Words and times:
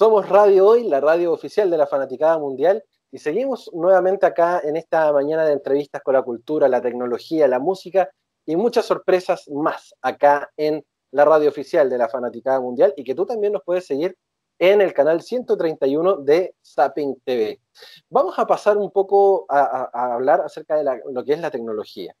Somos 0.00 0.28
Radio 0.28 0.64
Hoy, 0.64 0.84
la 0.84 1.00
radio 1.00 1.32
oficial 1.32 1.68
de 1.70 1.76
la 1.76 1.88
Fanaticada 1.88 2.38
Mundial, 2.38 2.84
y 3.10 3.18
seguimos 3.18 3.68
nuevamente 3.74 4.26
acá 4.26 4.60
en 4.62 4.76
esta 4.76 5.12
mañana 5.12 5.44
de 5.44 5.54
entrevistas 5.54 6.02
con 6.04 6.14
la 6.14 6.22
cultura, 6.22 6.68
la 6.68 6.80
tecnología, 6.80 7.48
la 7.48 7.58
música 7.58 8.08
y 8.46 8.54
muchas 8.54 8.86
sorpresas 8.86 9.48
más 9.48 9.96
acá 10.00 10.52
en 10.56 10.86
la 11.10 11.24
radio 11.24 11.48
oficial 11.48 11.90
de 11.90 11.98
la 11.98 12.08
Fanaticada 12.08 12.60
Mundial 12.60 12.94
y 12.96 13.02
que 13.02 13.16
tú 13.16 13.26
también 13.26 13.52
nos 13.52 13.64
puedes 13.64 13.86
seguir 13.86 14.16
en 14.60 14.82
el 14.82 14.94
canal 14.94 15.20
131 15.20 16.18
de 16.18 16.54
Zapping 16.64 17.20
TV. 17.24 17.60
Vamos 18.08 18.38
a 18.38 18.46
pasar 18.46 18.76
un 18.76 18.92
poco 18.92 19.46
a, 19.48 20.14
hablar 20.14 20.42
acerca 20.42 20.76
de 20.76 21.00
lo 21.10 21.24
que 21.24 21.32
es 21.32 21.40
la 21.40 21.50
tecnología, 21.50 22.14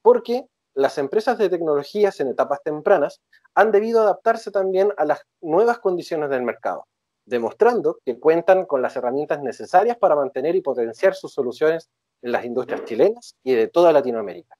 porque 0.00 0.46
las 0.72 0.96
empresas 0.96 1.36
de 1.36 1.50
tecnologías 1.50 2.20
en 2.20 2.28
etapas 2.28 2.62
tempranas 2.62 3.20
han 3.54 3.70
debido 3.70 4.00
adaptarse 4.00 4.50
también 4.50 4.94
a 4.96 5.04
las 5.04 5.20
nuevas 5.42 5.78
condiciones 5.78 6.30
del 6.30 6.40
mercado 6.40 6.86
demostrando 7.28 7.98
que 8.04 8.18
cuentan 8.18 8.64
con 8.64 8.82
las 8.82 8.96
herramientas 8.96 9.42
necesarias 9.42 9.96
para 9.98 10.16
mantener 10.16 10.56
y 10.56 10.62
potenciar 10.62 11.14
sus 11.14 11.32
soluciones 11.32 11.88
en 12.22 12.32
las 12.32 12.44
industrias 12.44 12.84
chilenas 12.84 13.36
y 13.44 13.54
de 13.54 13.68
toda 13.68 13.92
Latinoamérica. 13.92 14.56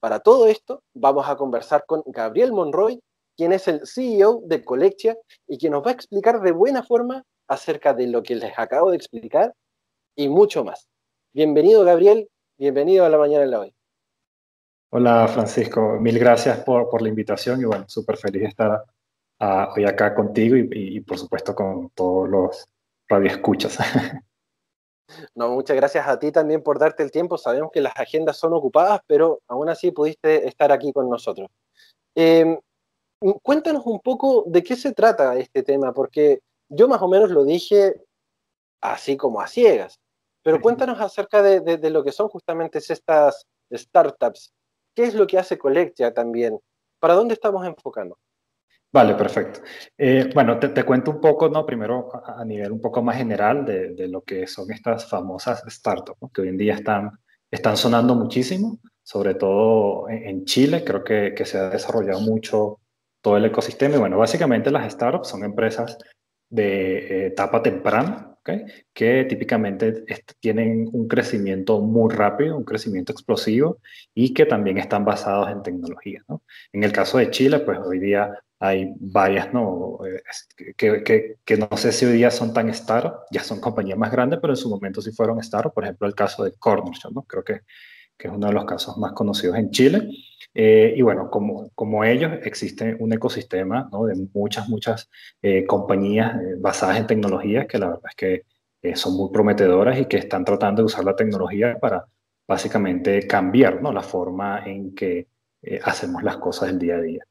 Para 0.00 0.20
todo 0.20 0.46
esto, 0.46 0.82
vamos 0.94 1.28
a 1.28 1.36
conversar 1.36 1.84
con 1.86 2.02
Gabriel 2.06 2.52
Monroy, 2.52 3.00
quien 3.36 3.52
es 3.52 3.66
el 3.68 3.80
CEO 3.86 4.40
de 4.44 4.64
Colectia 4.64 5.16
y 5.46 5.58
quien 5.58 5.72
nos 5.72 5.84
va 5.84 5.90
a 5.90 5.94
explicar 5.94 6.40
de 6.40 6.52
buena 6.52 6.82
forma 6.82 7.24
acerca 7.48 7.92
de 7.92 8.06
lo 8.06 8.22
que 8.22 8.36
les 8.36 8.58
acabo 8.58 8.90
de 8.90 8.96
explicar 8.96 9.52
y 10.14 10.28
mucho 10.28 10.64
más. 10.64 10.88
Bienvenido, 11.34 11.84
Gabriel. 11.84 12.28
Bienvenido 12.56 13.04
a 13.04 13.10
la 13.10 13.18
mañana 13.18 13.44
en 13.44 13.50
la 13.50 13.60
hoy. 13.60 13.74
Hola, 14.90 15.28
Francisco. 15.28 15.98
Mil 16.00 16.18
gracias 16.18 16.60
por, 16.60 16.88
por 16.88 17.02
la 17.02 17.08
invitación 17.08 17.60
y 17.60 17.64
bueno, 17.64 17.84
súper 17.88 18.16
feliz 18.16 18.42
de 18.42 18.48
estar 18.48 18.84
hoy 19.38 19.84
acá 19.84 20.14
contigo 20.14 20.56
y, 20.56 21.00
por 21.00 21.18
supuesto 21.18 21.54
con 21.54 21.90
todos 21.90 22.28
los 22.28 22.68
radioescuchas. 23.08 23.78
No, 25.36 25.50
muchas 25.50 25.76
gracias 25.76 26.06
a 26.08 26.18
ti 26.18 26.32
también 26.32 26.64
por 26.64 26.80
darte 26.80 27.04
el 27.04 27.12
tiempo. 27.12 27.38
Sabemos 27.38 27.70
que 27.72 27.80
las 27.80 27.96
agendas 27.96 28.38
son 28.38 28.52
ocupadas, 28.54 29.00
pero 29.06 29.40
aún 29.46 29.68
así 29.68 29.92
pudiste 29.92 30.48
estar 30.48 30.72
aquí 30.72 30.92
con 30.92 31.08
nosotros. 31.08 31.48
Em, 32.16 32.58
cuéntanos 33.40 33.86
un 33.86 34.00
poco 34.00 34.42
de 34.48 34.64
qué 34.64 34.74
se 34.74 34.92
trata 34.92 35.36
este 35.36 35.62
tema, 35.62 35.92
porque 35.92 36.40
yo 36.68 36.88
más 36.88 37.00
o 37.02 37.08
menos 37.08 37.30
lo 37.30 37.44
dije 37.44 38.02
así 38.80 39.16
como 39.16 39.40
a 39.40 39.46
ciegas, 39.46 40.00
pero 40.42 40.60
cuéntanos 40.60 41.00
acerca 41.00 41.40
de, 41.40 41.60
de 41.60 41.90
lo 41.90 42.02
que 42.02 42.10
son 42.10 42.28
justamente 42.28 42.78
estas 42.78 43.46
startups. 43.72 44.52
¿Qué 44.94 45.04
es 45.04 45.14
lo 45.14 45.28
que 45.28 45.38
hace 45.38 45.56
Colectia 45.56 46.12
también? 46.12 46.58
¿Para 46.98 47.14
dónde 47.14 47.34
estamos 47.34 47.64
enfocando? 47.64 48.18
Vale, 48.92 49.14
perfecto. 49.14 49.60
Eh, 49.98 50.30
bueno, 50.34 50.58
te, 50.58 50.84
cuento 50.84 51.10
un 51.10 51.20
poco, 51.20 51.48
¿no? 51.48 51.66
Primero 51.66 52.10
a, 52.24 52.44
nivel 52.44 52.72
un 52.72 52.80
poco 52.80 53.02
más 53.02 53.16
general 53.16 53.64
de, 53.64 54.08
lo 54.08 54.22
que 54.22 54.46
son 54.46 54.70
estas 54.70 55.08
famosas 55.08 55.62
startups, 55.68 56.32
que 56.32 56.42
hoy 56.42 56.48
en 56.48 56.56
día 56.56 56.74
están, 56.74 57.10
están 57.50 57.76
sonando 57.76 58.14
muchísimo, 58.14 58.78
sobre 59.02 59.34
todo 59.34 60.08
en, 60.08 60.44
Chile, 60.44 60.82
creo 60.84 61.04
que, 61.04 61.34
que, 61.36 61.44
se 61.44 61.58
ha 61.58 61.68
desarrollado 61.68 62.20
mucho 62.20 62.80
todo 63.20 63.36
el 63.36 63.44
ecosistema. 63.44 63.96
Y 63.96 63.98
bueno, 63.98 64.18
básicamente 64.18 64.70
las 64.70 64.90
startups 64.92 65.28
son 65.28 65.44
empresas 65.44 65.98
de 66.48 66.98
eh, 66.98 67.26
etapa 67.26 67.62
temprana, 67.62 68.36
que 68.92 69.24
típicamente 69.24 70.04
tienen 70.40 70.88
un 70.92 71.08
crecimiento 71.08 71.80
muy 71.80 72.14
rápido, 72.14 72.56
un 72.56 72.64
crecimiento 72.64 73.12
explosivo 73.12 73.78
y 74.14 74.32
que 74.32 74.46
también 74.46 74.78
están 74.78 75.04
basados 75.04 75.50
en 75.50 75.62
tecnología. 75.62 76.22
¿no? 76.28 76.42
En 76.72 76.84
el 76.84 76.92
caso 76.92 77.18
de 77.18 77.30
Chile, 77.30 77.60
pues 77.60 77.78
hoy 77.78 77.98
día 77.98 78.32
hay 78.58 78.94
varias, 78.98 79.52
¿no? 79.52 79.98
Que, 80.76 81.02
que, 81.02 81.36
que, 81.44 81.56
no 81.56 81.76
sé 81.76 81.92
si 81.92 82.06
hoy 82.06 82.12
día 82.12 82.30
son 82.30 82.54
tan 82.54 82.68
startup, 82.70 83.24
ya 83.30 83.42
son 83.42 83.60
compañías 83.60 83.98
más 83.98 84.10
grandes, 84.10 84.38
pero 84.40 84.52
en 84.52 84.56
su 84.56 84.70
momento 84.70 85.02
sí 85.02 85.12
fueron 85.12 85.38
startup, 85.40 85.74
por 85.74 85.84
ejemplo, 85.84 86.06
el 86.06 86.14
caso 86.14 86.44
de 86.44 86.52
Cornerstone, 86.52 87.14
¿no? 87.14 87.22
Creo 87.22 87.44
que, 87.44 87.60
que, 88.16 88.28
es 88.28 88.34
uno 88.34 88.46
de 88.46 88.54
los 88.54 88.64
casos 88.64 88.96
más 88.98 89.12
conocidos 89.12 89.56
en 89.56 89.70
Chile. 89.70 90.08
Eh, 90.58 90.94
y 90.96 91.02
bueno, 91.02 91.30
como, 91.30 91.68
como 91.74 92.02
ellos, 92.02 92.32
existe 92.44 92.96
un 92.98 93.12
ecosistema 93.12 93.90
¿no? 93.92 94.06
de 94.06 94.14
muchas, 94.32 94.68
muchas 94.70 95.10
eh, 95.42 95.66
compañías 95.66 96.34
eh, 96.36 96.54
basadas 96.58 96.96
en 96.96 97.06
tecnologías 97.06 97.66
que 97.66 97.78
la 97.78 97.88
verdad 97.88 98.10
es 98.10 98.16
que 98.16 98.42
son 98.94 99.16
muy 99.16 99.30
prometedoras 99.32 99.98
y 99.98 100.06
que 100.06 100.16
están 100.16 100.44
tratando 100.44 100.80
de 100.80 100.86
usar 100.86 101.04
la 101.04 101.16
tecnología 101.16 101.76
para 101.78 102.06
básicamente 102.48 103.26
cambiar 103.26 103.82
¿no? 103.82 103.92
la 103.92 104.02
forma 104.02 104.64
en 104.64 104.94
que 104.94 105.26
hacemos 105.82 106.22
las 106.22 106.36
cosas 106.38 106.68
del 106.68 106.78
día 106.78 106.94
a 106.94 107.00
día. 107.00 107.24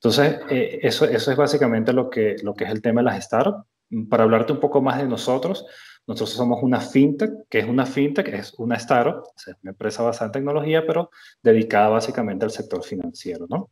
Entonces, 0.00 0.40
eh, 0.48 0.78
eso, 0.82 1.04
eso 1.06 1.30
es 1.30 1.36
básicamente 1.36 1.92
lo 1.92 2.08
que, 2.08 2.36
lo 2.42 2.54
que 2.54 2.64
es 2.64 2.70
el 2.70 2.82
tema 2.82 3.00
de 3.00 3.06
las 3.06 3.24
startups. 3.24 3.64
Para 4.08 4.24
hablarte 4.24 4.52
un 4.52 4.60
poco 4.60 4.80
más 4.80 4.98
de 4.98 5.06
nosotros, 5.06 5.66
nosotros 6.06 6.36
somos 6.36 6.62
una 6.62 6.80
fintech, 6.80 7.30
que 7.48 7.58
es 7.58 7.66
una 7.66 7.84
fintech, 7.84 8.28
es 8.28 8.54
una 8.58 8.76
startup, 8.76 9.24
es 9.36 9.54
una 9.62 9.72
empresa 9.72 10.02
basada 10.02 10.26
en 10.26 10.32
tecnología, 10.32 10.86
pero 10.86 11.10
dedicada 11.42 11.88
básicamente 11.88 12.44
al 12.44 12.50
sector 12.50 12.82
financiero, 12.82 13.46
¿no? 13.48 13.70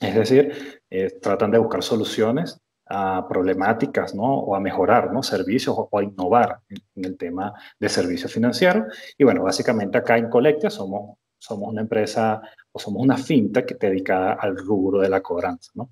Es 0.00 0.14
decir, 0.14 0.82
eh, 0.90 1.18
tratan 1.22 1.50
de 1.52 1.58
buscar 1.58 1.82
soluciones 1.82 2.60
a 2.86 3.26
problemáticas, 3.28 4.14
¿no? 4.14 4.40
O 4.40 4.54
a 4.54 4.60
mejorar, 4.60 5.12
¿no? 5.12 5.22
Servicios 5.22 5.74
o, 5.78 5.98
a 5.98 6.02
innovar 6.02 6.60
en, 6.68 6.78
en, 6.96 7.04
el 7.04 7.16
tema 7.16 7.54
de 7.78 7.88
servicios 7.88 8.32
financieros. 8.32 8.84
Y 9.16 9.24
bueno, 9.24 9.42
básicamente 9.42 9.98
acá 9.98 10.18
en 10.18 10.28
Colectia 10.28 10.68
somos, 10.68 11.16
somos 11.44 11.68
una 11.68 11.82
empresa 11.82 12.40
o 12.72 12.78
somos 12.78 13.02
una 13.02 13.16
fintech 13.16 13.78
dedicada 13.78 14.32
al 14.34 14.56
rubro 14.56 15.00
de 15.00 15.08
la 15.08 15.20
cobranza. 15.20 15.70
¿no? 15.74 15.90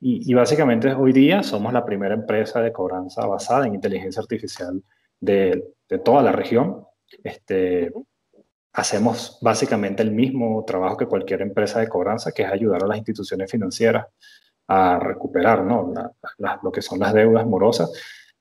Y, 0.00 0.32
básicamente 0.34 0.92
hoy 0.92 1.12
día 1.12 1.42
somos 1.42 1.72
la 1.72 1.84
primera 1.84 2.14
empresa 2.14 2.60
de 2.60 2.72
cobranza 2.72 3.26
basada 3.26 3.66
en 3.66 3.74
inteligencia 3.74 4.20
artificial 4.20 4.82
de, 5.20 5.74
de 5.88 5.98
toda 5.98 6.22
la 6.22 6.32
región. 6.32 6.84
Este, 7.22 7.92
hacemos 8.72 9.38
básicamente 9.42 10.02
el 10.02 10.10
mismo 10.10 10.64
trabajo 10.66 10.96
que 10.96 11.06
cualquier 11.06 11.42
empresa 11.42 11.80
de 11.80 11.88
cobranza, 11.88 12.32
que 12.32 12.42
es 12.42 12.50
ayudar 12.50 12.82
a 12.82 12.86
las 12.88 12.96
instituciones 12.96 13.50
financieras 13.50 14.06
a 14.66 14.98
recuperar 14.98 15.62
¿no? 15.64 15.92
lo 16.62 16.72
que 16.72 16.82
son 16.82 16.98
las 16.98 17.12
deudas 17.12 17.46
morosas. 17.46 17.92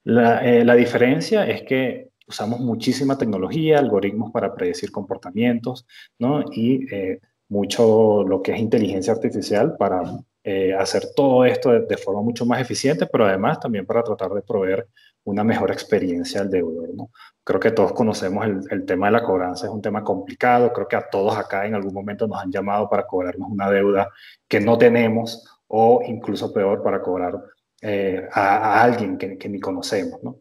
La, 0.06 0.44
eh, 0.46 0.66
la, 0.66 0.76
diferencia 0.76 1.46
es 1.48 1.64
que 1.64 2.10
usamos 2.28 2.60
muchísima 2.60 3.18
tecnología, 3.18 3.80
algoritmos 3.80 4.32
para 4.32 4.54
predecir 4.54 4.92
comportamientos, 4.92 5.86
¿no? 6.20 6.44
Y 6.52 6.94
eh, 6.94 7.20
mucho 7.50 8.24
lo 8.24 8.42
que 8.42 8.54
es 8.54 8.60
inteligencia 8.60 9.14
artificial 9.14 9.76
para 9.78 10.04
eh, 10.46 10.74
hacer 10.74 11.14
todo 11.16 11.46
esto 11.46 11.72
de, 11.72 11.98
forma 11.98 12.22
mucho 12.22 12.46
más 12.46 12.60
eficiente, 12.60 13.06
pero 13.06 13.26
además 13.26 13.60
también 13.60 13.86
para 13.86 14.04
tratar 14.04 14.32
de 14.32 14.42
proveer 14.42 14.88
una 15.24 15.44
mejor 15.44 15.72
experiencia 15.72 16.42
al 16.42 16.50
deudor. 16.50 16.90
¿no? 16.94 17.12
Creo 17.44 17.60
que 17.60 17.72
todos 17.72 17.94
conocemos 17.94 18.46
el, 18.46 18.60
el, 18.70 18.86
tema 18.86 19.06
de 19.06 19.14
la 19.14 19.24
cobranza, 19.24 19.68
es 19.68 19.72
un 19.72 19.82
tema 19.82 20.04
complicado, 20.04 20.74
creo 20.74 20.88
que 20.88 20.98
a 20.98 21.10
todos 21.10 21.38
acá 21.38 21.66
en 21.66 21.76
algún 21.76 21.94
momento 21.94 22.28
nos 22.28 22.42
han 22.42 22.52
llamado 22.52 22.90
para 22.90 23.08
cobrarnos 23.08 23.50
una 23.50 23.70
deuda 23.70 24.10
que 24.48 24.60
no 24.60 24.78
tenemos 24.78 25.46
o 25.68 26.02
incluso 26.06 26.52
peor 26.52 26.84
para 26.84 27.02
cobrar 27.02 27.40
eh, 27.82 28.28
a, 28.32 28.58
a, 28.58 28.84
alguien 28.84 29.18
que, 29.18 29.38
que 29.38 29.48
ni 29.48 29.62
conocemos. 29.62 30.22
¿no? 30.24 30.40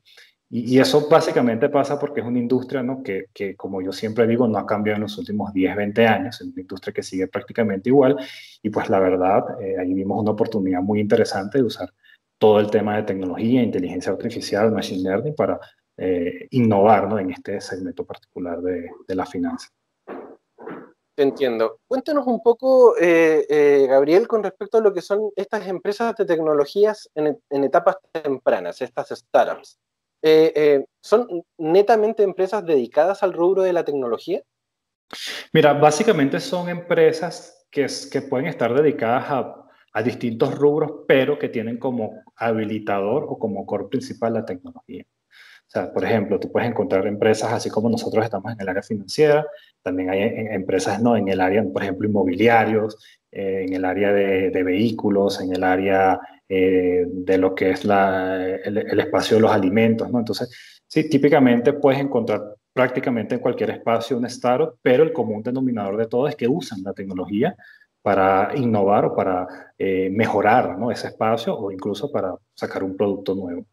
Y, 0.55 0.79
eso 0.79 1.09
básicamente 1.09 1.71
pasa 1.71 1.99
porque 1.99 2.21
es 2.21 2.27
una 2.27 2.39
industria 2.39 2.83
¿no? 2.83 3.03
que, 3.03 3.29
que, 3.33 3.57
como 3.57 3.81
yo 3.81 3.91
siempre 3.91 4.27
digo, 4.27 4.47
no 4.47 4.59
ha 4.59 4.67
cambiado 4.67 4.97
en 4.97 5.05
los 5.05 5.17
últimos 5.17 5.51
10, 5.55 5.77
20 5.77 6.07
años, 6.07 6.39
es 6.43 6.47
una 6.47 6.61
industria 6.61 6.93
que 6.93 7.03
sigue 7.03 7.27
prácticamente 7.27 7.89
igual. 7.89 8.19
Y 8.61 8.69
pues 8.69 8.91
la 8.91 9.01
verdad, 9.01 9.45
eh, 9.63 9.77
ahí 9.81 9.95
vimos 9.95 10.21
una 10.21 10.33
oportunidad 10.33 10.83
muy 10.83 11.01
interesante 11.01 11.57
de 11.57 11.65
usar 11.65 11.95
todo 12.37 12.61
el 12.61 12.71
tema 12.71 12.97
de 12.97 13.05
tecnología, 13.05 13.63
inteligencia 13.63 14.13
artificial, 14.13 14.71
machine 14.71 15.03
learning 15.03 15.35
para 15.35 15.59
eh, 15.97 16.49
innovar 16.51 17.09
¿no? 17.09 17.19
en 17.19 17.31
este 17.31 17.59
segmento 17.59 18.05
particular 18.05 18.61
de, 18.61 18.91
de 19.09 19.15
la 19.15 19.25
finanza. 19.25 19.69
Entiendo. 21.17 21.79
Cuéntanos 21.89 22.27
un 22.27 22.43
poco, 22.43 22.95
eh, 23.01 23.87
Gabriel, 23.89 24.29
con 24.29 24.43
respecto 24.43 24.77
a 24.77 24.81
lo 24.83 24.93
que 24.93 25.01
son 25.01 25.31
estas 25.35 25.67
empresas 25.67 26.15
de 26.15 26.27
tecnologías 26.27 27.09
en 27.15 27.65
etapas 27.65 27.97
tempranas, 28.13 28.83
estas 28.83 29.09
startups. 29.09 29.79
Eh, 30.23 30.53
eh, 30.55 30.85
¿son 31.01 31.27
netamente 31.59 32.23
empresas 32.23 32.65
dedicadas 32.65 33.23
al 33.23 33.33
rubro 33.33 33.63
de 33.63 33.73
la 33.73 33.85
tecnología? 33.85 34.41
Mira, 35.53 35.73
básicamente 35.73 36.39
son 36.39 36.69
empresas 36.69 37.67
que, 37.71 37.87
que 38.11 38.23
pueden 38.23 38.47
estar 38.47 38.73
dedicadas 38.73 39.25
a, 39.29 39.67
a, 39.93 40.03
distintos 40.03 40.55
rubros, 40.55 41.05
pero 41.09 41.39
que 41.39 41.49
tienen 41.49 41.79
como 41.79 42.23
habilitador 42.37 43.27
o 43.29 43.39
como 43.39 43.67
core 43.67 43.89
principal 43.91 44.35
la 44.35 44.45
tecnología. 44.45 45.05
O 45.05 45.71
sea, 45.73 45.93
por 45.93 46.05
ejemplo, 46.05 46.39
tú 46.39 46.53
puedes 46.53 46.69
encontrar 46.69 47.07
empresas 47.07 47.53
así 47.53 47.71
como 47.71 47.89
nosotros 47.89 48.25
estamos 48.25 48.53
en 48.53 48.61
el 48.61 48.69
área 48.69 48.83
financiera, 48.83 49.47
también 49.83 50.11
hay 50.11 50.21
empresas 50.55 51.03
¿no? 51.03 51.17
en 51.17 51.29
el 51.29 51.41
área, 51.41 51.65
por 51.65 51.83
ejemplo, 51.83 52.07
inmobiliarios, 52.07 52.97
eh, 53.31 53.65
en 53.67 53.73
el 53.73 53.85
área 53.85 54.13
de, 54.13 54.51
de, 54.51 54.63
vehículos, 54.63 55.41
en 55.41 55.55
el 55.55 55.65
área 55.65 56.21
eh, 56.55 57.07
de 57.07 57.39
lo 57.39 57.55
que 57.55 57.71
es 57.71 57.83
el, 57.83 59.01
espacio 59.01 59.39
de 59.39 59.41
los 59.41 59.51
alimentos, 59.51 60.11
¿no? 60.11 60.19
Entonces, 60.19 60.51
sí, 60.87 61.09
típicamente 61.09 61.73
puedes 61.73 61.99
encontrar 61.99 62.57
prácticamente 62.75 63.37
en 63.37 63.41
cualquier 63.41 63.71
espacio 63.71 64.19
un 64.19 64.27
startup, 64.27 64.77
pero 64.83 65.03
el 65.03 65.15
común 65.15 65.43
denominador 65.43 65.97
de 65.97 66.07
todo 66.07 66.29
es 66.29 66.37
que 66.37 66.47
usan 66.47 66.83
la 66.83 66.93
tecnología 66.93 67.57
para 68.03 68.53
innovar 68.55 69.07
o 69.07 69.17
para 69.17 69.73
eh, 69.79 70.11
mejorar 70.11 70.79
¿no? 70.79 70.91
ese 70.91 71.07
espacio 71.07 71.57
o 71.57 71.71
incluso 71.71 72.13
para 72.13 72.37
sacar 72.53 72.85
un 72.85 72.99
producto 72.99 73.35
nuevo. 73.35 73.65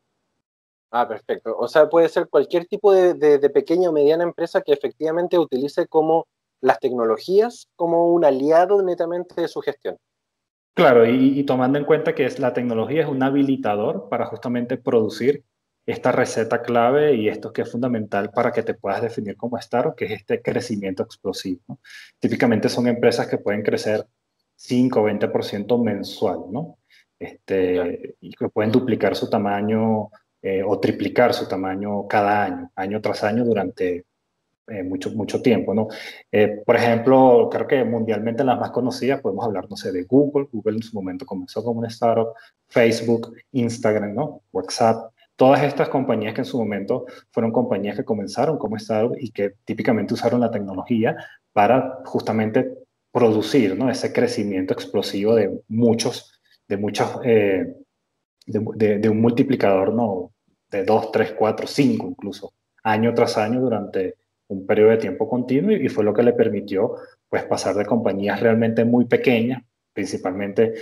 Ah, 0.90 1.06
perfecto. 1.06 1.58
O 1.58 1.68
sea, 1.68 1.90
puede 1.90 2.08
ser 2.08 2.30
cualquier 2.30 2.66
tipo 2.66 2.94
de, 2.94 3.40
pequeña 3.50 3.90
o 3.90 3.92
mediana 3.92 4.24
empresa 4.24 4.62
que 4.62 4.72
efectivamente 4.72 5.38
utilice 5.38 5.86
como 5.86 6.28
las 6.62 6.80
tecnologías 6.80 7.68
como 7.76 8.14
un 8.14 8.24
aliado 8.24 8.82
netamente 8.82 9.42
de 9.42 9.50
su 9.50 9.60
gestión. 9.60 9.98
Claro, 10.80 11.06
y, 11.06 11.44
tomando 11.44 11.78
en 11.78 11.84
cuenta 11.84 12.16
que 12.16 12.24
es, 12.24 12.40
la 12.40 12.54
tecnología 12.54 13.02
es 13.02 13.10
un 13.10 13.22
habilitador 13.22 14.08
para 14.08 14.28
justamente 14.28 14.78
producir 14.78 15.44
esta 15.86 16.14
receta 16.14 16.62
clave 16.62 17.16
y 17.16 17.28
esto 17.28 17.52
que 17.52 17.64
es 17.64 17.70
fundamental 17.70 18.32
para 18.32 18.54
que 18.54 18.64
te 18.64 18.76
puedas 18.76 19.02
definir 19.02 19.36
como 19.36 19.58
startup, 19.58 19.94
que 19.94 20.06
es 20.06 20.12
este 20.12 20.42
crecimiento 20.42 21.04
explosivo. 21.04 21.82
Típicamente 22.18 22.70
son 22.70 22.88
empresas 22.88 23.28
que 23.28 23.40
pueden 23.40 23.62
crecer 23.62 24.08
5 24.56 25.02
o 25.02 25.10
20% 25.10 25.84
mensual, 25.84 26.44
¿no? 26.50 26.78
Este, 27.20 28.16
y 28.22 28.32
que 28.32 28.48
pueden 28.48 28.72
duplicar 28.72 29.18
su 29.18 29.30
tamaño 29.30 30.12
eh, 30.42 30.64
o 30.66 30.80
triplicar 30.80 31.34
su 31.34 31.46
tamaño 31.46 32.08
cada 32.08 32.46
año, 32.46 32.72
año 32.78 33.02
tras 33.02 33.26
año 33.26 33.44
durante 33.44 34.06
eh, 34.70 34.84
mucho, 34.84 35.12
mucho 35.12 35.42
tiempo, 35.42 35.74
¿no? 35.74 35.88
Eh, 36.32 36.62
por 36.66 36.76
ejemplo, 36.76 37.50
creo 37.52 37.68
que 37.68 37.84
mundialmente 37.84 38.44
las 38.44 38.60
más 38.60 38.72
conocidas 38.72 39.22
podemos 39.22 39.46
hablar, 39.46 39.68
no 39.70 39.76
sé, 39.76 39.92
de 39.92 40.04
Google. 40.04 40.48
Google 40.52 40.78
en 40.78 40.84
su 40.84 40.96
momento 40.96 41.26
comenzó 41.26 41.64
como 41.64 41.80
una 41.80 41.88
startup, 41.88 42.34
Facebook, 42.68 43.34
Instagram, 43.52 44.14
¿no? 44.14 44.42
WhatsApp. 44.52 45.12
Todas 45.36 45.64
estas 45.64 45.90
compañías 45.90 46.34
que 46.34 46.42
en 46.42 46.46
su 46.46 46.58
momento 46.58 47.06
fueron 47.32 47.52
compañías 47.52 47.96
que 47.96 48.04
comenzaron 48.04 48.58
como 48.58 48.76
startup 48.76 49.16
y 49.20 49.32
que 49.32 49.56
típicamente 49.66 50.14
usaron 50.14 50.42
la 50.42 50.52
tecnología 50.52 51.16
para 51.54 52.02
justamente 52.06 52.70
producir, 53.12 53.78
¿no? 53.78 53.90
Ese 53.90 54.14
crecimiento 54.14 54.74
explosivo 54.74 55.36
de 55.36 55.62
muchos, 55.68 56.40
de 56.68 56.78
muchos, 56.78 57.20
eh, 57.24 57.76
de, 58.46 59.00
de 59.00 59.10
un 59.10 59.22
multiplicador, 59.22 59.94
¿no? 59.94 60.32
De 60.70 60.84
2, 60.84 61.12
3, 61.12 61.34
4, 61.34 61.68
5 61.68 62.08
incluso, 62.08 62.54
año 62.84 63.14
tras 63.14 63.38
año 63.38 63.60
durante 63.62 64.16
un 64.50 64.66
periodo 64.66 64.92
de 64.92 64.98
tiempo 64.98 65.30
continuo 65.30 65.72
y, 65.72 65.90
fue 65.90 66.04
lo 66.04 66.14
que 66.14 66.24
le 66.24 66.34
permitió 66.34 66.96
pues 67.28 67.44
pasar 67.46 67.76
de 67.76 67.86
compañías 67.86 68.40
realmente 68.40 68.84
muy 68.84 69.06
pequeñas, 69.06 69.64
principalmente 69.94 70.74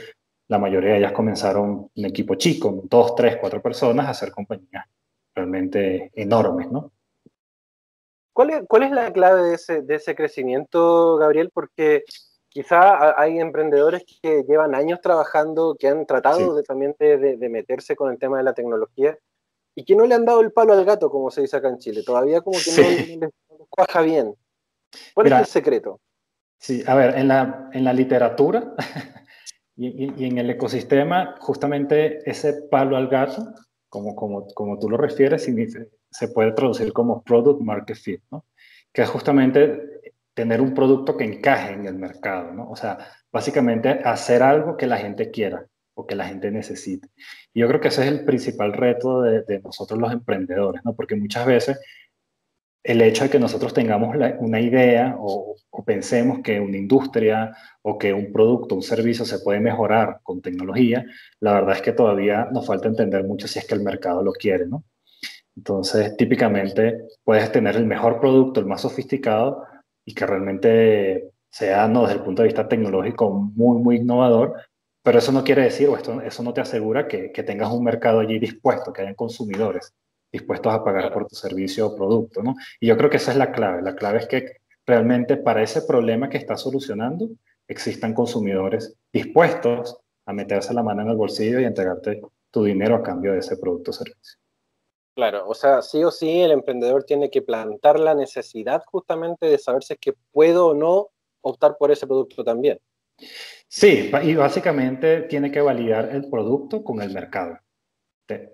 la 0.48 0.58
mayoría 0.58 0.92
de 0.92 1.00
ellas 1.00 1.12
comenzaron 1.12 1.90
un 1.94 2.06
equipo 2.06 2.36
chico, 2.36 2.84
dos, 2.86 3.16
tres, 3.16 3.38
cuatro 3.38 3.62
personas, 3.62 4.08
a 4.08 4.14
ser 4.14 4.32
compañías 4.32 4.86
realmente 5.36 6.12
enormes, 6.16 6.72
¿no? 6.72 6.92
¿Cuál 8.34 8.52
es, 8.52 8.62
cuál 8.68 8.84
es 8.84 8.92
la 8.92 9.12
clave 9.12 9.42
de 9.50 9.56
ese, 9.56 9.82
de 9.82 9.96
ese 9.96 10.16
crecimiento, 10.16 11.18
Gabriel? 11.18 11.50
Porque 11.54 12.04
quizá 12.48 13.20
hay 13.20 13.40
emprendedores 13.40 14.04
que 14.22 14.44
llevan 14.48 14.76
años 14.76 15.02
trabajando, 15.02 15.76
que 15.78 15.90
han 15.90 16.06
tratado 16.06 16.56
de, 16.56 16.64
también 16.64 16.96
de, 17.00 17.36
de, 17.36 17.50
meterse 17.50 17.96
con 17.96 18.12
el 18.12 18.20
tema 18.20 18.38
de 18.38 18.44
la 18.44 18.54
tecnología 18.54 19.18
y 19.76 19.84
que 19.84 19.96
no 19.96 20.06
le 20.06 20.16
han 20.16 20.26
dado 20.26 20.42
el 20.42 20.52
palo 20.52 20.74
al 20.74 20.86
gato, 20.86 21.10
como 21.10 21.30
se 21.32 21.42
dice 21.42 21.58
acá 21.58 21.70
en 21.70 21.80
Chile. 21.80 22.04
Todavía 22.06 22.42
como 22.42 22.58
que 22.58 23.18
no, 23.20 23.30
cuaja 23.70 24.02
bien. 24.02 24.36
¿Cuál 25.14 25.28
es 25.28 25.34
el 25.34 25.46
secreto? 25.46 26.00
Sí, 26.60 26.84
a 26.88 26.96
ver, 26.96 27.18
en 27.18 27.28
la, 27.28 27.70
en 27.74 27.84
la 27.84 27.94
literatura 27.94 28.74
y, 29.76 30.26
en 30.26 30.38
el 30.38 30.50
ecosistema, 30.50 31.36
justamente 31.40 32.30
ese 32.30 32.64
palo 32.70 32.98
al 32.98 33.08
gato, 33.08 33.54
como, 33.90 34.16
como, 34.16 34.48
como 34.48 34.80
tú 34.80 34.90
lo 34.90 34.98
refieres, 34.98 35.48
se 36.10 36.28
puede 36.30 36.52
traducir 36.54 36.92
como 36.94 37.22
product 37.24 37.62
market 37.62 37.98
fit, 37.98 38.22
¿no? 38.32 38.46
Que 38.92 39.04
es 39.04 39.10
justamente 39.10 40.02
tener 40.34 40.62
un 40.62 40.74
producto 40.74 41.16
que 41.18 41.24
encaje 41.24 41.74
en 41.74 41.86
el 41.86 41.96
mercado, 41.96 42.54
¿no? 42.54 42.70
O 42.70 42.76
sea, 42.76 42.98
básicamente 43.32 43.90
hacer 43.90 44.44
algo 44.44 44.78
que 44.78 44.88
la 44.88 44.98
gente 44.98 45.32
quiera 45.32 45.68
o 45.96 46.06
que 46.06 46.16
la 46.16 46.28
gente 46.28 46.52
necesite. 46.52 47.08
Y 47.54 47.62
yo 47.62 47.68
creo 47.68 47.80
que 47.80 47.88
ese 47.88 48.04
es 48.04 48.08
el 48.08 48.26
principal 48.26 48.74
reto 48.74 49.22
de, 49.22 49.44
de 49.44 49.60
nosotros 49.60 50.00
los 50.00 50.12
emprendedores, 50.12 50.82
¿no? 50.84 50.96
Porque 50.96 51.16
muchas 51.16 51.46
veces 51.46 51.80
el 52.84 53.02
hecho 53.02 53.26
de 53.26 53.30
que 53.30 53.40
nosotros 53.40 53.74
tengamos 53.74 54.16
una 54.40 54.62
idea 54.62 55.16
o, 55.20 55.56
pensemos 55.86 56.40
que 56.44 56.60
una 56.60 56.78
industria 56.78 57.56
o 57.82 57.98
que 57.98 58.12
un 58.14 58.32
producto, 58.34 58.76
un 58.76 58.82
servicio 58.82 59.26
se 59.26 59.40
puede 59.40 59.60
mejorar 59.60 60.20
con 60.24 60.42
tecnología, 60.42 61.06
la 61.40 61.54
verdad 61.54 61.76
es 61.76 61.82
que 61.82 61.94
todavía 61.94 62.48
nos 62.52 62.66
falta 62.66 62.88
entender 62.88 63.24
mucho 63.24 63.48
si 63.48 63.60
es 63.60 63.66
que 63.66 63.76
el 63.76 63.84
mercado 63.84 64.24
lo 64.24 64.32
quiere, 64.32 64.66
¿no? 64.68 64.84
Entonces, 65.56 66.16
típicamente 66.18 67.00
puedes 67.24 67.52
tener 67.52 67.76
el 67.76 67.86
mejor 67.86 68.20
producto, 68.20 68.60
el 68.60 68.66
más 68.66 68.82
sofisticado 68.82 69.64
y 70.06 70.14
que 70.14 70.26
realmente 70.26 71.32
sea, 71.50 71.88
no, 71.88 72.04
desde 72.04 72.16
el 72.16 72.24
punto 72.24 72.42
de 72.42 72.48
vista 72.48 72.68
tecnológico, 72.68 73.32
muy, 73.32 73.82
muy 73.82 73.96
innovador, 73.98 74.56
pero 75.04 75.20
eso 75.20 75.32
no 75.32 75.44
quiere 75.44 75.64
decir, 75.64 75.88
o 75.90 75.96
esto, 75.96 76.22
eso 76.22 76.44
no 76.44 76.54
te 76.54 76.62
asegura 76.62 77.08
que, 77.08 77.32
que 77.32 77.44
tengas 77.44 77.72
un 77.72 77.84
mercado 77.84 78.20
allí 78.20 78.40
dispuesto, 78.40 78.94
que 78.94 79.02
hayan 79.02 79.16
consumidores 79.16 79.94
dispuestos 80.32 80.74
a 80.74 80.84
pagar 80.84 81.14
por 81.14 81.28
tu 81.28 81.36
servicio 81.36 81.88
o 81.88 81.96
producto, 81.96 82.44
¿no? 82.44 82.56
Y 82.80 82.88
yo 82.88 82.98
creo 82.98 83.10
que 83.10 83.18
esa 83.18 83.32
es 83.32 83.38
la 83.38 83.52
clave. 83.52 83.82
La 83.82 83.96
clave 83.96 84.20
es 84.20 84.28
que 84.28 84.58
realmente 84.86 85.38
para 85.38 85.62
ese 85.62 85.82
problema 85.82 86.30
que 86.30 86.38
estás 86.38 86.62
solucionando 86.62 87.30
existan 87.68 88.14
consumidores 88.14 88.96
dispuestos 89.12 89.98
a 90.26 90.34
meterse 90.34 90.74
la 90.74 90.84
mano 90.84 91.02
en 91.02 91.10
el 91.10 91.16
bolsillo 91.16 91.60
y 91.60 91.66
entregarte 91.66 92.22
tu 92.52 92.64
dinero 92.64 92.96
a 92.96 93.04
cambio 93.04 93.34
de 93.34 93.40
ese 93.40 93.58
producto 93.58 93.92
o 93.92 93.94
servicio. 93.94 94.40
Claro, 95.16 95.48
o 95.48 95.56
sea, 95.56 95.82
sí 95.82 96.04
o 96.04 96.12
sí 96.12 96.42
el 96.42 96.52
emprendedor 96.52 97.04
tiene 97.04 97.32
que 97.32 97.42
plantar 97.42 98.00
la 98.00 98.14
necesidad 98.14 98.84
justamente 98.86 99.48
de 99.48 99.58
saber 99.58 99.84
si 99.84 99.94
es 99.94 100.00
que 100.00 100.14
puedo 100.32 100.68
o 100.68 100.74
no 100.76 101.08
optar 101.42 101.76
por 101.78 101.92
ese 101.92 102.06
producto 102.06 102.44
también. 102.44 102.80
Sí, 103.68 104.12
y 104.24 104.36
básicamente 104.36 105.22
tiene 105.24 105.52
que 105.52 105.60
validar 105.60 106.10
el 106.14 106.30
producto 106.30 106.84
con 106.84 107.02
el 107.02 107.12
mercado 107.12 107.58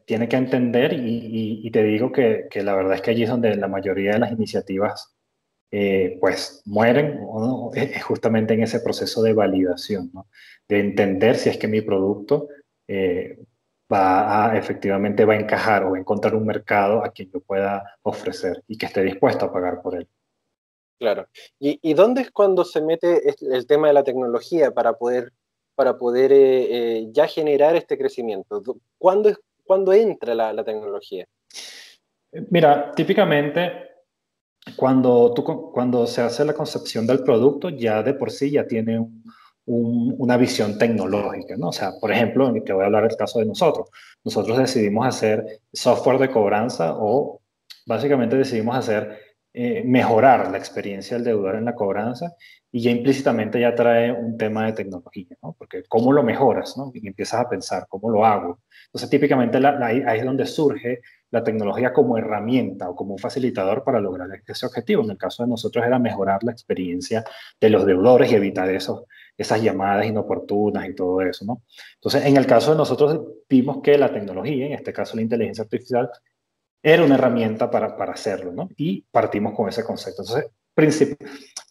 tiene 0.05 0.27
que 0.29 0.35
entender 0.35 0.93
y, 0.93 1.69
te 1.71 1.83
digo 1.83 2.11
que, 2.11 2.47
la 2.55 2.75
verdad 2.75 2.95
es 2.95 3.01
que 3.01 3.11
allí 3.11 3.23
es 3.23 3.29
donde 3.29 3.55
la 3.55 3.67
mayoría 3.67 4.13
de 4.13 4.19
las 4.19 4.31
iniciativas 4.31 5.15
eh, 5.71 6.17
pues 6.21 6.61
mueren 6.65 7.19
justamente 8.03 8.53
en 8.53 8.63
ese 8.63 8.79
proceso 8.79 9.23
de 9.23 9.33
validación, 9.33 10.11
de 10.67 10.79
entender 10.79 11.35
si 11.35 11.49
es 11.49 11.57
que 11.57 11.67
mi 11.67 11.81
producto 11.81 12.47
eh, 12.87 13.39
va 13.91 14.51
a, 14.51 14.57
efectivamente 14.57 15.25
va 15.25 15.33
a 15.33 15.39
encajar 15.39 15.83
o 15.83 15.91
va 15.91 15.97
a 15.97 15.99
encontrar 15.99 16.35
un 16.35 16.45
mercado 16.45 17.03
a 17.03 17.09
quien 17.09 17.31
yo 17.31 17.39
pueda 17.39 17.97
ofrecer 18.03 18.63
y 18.67 18.77
que 18.77 18.85
esté 18.85 19.01
dispuesto 19.01 19.45
a 19.45 19.53
pagar 19.53 19.81
por 19.81 19.95
él. 19.95 20.07
Claro. 20.99 21.27
¿Y, 21.59 21.93
dónde 21.95 22.21
es 22.21 22.31
cuando 22.31 22.63
se 22.63 22.81
mete 22.81 23.23
el 23.41 23.67
tema 23.67 23.87
de 23.87 23.93
la 23.93 24.03
tecnología 24.03 24.71
para 24.71 24.93
poder, 24.93 25.33
para 25.75 25.97
poder 25.97 26.31
eh, 26.33 27.07
ya 27.11 27.27
generar 27.27 27.75
este 27.75 27.97
crecimiento? 27.97 28.61
¿Cuándo 28.97 29.29
es 29.29 29.37
¿Cuándo 29.63 29.93
entra 29.93 30.35
la, 30.35 30.63
tecnología? 30.63 31.25
Mira, 32.49 32.91
típicamente 32.95 33.93
cuando, 34.75 35.33
cuando 35.73 36.07
se 36.07 36.21
hace 36.21 36.45
la 36.45 36.53
concepción 36.53 37.05
del 37.05 37.23
producto, 37.23 37.69
ya 37.69 38.01
de 38.01 38.13
por 38.13 38.31
sí 38.31 38.51
ya 38.51 38.65
tiene 38.65 39.05
una 39.65 40.37
visión 40.37 40.77
tecnológica, 40.77 41.55
¿no? 41.57 41.69
O 41.69 41.73
sea, 41.73 41.91
por 41.99 42.11
ejemplo, 42.11 42.51
te 42.65 42.73
voy 42.73 42.83
a 42.83 42.85
hablar 42.87 43.07
del 43.07 43.17
caso 43.17 43.39
de 43.39 43.45
nosotros. 43.45 43.89
Nosotros 44.23 44.57
decidimos 44.57 45.07
hacer 45.07 45.61
software 45.71 46.19
de 46.19 46.31
cobranza 46.31 46.93
o 46.97 47.41
básicamente 47.85 48.35
decidimos 48.35 48.75
hacer 48.75 49.19
eh, 49.55 49.83
mejorar 49.85 50.49
la 50.51 50.57
experiencia 50.57 51.15
del 51.15 51.25
deudor 51.25 51.55
en 51.55 51.65
la 51.65 51.75
cobranza 51.75 52.33
y 52.71 52.81
ya 52.81 52.89
implícitamente 52.89 53.59
ya 53.59 53.75
trae 53.75 54.11
un 54.11 54.35
tema 54.35 54.65
de 54.65 54.73
tecnología, 54.73 55.27
¿no? 55.43 55.55
Porque 55.55 55.83
cómo 55.87 56.11
lo 56.11 56.23
mejoras, 56.23 56.75
¿no? 56.75 56.91
Y 56.95 57.07
empiezas 57.07 57.41
a 57.41 57.47
pensar, 57.47 57.85
¿cómo 57.87 58.09
lo 58.09 58.25
hago? 58.25 58.61
Entonces, 58.87 59.11
típicamente 59.11 59.59
ahí, 59.83 60.01
es 60.17 60.25
donde 60.25 60.47
surge 60.47 61.01
la 61.29 61.43
tecnología 61.43 61.93
como 61.93 62.17
herramienta 62.17 62.89
o 62.89 62.95
como 62.95 63.13
un 63.13 63.19
facilitador 63.19 63.83
para 63.83 63.99
lograr 63.99 64.27
ese 64.47 64.65
objetivo. 64.65 65.03
En 65.03 65.11
el 65.11 65.17
caso 65.19 65.43
de 65.43 65.49
nosotros 65.49 65.85
era 65.85 65.99
mejorar 65.99 66.43
la 66.43 66.51
experiencia 66.51 67.23
de 67.61 67.69
los 67.69 67.85
deudores 67.85 68.31
y 68.31 68.35
evitar 68.35 68.67
esos, 68.71 69.03
esas 69.37 69.61
llamadas 69.61 70.07
inoportunas 70.07 70.89
y 70.89 70.95
todo 70.95 71.21
eso, 71.21 71.45
¿no? 71.45 71.61
Entonces, 71.95 72.25
en 72.25 72.37
el 72.37 72.47
caso 72.47 72.71
de 72.71 72.77
nosotros 72.77 73.21
vimos 73.47 73.83
que 73.83 73.99
la 73.99 74.11
tecnología, 74.11 74.65
en 74.65 74.73
este 74.73 74.93
caso 74.93 75.15
la 75.15 75.21
inteligencia 75.21 75.63
artificial, 75.63 76.09
era 76.83 77.03
una 77.03 77.15
herramienta 77.15 77.71
para, 77.71 77.95
para 77.95 78.13
hacerlo, 78.13 78.51
¿no? 78.51 78.69
Y 78.75 79.05
partimos 79.09 79.53
con 79.55 79.69
ese 79.69 79.85
concepto. 79.85 80.21
Entonces, 80.21 81.17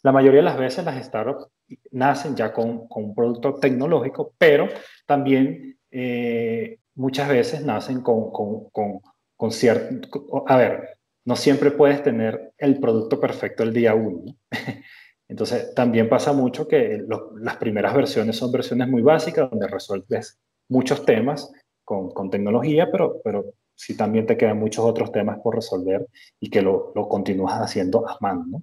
la 0.02 0.11
mayoría 0.11 0.40
de 0.40 0.45
las 0.45 0.59
veces 0.59 0.85
las 0.85 1.04
startups 1.04 1.47
nacen 1.90 2.35
ya 2.35 2.52
con, 2.52 2.88
con 2.88 3.04
un 3.04 3.14
producto 3.14 3.54
tecnológico, 3.54 4.35
pero 4.38 4.69
también 5.07 5.78
eh, 5.90 6.78
muchas 6.95 7.28
veces 7.28 7.62
nacen 7.64 8.00
con, 8.00 8.33
con, 8.33 8.71
con, 8.71 9.00
con, 9.37 9.52
cierto... 9.52 10.45
A 10.47 10.57
ver, 10.57 10.99
no 11.25 11.37
siempre 11.37 11.71
puedes 11.71 12.02
tener 12.02 12.52
el 12.59 12.81
producto 12.81 13.21
perfecto 13.21 13.62
el 13.62 13.73
día 13.73 13.95
uno. 13.95 14.35
Entonces, 15.28 15.75
también 15.75 16.09
pasa 16.09 16.33
mucho 16.33 16.66
que 16.66 17.04
las 17.40 17.57
primeras 17.57 17.95
versiones 17.95 18.37
son 18.37 18.50
versiones 18.50 18.88
muy 18.88 19.02
básicas, 19.02 19.50
donde 19.50 19.69
resuelves 19.69 20.38
muchos 20.69 21.04
temas 21.04 21.50
con, 21.85 22.31
tecnología, 22.31 22.90
pero, 22.90 23.21
pero 23.23 23.45
si 23.83 23.97
también 23.97 24.27
te 24.27 24.37
quedan 24.37 24.61
muchos 24.61 24.85
otros 24.85 25.11
temas 25.11 25.41
por 25.41 25.57
resolver 25.57 26.07
y 26.39 26.51
que 26.51 26.62
lo, 26.62 26.93
lo 26.95 27.09
continúas 27.09 27.61
haciendo 27.61 28.09
a 28.09 28.17
mano, 28.21 28.45
¿no? 28.47 28.62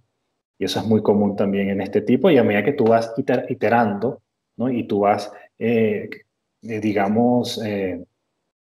Y 0.58 0.64
eso 0.64 0.80
es 0.80 0.86
muy 0.86 1.02
común 1.02 1.36
también 1.36 1.70
en 1.70 1.82
este 1.82 2.02
tipo, 2.02 2.30
y 2.30 2.38
a 2.38 2.44
medida 2.44 2.64
que 2.64 2.72
tú 2.74 2.86
vas 2.86 3.14
iterando, 3.50 4.22
¿no? 4.56 4.70
Y 4.70 4.88
tú 4.88 5.02
vas, 5.02 5.30
eh, 5.58 6.10
digamos, 6.62 7.62
eh, 7.66 8.02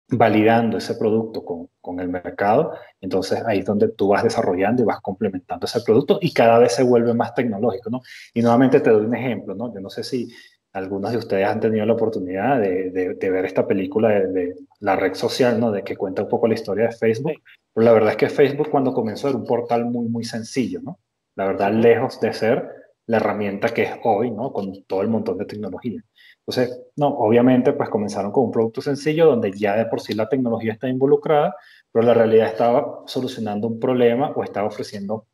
validando 0.07 0.77
ese 0.77 0.95
producto 0.95 1.43
con, 1.43 1.69
con, 1.81 2.00
el 2.00 2.07
mercado, 2.07 2.74
entonces 3.01 3.43
ahí 3.45 3.59
es 3.59 3.65
donde 3.65 3.89
tú 3.89 4.09
vas 4.09 4.24
desarrollando 4.24 4.81
y 4.81 4.85
vas 4.85 5.01
complementando 5.01 5.65
ese 5.65 5.81
producto 5.81 6.19
y 6.21 6.31
cada 6.31 6.59
vez 6.59 6.74
se 6.74 6.83
vuelve 6.83 7.13
más 7.13 7.33
tecnológico, 7.33 7.89
¿no? 7.89 8.01
Y 8.33 8.41
nuevamente 8.41 8.79
te 8.79 8.91
doy 8.91 9.05
un 9.05 9.15
ejemplo, 9.15 9.55
¿no? 9.55 9.74
Yo 9.74 9.81
no 9.81 9.89
sé 9.89 10.03
si 10.03 10.29
algunos 10.75 11.12
de 11.12 11.17
ustedes 11.17 11.47
han 11.47 11.62
tenido 11.62 11.85
la 11.85 11.93
oportunidad 11.93 12.59
de, 12.59 12.91
de, 12.91 13.29
ver 13.29 13.45
esta 13.45 13.65
película 13.65 14.09
de, 14.09 14.55
la 14.79 14.96
red 14.96 15.13
social, 15.13 15.60
¿no? 15.60 15.72
De 15.72 15.84
que 15.84 15.96
cuenta 15.96 16.24
un 16.24 16.29
poco 16.29 16.48
la 16.48 16.53
historia 16.53 16.88
de 16.88 16.91
Facebook, 16.91 17.41
pero 17.74 17.86
la 17.86 17.94
verdad 17.94 18.12
es 18.12 18.17
que 18.17 18.29
Facebook 18.29 18.70
cuando 18.70 18.94
comenzó 18.94 19.29
era 19.29 19.38
un 19.38 19.46
portal 19.46 19.86
muy, 19.86 20.08
muy 20.08 20.24
sencillo, 20.24 20.82
¿no? 20.82 21.00
La 21.36 21.46
verdad, 21.46 21.72
lejos 21.74 22.20
de 22.20 22.34
ser 22.34 22.70
la 23.08 23.17
herramienta 23.17 23.70
que 23.70 23.84
es 23.84 23.91
hoy, 24.03 24.32
¿no? 24.32 24.51
Con 24.51 24.84
todo 24.86 25.01
el 25.01 25.10
montón 25.10 25.38
de 25.38 25.46
tecnología. 25.46 26.01
Entonces, 26.39 26.79
no, 26.96 27.08
obviamente, 27.08 27.74
pues 27.74 27.89
comenzaron 27.89 28.32
con 28.32 28.46
un 28.46 28.51
producto 28.51 28.82
sencillo 28.82 29.25
donde 29.25 29.51
ya 29.51 29.75
de 29.75 29.86
por 29.86 30.01
sí 30.01 30.13
la 30.13 30.29
tecnología 30.29 30.74
está 30.74 30.88
involucrada, 30.88 31.55
pero 31.91 32.05
la 32.05 32.13
realidad 32.13 32.48
estaba 32.48 33.03
solucionando 33.05 33.67
un 33.67 33.79
problema 33.79 34.32
o 34.32 34.44
estaba 34.44 34.67
ofreciendo 34.67 35.27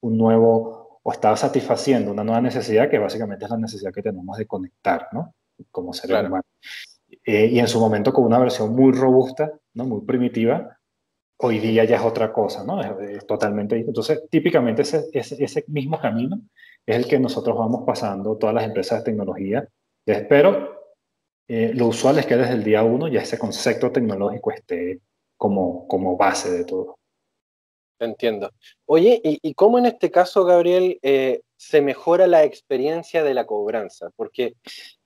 un 0.00 0.18
nuevo, 0.18 1.00
o 1.02 1.12
estaba 1.12 1.36
satisfaciendo 1.36 2.12
una 2.12 2.24
nueva 2.24 2.40
necesidad 2.40 2.90
que 2.90 2.98
básicamente 2.98 3.44
es 3.46 3.50
la 3.50 3.58
necesidad 3.58 3.92
que 3.92 4.02
tenemos 4.02 4.36
de 4.36 4.46
conectar, 4.46 5.08
¿no? 5.12 5.34
Como 5.70 5.92
seres 5.92 6.26
humanos. 6.26 6.46
Eh, 7.24 7.46
y 7.46 7.58
en 7.58 7.68
su 7.68 7.80
momento 7.80 8.12
con 8.12 8.24
una 8.24 8.38
versión 8.38 8.74
muy 8.74 8.92
robusta, 8.92 9.52
¿no? 9.74 9.84
Muy 9.84 10.02
primitiva, 10.02 10.78
hoy 11.38 11.58
día 11.58 11.84
ya 11.84 11.96
es 11.96 12.02
otra 12.02 12.32
cosa, 12.32 12.64
¿no? 12.64 12.82
Es, 12.82 13.26
totalmente 13.26 13.76
Entonces, 13.76 14.22
típicamente 14.30 14.82
ese, 14.82 15.06
ese, 15.12 15.42
ese 15.42 15.64
mismo 15.68 15.98
camino 15.98 16.40
es 16.86 16.96
el 16.96 17.06
que 17.06 17.18
nosotros 17.18 17.56
vamos 17.56 17.84
pasando 17.86 18.36
todas 18.36 18.54
las 18.54 18.64
empresas 18.64 18.98
de 18.98 19.04
tecnología 19.04 19.68
pero 20.04 20.82
eh, 21.48 21.72
lo 21.74 21.88
usual 21.88 22.18
es 22.18 22.26
que 22.26 22.36
desde 22.36 22.54
el 22.54 22.64
día 22.64 22.82
uno 22.82 23.08
ya 23.08 23.22
ese 23.22 23.38
concepto 23.38 23.90
tecnológico 23.90 24.50
esté 24.52 25.00
como, 25.36 25.86
como 25.88 26.16
base 26.16 26.50
de 26.50 26.64
todo. 26.64 26.98
Entiendo. 27.98 28.50
Oye, 28.86 29.20
¿y, 29.22 29.54
cómo 29.54 29.78
en 29.78 29.86
este 29.86 30.10
caso, 30.10 30.44
Gabriel, 30.44 30.98
eh, 31.02 31.42
se 31.56 31.80
mejora 31.80 32.26
la 32.26 32.44
experiencia 32.44 33.22
de 33.22 33.34
la 33.34 33.46
cobranza? 33.46 34.10
Porque 34.16 34.54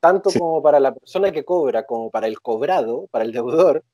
tanto 0.01 0.31
como 0.37 0.63
para 0.63 0.81
la 0.81 0.95
persona 0.95 1.33
que 1.33 1.45
cobra 1.45 1.85
como 1.85 2.11
para 2.11 2.27
el 2.27 2.41
cobrado, 2.41 3.07
para 3.11 3.25
el 3.25 3.33
deudor, 3.33 3.85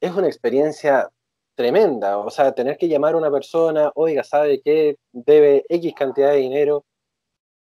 es 0.00 0.12
una 0.12 0.26
experiencia 0.26 1.08
tremenda. 1.54 2.18
O 2.18 2.30
sea, 2.30 2.52
tener 2.52 2.76
que 2.78 2.88
llamar 2.88 3.14
a 3.14 3.18
una 3.18 3.30
persona, 3.30 3.92
oiga, 3.94 4.24
¿sabe 4.24 4.60
qué? 4.62 4.96
Debe 5.12 5.64
X 5.68 5.94
cantidad 5.94 6.30
de 6.30 6.38
dinero. 6.38 6.84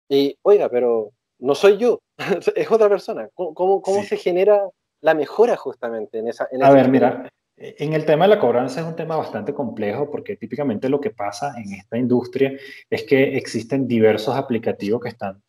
Y, 0.09 0.37
oiga, 0.43 0.69
pero 0.69 1.11
no 1.39 1.55
soy 1.55 1.79
yo, 1.79 2.01
es 2.57 2.71
otra 2.71 2.89
persona. 2.89 3.29
¿Cómo, 3.35 3.83
cómo, 3.83 4.03
se 4.03 4.17
genera 4.17 4.69
la 5.01 5.15
mejora 5.15 5.57
justamente 5.57 6.19
en 6.19 6.29
esa... 6.29 6.49
En 6.51 6.63
a 6.65 6.71
ver, 6.71 6.89
mira, 6.89 7.31
en 7.57 7.93
el 7.93 8.05
tema 8.05 8.25
de 8.25 8.35
la 8.35 8.41
cobranza 8.41 8.81
es 8.81 8.87
un 8.87 8.97
tema 8.97 9.17
bastante 9.17 9.55
complejo 9.55 10.11
porque 10.11 10.37
típicamente 10.37 10.89
lo 10.89 11.01
que 11.01 11.11
pasa 11.11 11.55
en 11.57 11.73
esta 11.73 11.97
industria 11.97 12.53
es 12.91 13.05
que 13.05 13.37
existen 13.37 13.87
diversos 13.87 14.35
aplicativos 14.37 15.01
que 15.01 15.11
están 15.11 15.43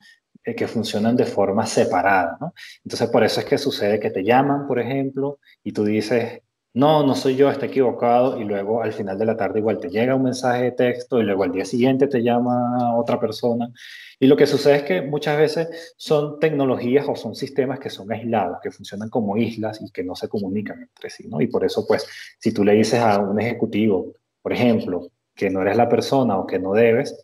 eh, 0.43 0.53
que 0.53 0.67
funcionan 0.67 1.15
de 1.15 1.25
forma 1.25 1.65
separada, 1.65 2.37
¿no? 2.39 2.53
Entonces 2.83 3.09
por 3.09 3.23
eso 3.23 3.39
es 3.39 3.47
que 3.47 3.57
sucede 3.57 3.99
que 3.99 4.11
te 4.11 4.23
llaman, 4.23 4.67
por 4.67 4.79
ejemplo, 4.79 5.39
y 5.63 5.71
tú 5.71 5.83
dices, 5.83 6.41
no, 6.75 7.05
no 7.05 7.15
soy 7.15 7.37
yo, 7.37 7.49
está 7.49 7.67
equivocado, 7.67 8.39
y 8.39 8.43
luego 8.43 8.83
al 8.83 8.91
final 8.91 9.17
de 9.17 9.25
la 9.25 9.37
tarde 9.37 9.59
igual 9.59 9.79
te 9.79 9.89
llega 9.89 10.13
un 10.13 10.23
mensaje 10.23 10.63
de 10.63 10.71
texto 10.73 11.21
y 11.21 11.23
luego 11.23 11.43
al 11.43 11.53
día 11.53 11.63
siguiente 11.63 12.07
te 12.07 12.21
llama 12.21 12.97
otra 12.97 13.17
persona. 13.17 13.71
Y 14.19 14.27
lo 14.27 14.35
que 14.35 14.45
sucede 14.45 14.75
es 14.77 14.83
que 14.83 15.01
muchas 15.01 15.37
veces 15.37 15.95
son 15.97 16.37
tecnologías 16.37 17.05
o 17.07 17.15
son 17.15 17.33
sistemas 17.33 17.79
que 17.79 17.89
son 17.89 18.11
aislados, 18.11 18.57
que 18.61 18.71
funcionan 18.71 19.09
como 19.09 19.37
islas 19.37 19.81
y 19.81 19.89
que 19.89 20.03
no 20.03 20.15
se 20.15 20.27
comunican 20.27 20.81
entre 20.81 21.09
sí, 21.09 21.27
¿no? 21.29 21.39
Y 21.39 21.47
por 21.47 21.63
eso, 21.63 21.85
pues, 21.87 22.05
si 22.39 22.53
tú 22.53 22.65
le 22.65 22.73
dices 22.73 22.99
a 22.99 23.19
un 23.19 23.39
ejecutivo, 23.39 24.13
por 24.41 24.51
ejemplo, 24.51 25.07
que 25.33 25.49
no 25.49 25.61
eres 25.61 25.77
la 25.77 25.87
persona 25.87 26.37
o 26.37 26.45
que 26.45 26.59
no 26.59 26.73
debes, 26.73 27.17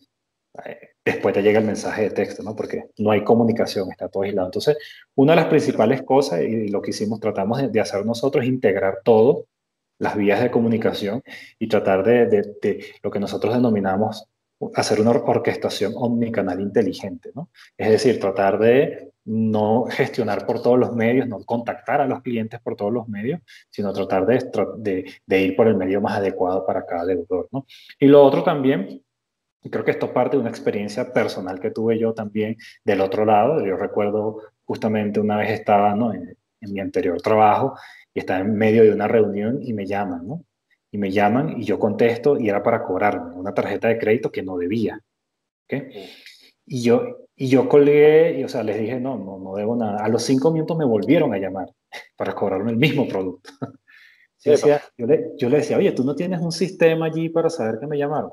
eh, 0.65 0.90
después 1.03 1.33
te 1.33 1.41
llega 1.41 1.59
el 1.59 1.65
mensaje 1.65 2.03
de 2.03 2.09
texto, 2.11 2.43
¿no? 2.43 2.55
Porque 2.55 2.85
no 2.97 3.11
hay 3.11 3.23
comunicación, 3.23 3.89
está 3.91 4.07
todo 4.07 4.23
aislado. 4.23 4.47
Entonces, 4.47 4.77
una 5.15 5.33
de 5.33 5.41
las 5.41 5.49
principales 5.49 6.03
cosas, 6.03 6.41
y 6.41 6.67
lo 6.67 6.81
que 6.81 6.91
hicimos, 6.91 7.19
tratamos 7.19 7.71
de, 7.71 7.79
hacer 7.79 8.05
nosotros, 8.05 8.43
es 8.43 8.49
integrar 8.49 8.99
todo, 9.03 9.45
las 9.99 10.15
vías 10.15 10.41
de 10.41 10.51
comunicación, 10.51 11.23
y 11.59 11.67
tratar 11.67 12.03
de, 12.03 12.87
lo 13.01 13.11
que 13.11 13.19
nosotros 13.19 13.53
denominamos 13.53 14.25
hacer 14.75 15.01
una 15.01 15.09
orquestación 15.09 15.93
omnicanal 15.95 16.61
inteligente, 16.61 17.31
¿no? 17.33 17.49
Es 17.75 17.89
decir, 17.89 18.19
tratar 18.19 18.59
de 18.59 19.11
no 19.25 19.85
gestionar 19.85 20.45
por 20.45 20.61
todos 20.61 20.77
los 20.77 20.93
medios, 20.95 21.27
no 21.27 21.43
contactar 21.43 22.01
a 22.01 22.05
los 22.05 22.21
clientes 22.21 22.59
por 22.61 22.75
todos 22.75 22.93
los 22.93 23.07
medios, 23.07 23.41
sino 23.71 23.91
tratar 23.91 24.27
de, 24.27 25.05
de 25.25 25.41
ir 25.41 25.55
por 25.55 25.67
el 25.67 25.77
medio 25.77 25.99
más 25.99 26.17
adecuado 26.17 26.63
para 26.63 26.85
cada 26.85 27.05
deudor, 27.05 27.49
¿no? 27.51 27.65
Y 27.99 28.05
lo 28.05 28.23
otro 28.23 28.43
también 28.43 29.01
y 29.63 29.69
creo 29.69 29.85
que 29.85 29.91
esto 29.91 30.11
parte 30.11 30.37
de 30.37 30.41
una 30.41 30.49
experiencia 30.49 31.13
personal 31.13 31.59
que 31.59 31.71
tuve 31.71 31.99
yo 31.99 32.13
también 32.13 32.57
del 32.83 33.01
otro 33.01 33.25
lado. 33.25 33.63
Yo 33.63 33.77
recuerdo 33.77 34.41
justamente 34.65 35.19
una 35.19 35.37
vez 35.37 35.51
estaba 35.51 35.93
¿no? 35.95 36.13
en, 36.13 36.35
mi 36.61 36.79
anterior 36.79 37.21
trabajo 37.21 37.75
y 38.13 38.19
estaba 38.19 38.39
en 38.39 38.53
medio 38.55 38.83
de 38.83 38.91
una 38.91 39.07
reunión 39.07 39.59
y 39.61 39.73
me 39.73 39.85
llaman, 39.85 40.27
¿no? 40.27 40.43
Y 40.91 40.97
me 40.97 41.09
llaman 41.11 41.59
y 41.59 41.63
yo 41.63 41.79
contesto 41.79 42.39
y 42.39 42.49
era 42.49 42.61
para 42.61 42.83
cobrarme 42.83 43.35
una 43.35 43.53
tarjeta 43.53 43.87
de 43.87 43.97
crédito 43.97 44.31
que 44.31 44.43
no 44.43 44.57
debía. 44.57 44.99
¿okay? 45.65 46.09
Y 46.65 46.83
yo, 46.83 47.27
y 47.35 47.47
yo 47.47 47.67
colgué, 47.67 48.39
y, 48.39 48.43
o 48.43 48.49
sea, 48.49 48.61
les 48.61 48.79
dije, 48.79 48.99
no, 48.99 49.17
no, 49.17 49.39
no 49.39 49.55
debo 49.55 49.75
nada. 49.75 50.03
A 50.03 50.09
los 50.09 50.23
cinco 50.23 50.51
minutos 50.51 50.77
me 50.77 50.85
volvieron 50.85 51.33
a 51.33 51.37
llamar 51.37 51.69
para 52.17 52.35
cobrarme 52.35 52.71
el 52.71 52.77
mismo 52.77 53.07
producto. 53.07 53.51
yo, 54.43 54.53
yo, 54.97 55.05
le, 55.07 55.31
yo 55.37 55.49
le 55.49 55.57
decía, 55.57 55.77
oye, 55.77 55.91
tú 55.93 56.03
no 56.03 56.15
tienes 56.15 56.41
un 56.41 56.51
sistema 56.51 57.07
allí 57.07 57.29
para 57.29 57.49
saber 57.49 57.79
que 57.79 57.87
me 57.87 57.97
llamaron. 57.97 58.31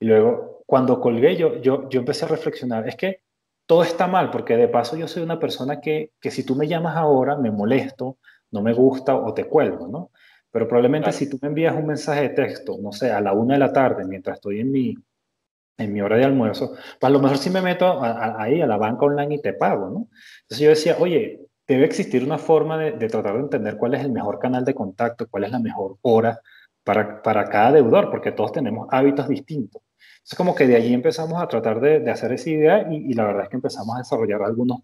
Y 0.00 0.06
luego, 0.06 0.62
cuando 0.66 1.00
colgué, 1.00 1.36
yo, 1.36 1.60
yo, 1.60 1.88
yo 1.88 2.00
empecé 2.00 2.24
a 2.24 2.28
reflexionar, 2.28 2.88
es 2.88 2.96
que 2.96 3.20
todo 3.66 3.82
está 3.82 4.08
mal, 4.08 4.30
porque 4.30 4.56
de 4.56 4.66
paso 4.66 4.96
yo 4.96 5.06
soy 5.06 5.22
una 5.22 5.38
persona 5.38 5.80
que, 5.80 6.12
que 6.20 6.30
si 6.30 6.44
tú 6.44 6.56
me 6.56 6.66
llamas 6.66 6.96
ahora, 6.96 7.36
me 7.36 7.50
molesto, 7.50 8.18
no 8.50 8.62
me 8.62 8.72
gusta 8.72 9.14
o 9.14 9.32
te 9.34 9.44
cuelgo, 9.44 9.86
¿no? 9.86 10.10
Pero 10.50 10.66
probablemente 10.66 11.12
si 11.12 11.30
tú 11.30 11.38
me 11.40 11.48
envías 11.48 11.76
un 11.76 11.86
mensaje 11.86 12.22
de 12.22 12.28
texto, 12.30 12.78
no 12.82 12.92
sé, 12.92 13.12
a 13.12 13.20
la 13.20 13.32
una 13.32 13.54
de 13.54 13.60
la 13.60 13.72
tarde, 13.72 14.04
mientras 14.06 14.38
estoy 14.38 14.60
en 14.60 14.72
mi, 14.72 14.94
en 15.78 15.92
mi 15.92 16.00
hora 16.00 16.16
de 16.16 16.24
almuerzo, 16.24 16.72
pues 16.72 17.02
a 17.02 17.10
lo 17.10 17.20
mejor 17.20 17.38
sí 17.38 17.50
me 17.50 17.62
meto 17.62 18.00
ahí 18.02 18.60
a 18.60 18.66
la 18.66 18.76
banca 18.76 19.06
online 19.06 19.36
y 19.36 19.40
te 19.40 19.52
pago, 19.52 19.88
¿no? 19.90 20.08
Entonces 20.42 20.58
yo 20.58 20.70
decía, 20.70 20.96
oye, 20.98 21.40
debe 21.68 21.84
existir 21.84 22.24
una 22.24 22.38
forma 22.38 22.76
de, 22.76 22.92
de, 22.92 23.08
tratar 23.08 23.34
de 23.34 23.40
entender 23.40 23.76
cuál 23.76 23.94
es 23.94 24.00
el 24.02 24.10
mejor 24.10 24.38
canal 24.40 24.64
de 24.64 24.74
contacto, 24.74 25.28
cuál 25.28 25.44
es 25.44 25.52
la 25.52 25.60
mejor 25.60 25.96
hora 26.02 26.40
para, 26.82 27.22
para 27.22 27.44
cada 27.48 27.72
deudor, 27.72 28.10
porque 28.10 28.32
todos 28.32 28.52
tenemos 28.52 28.88
hábitos 28.90 29.28
distintos. 29.28 29.82
Es 30.30 30.36
como 30.36 30.54
que 30.54 30.66
de 30.68 30.76
allí 30.76 30.94
empezamos 30.94 31.42
a 31.42 31.48
tratar 31.48 31.80
de, 31.80 32.08
hacer 32.08 32.32
esa 32.32 32.50
idea 32.50 32.86
y, 32.88 33.12
la 33.14 33.24
verdad 33.24 33.42
es 33.44 33.48
que 33.48 33.56
empezamos 33.56 33.96
a 33.96 33.98
desarrollar 33.98 34.42
algunos 34.42 34.82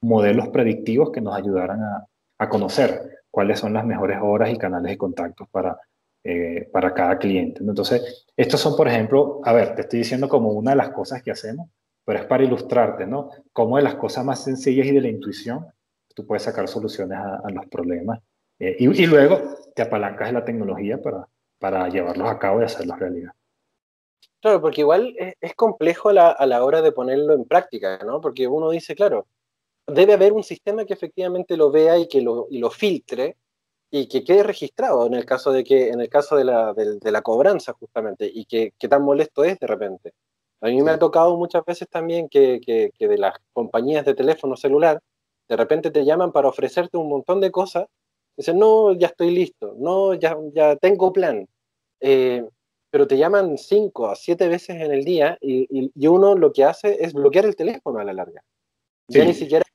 modelos 0.00 0.48
predictivos 0.48 1.10
que 1.12 1.20
nos 1.20 1.36
ayudaran 1.36 1.82
a, 1.82 2.48
conocer 2.48 3.24
cuáles 3.30 3.58
son 3.58 3.74
las 3.74 3.84
mejores 3.84 4.18
horas 4.22 4.50
y 4.50 4.56
canales 4.56 4.90
de 4.90 4.98
contactos 4.98 5.48
para, 5.50 5.78
eh, 6.24 6.68
para 6.72 6.94
cada 6.94 7.18
cliente. 7.18 7.60
Entonces, 7.62 8.26
estos 8.36 8.60
son, 8.60 8.74
por 8.76 8.88
ejemplo, 8.88 9.40
a 9.44 9.52
ver, 9.52 9.74
te 9.74 9.82
estoy 9.82 9.98
diciendo 9.98 10.28
como 10.28 10.50
una 10.50 10.70
de 10.70 10.76
las 10.76 10.90
cosas 10.90 11.22
que 11.22 11.30
hacemos, 11.30 11.68
pero 12.04 12.20
es 12.20 12.24
para 12.26 12.44
ilustrarte, 12.44 13.06
¿no? 13.06 13.30
Cómo 13.52 13.76
de 13.76 13.82
las 13.82 13.96
cosas 13.96 14.24
más 14.24 14.44
sencillas 14.44 14.86
y 14.86 14.92
de 14.92 15.00
la 15.02 15.08
intuición, 15.08 15.66
tú 16.14 16.26
puedes 16.26 16.42
sacar 16.42 16.68
soluciones 16.68 17.18
a, 17.18 17.50
los 17.50 17.66
problemas. 17.66 18.20
Eh, 18.58 18.76
y, 18.78 19.02
y, 19.02 19.06
luego 19.06 19.40
te 19.74 19.82
apalancas 19.82 20.28
de 20.28 20.34
la 20.34 20.44
tecnología 20.44 21.02
para, 21.02 21.28
para 21.58 21.88
llevarlos 21.88 22.30
a 22.30 22.38
cabo 22.38 22.62
y 22.62 22.64
hacerlos 22.64 22.98
realidad. 22.98 23.32
Claro, 24.46 24.60
porque 24.60 24.82
igual 24.82 25.16
es, 25.40 25.54
complejo 25.56 26.10
a 26.10 26.46
la 26.46 26.64
hora 26.64 26.80
de 26.80 26.92
ponerlo 26.92 27.34
en 27.34 27.46
práctica, 27.46 27.98
¿no? 28.06 28.20
Porque 28.20 28.46
uno 28.46 28.70
dice, 28.70 28.94
claro, 28.94 29.26
debe 29.88 30.12
haber 30.12 30.32
un 30.32 30.44
sistema 30.44 30.84
que 30.84 30.92
efectivamente 30.94 31.56
lo 31.56 31.72
vea 31.72 31.98
y 31.98 32.06
que 32.06 32.20
lo, 32.20 32.46
y 32.48 32.58
lo 32.60 32.70
filtre 32.70 33.36
y 33.90 34.06
que 34.08 34.22
quede 34.22 34.44
registrado 34.44 35.04
en 35.06 35.14
el 35.14 35.24
caso 35.24 35.50
de 35.50 35.64
que 35.64 35.88
en 35.88 36.00
el 36.00 36.08
caso 36.08 36.36
de 36.36 36.44
la, 36.44 36.74
de, 36.74 37.10
la 37.10 37.22
cobranza 37.22 37.72
justamente 37.72 38.30
y 38.32 38.44
que, 38.46 38.72
tan 38.88 39.02
molesto 39.02 39.42
es 39.42 39.58
de 39.58 39.66
repente. 39.66 40.14
A 40.60 40.68
mí 40.68 40.80
me 40.80 40.92
ha 40.92 40.98
tocado 41.00 41.36
muchas 41.36 41.64
veces 41.64 41.88
también 41.88 42.28
que, 42.28 42.60
que, 42.64 43.08
de 43.08 43.18
las 43.18 43.34
compañías 43.52 44.04
de 44.04 44.14
teléfono 44.14 44.56
celular 44.56 45.00
de 45.48 45.56
repente 45.56 45.90
te 45.90 46.04
llaman 46.04 46.30
para 46.30 46.48
ofrecerte 46.48 46.96
un 46.98 47.08
montón 47.08 47.40
de 47.40 47.50
cosas. 47.50 47.86
Dicen, 48.36 48.60
no, 48.60 48.92
ya 48.92 49.08
estoy 49.08 49.30
listo, 49.32 49.74
no, 49.76 50.14
ya, 50.14 50.36
ya 50.54 50.76
tengo 50.76 51.12
plan. 51.12 51.48
Eh, 52.00 52.44
pero 52.96 53.06
te 53.06 53.18
llaman 53.18 53.58
cinco 53.58 54.08
a 54.08 54.16
siete 54.16 54.48
veces 54.48 54.80
en 54.80 54.90
el 54.90 55.04
día 55.04 55.36
y, 55.42 55.92
uno 56.08 56.34
lo 56.34 56.50
que 56.50 56.64
hace 56.64 57.04
es 57.04 57.12
bloquear 57.12 57.44
el 57.44 57.54
teléfono 57.54 57.98
a 57.98 58.04
la 58.04 58.14
larga. 58.14 58.42
Ya 59.08 59.22
ni 59.22 59.34
siquiera 59.34 59.66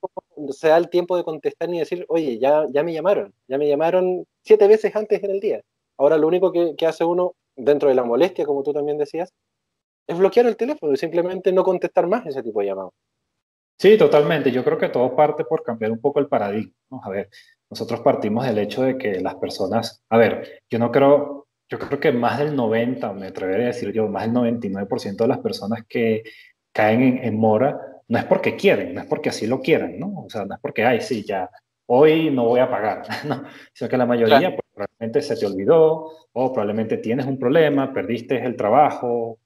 se 0.50 0.70
da 0.70 0.78
el 0.78 0.90
tiempo 0.90 1.16
de 1.16 1.24
contestar 1.24 1.70
ni 1.70 1.78
decir, 1.78 2.04
oye, 2.10 2.40
ya, 2.40 2.66
ya 2.72 2.82
me 2.82 2.94
llamaron, 2.94 3.32
ya 3.48 3.60
me 3.60 3.68
llamaron 3.68 4.26
siete 4.44 4.68
veces 4.68 4.96
antes 4.96 5.24
en 5.24 5.30
el 5.30 5.40
día. 5.40 5.62
Ahora 6.00 6.18
lo 6.18 6.26
único 6.26 6.52
que, 6.52 6.88
hace 6.88 7.04
uno, 7.04 7.36
dentro 7.56 7.90
de 7.90 7.94
la 7.94 8.04
molestia, 8.04 8.44
como 8.44 8.64
tú 8.64 8.74
también 8.74 8.98
decías, 8.98 9.32
es 10.08 10.18
bloquear 10.18 10.48
el 10.48 10.58
teléfono 10.58 10.92
y 10.92 10.98
simplemente 10.98 11.52
no 11.52 11.64
contestar 11.64 12.08
más 12.08 12.26
ese 12.26 12.42
tipo 12.42 12.62
de 12.62 12.66
llamados. 12.66 12.94
Sí, 13.78 14.00
totalmente. 14.00 14.52
Yo 14.52 14.64
creo 14.64 14.80
que 14.80 14.90
todo 14.90 15.16
parte 15.16 15.46
por 15.46 15.62
cambiar 15.62 15.92
un 15.92 16.02
poco 16.02 16.20
el 16.20 16.28
paradigma. 16.28 16.74
A 17.04 17.10
ver, 17.12 17.30
nosotros 17.70 18.00
partimos 18.00 18.48
del 18.48 18.58
hecho 18.58 18.82
de 18.82 18.98
que 18.98 19.22
las 19.22 19.36
personas, 19.36 20.02
a 20.10 20.18
ver, 20.18 20.64
yo 20.72 20.80
no 20.80 20.92
creo, 20.92 21.46
yo 21.72 21.80
creo 21.80 22.00
que 22.02 22.12
más 22.12 22.38
del 22.38 22.54
90, 22.54 23.14
me 23.14 23.28
atrevería 23.28 23.66
a 23.66 23.68
decir 23.68 23.94
yo, 23.94 24.10
más 24.10 24.24
del 24.24 24.34
99% 24.34 25.16
de 25.16 25.28
las 25.28 25.40
personas 25.40 25.86
que 25.88 26.24
caen 26.74 27.02
en, 27.02 27.24
en, 27.24 27.40
mora 27.40 27.80
no 28.10 28.20
es 28.20 28.26
porque 28.26 28.58
quieren, 28.58 28.94
no 28.94 29.00
es 29.00 29.08
porque 29.08 29.30
así 29.30 29.48
lo 29.48 29.62
quieran, 29.62 29.98
¿no? 29.98 30.26
O 30.26 30.30
sea, 30.30 30.44
no 30.44 30.54
es 30.54 30.60
porque, 30.60 30.84
ay, 30.84 31.00
sí, 31.00 31.24
ya, 31.26 31.50
hoy 31.86 32.30
no 32.30 32.44
voy 32.44 32.60
a 32.60 32.70
pagar, 32.70 33.04
¿no? 33.26 33.46
Sino 33.74 33.90
que 33.90 33.98
la 33.98 34.06
mayoría 34.06 34.50
pues, 34.50 34.68
probablemente 34.74 35.22
se 35.22 35.38
te 35.38 35.46
olvidó 35.46 36.12
o 36.34 36.52
probablemente 36.52 36.98
tienes 36.98 37.26
un 37.26 37.40
problema, 37.40 37.94
perdiste 37.94 38.46
el 38.46 38.58
trabajo, 38.58 39.40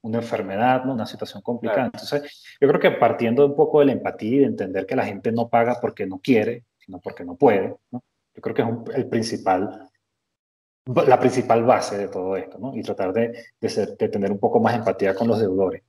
una 0.00 0.18
enfermedad, 0.18 0.82
¿no? 0.84 0.94
una 0.94 1.04
situación 1.04 1.42
complicada. 1.42 1.86
Entonces, 1.86 2.56
yo 2.58 2.68
creo 2.68 2.80
que 2.80 2.92
partiendo 2.92 3.44
un 3.44 3.54
poco 3.54 3.80
de 3.80 3.86
la 3.86 3.92
empatía 3.92 4.36
y 4.36 4.38
de 4.38 4.46
entender 4.46 4.86
que 4.86 4.96
la 4.96 5.04
gente 5.04 5.30
no 5.30 5.48
paga 5.48 5.76
porque 5.78 6.06
no 6.06 6.20
quiere, 6.20 6.64
sino 6.78 7.00
porque 7.00 7.24
no 7.24 7.34
puede, 7.34 7.76
¿no? 7.90 8.02
yo 8.34 8.42
creo 8.42 8.54
que 8.54 8.62
es 8.62 8.96
el 8.96 9.08
principal, 9.08 9.90
la 10.86 11.18
principal 11.18 11.64
base 11.64 11.98
de 11.98 12.08
todo 12.08 12.36
esto, 12.36 12.58
¿no? 12.58 12.76
y 12.76 12.82
tratar 12.82 13.12
de, 13.12 13.32
tener 14.08 14.30
un 14.30 14.38
poco 14.38 14.60
más 14.60 14.76
empatía 14.76 15.14
con 15.14 15.28
los 15.28 15.40
deudores. 15.40 15.82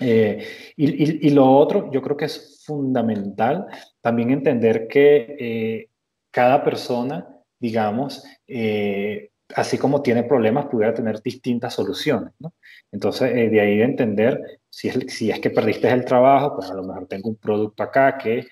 Eh, 0.00 0.44
y, 0.76 1.26
y, 1.26 1.30
lo 1.30 1.50
otro, 1.56 1.90
yo 1.90 2.00
creo 2.02 2.16
que 2.16 2.26
es 2.26 2.62
fundamental 2.64 3.66
también 4.00 4.30
entender 4.30 4.86
que 4.86 5.36
eh, 5.38 5.90
cada 6.30 6.62
persona, 6.62 7.26
digamos, 7.58 8.24
eh, 8.46 9.30
así 9.54 9.76
como 9.76 10.02
tiene 10.02 10.22
problemas, 10.22 10.66
pudiera 10.66 10.94
tener 10.94 11.20
distintas 11.20 11.74
soluciones. 11.74 12.32
¿no? 12.38 12.54
Entonces, 12.92 13.32
de 13.32 13.60
ahí 13.60 13.78
de 13.78 13.84
entender, 13.84 14.60
si 14.68 14.88
es, 14.88 14.98
si 15.08 15.30
es 15.30 15.40
que 15.40 15.50
perdiste 15.50 15.88
el 15.90 16.04
trabajo, 16.04 16.54
pues 16.56 16.70
a 16.70 16.74
lo 16.74 16.84
mejor 16.84 17.06
tengo 17.06 17.30
un 17.30 17.36
producto 17.36 17.82
acá 17.82 18.18
que 18.18 18.46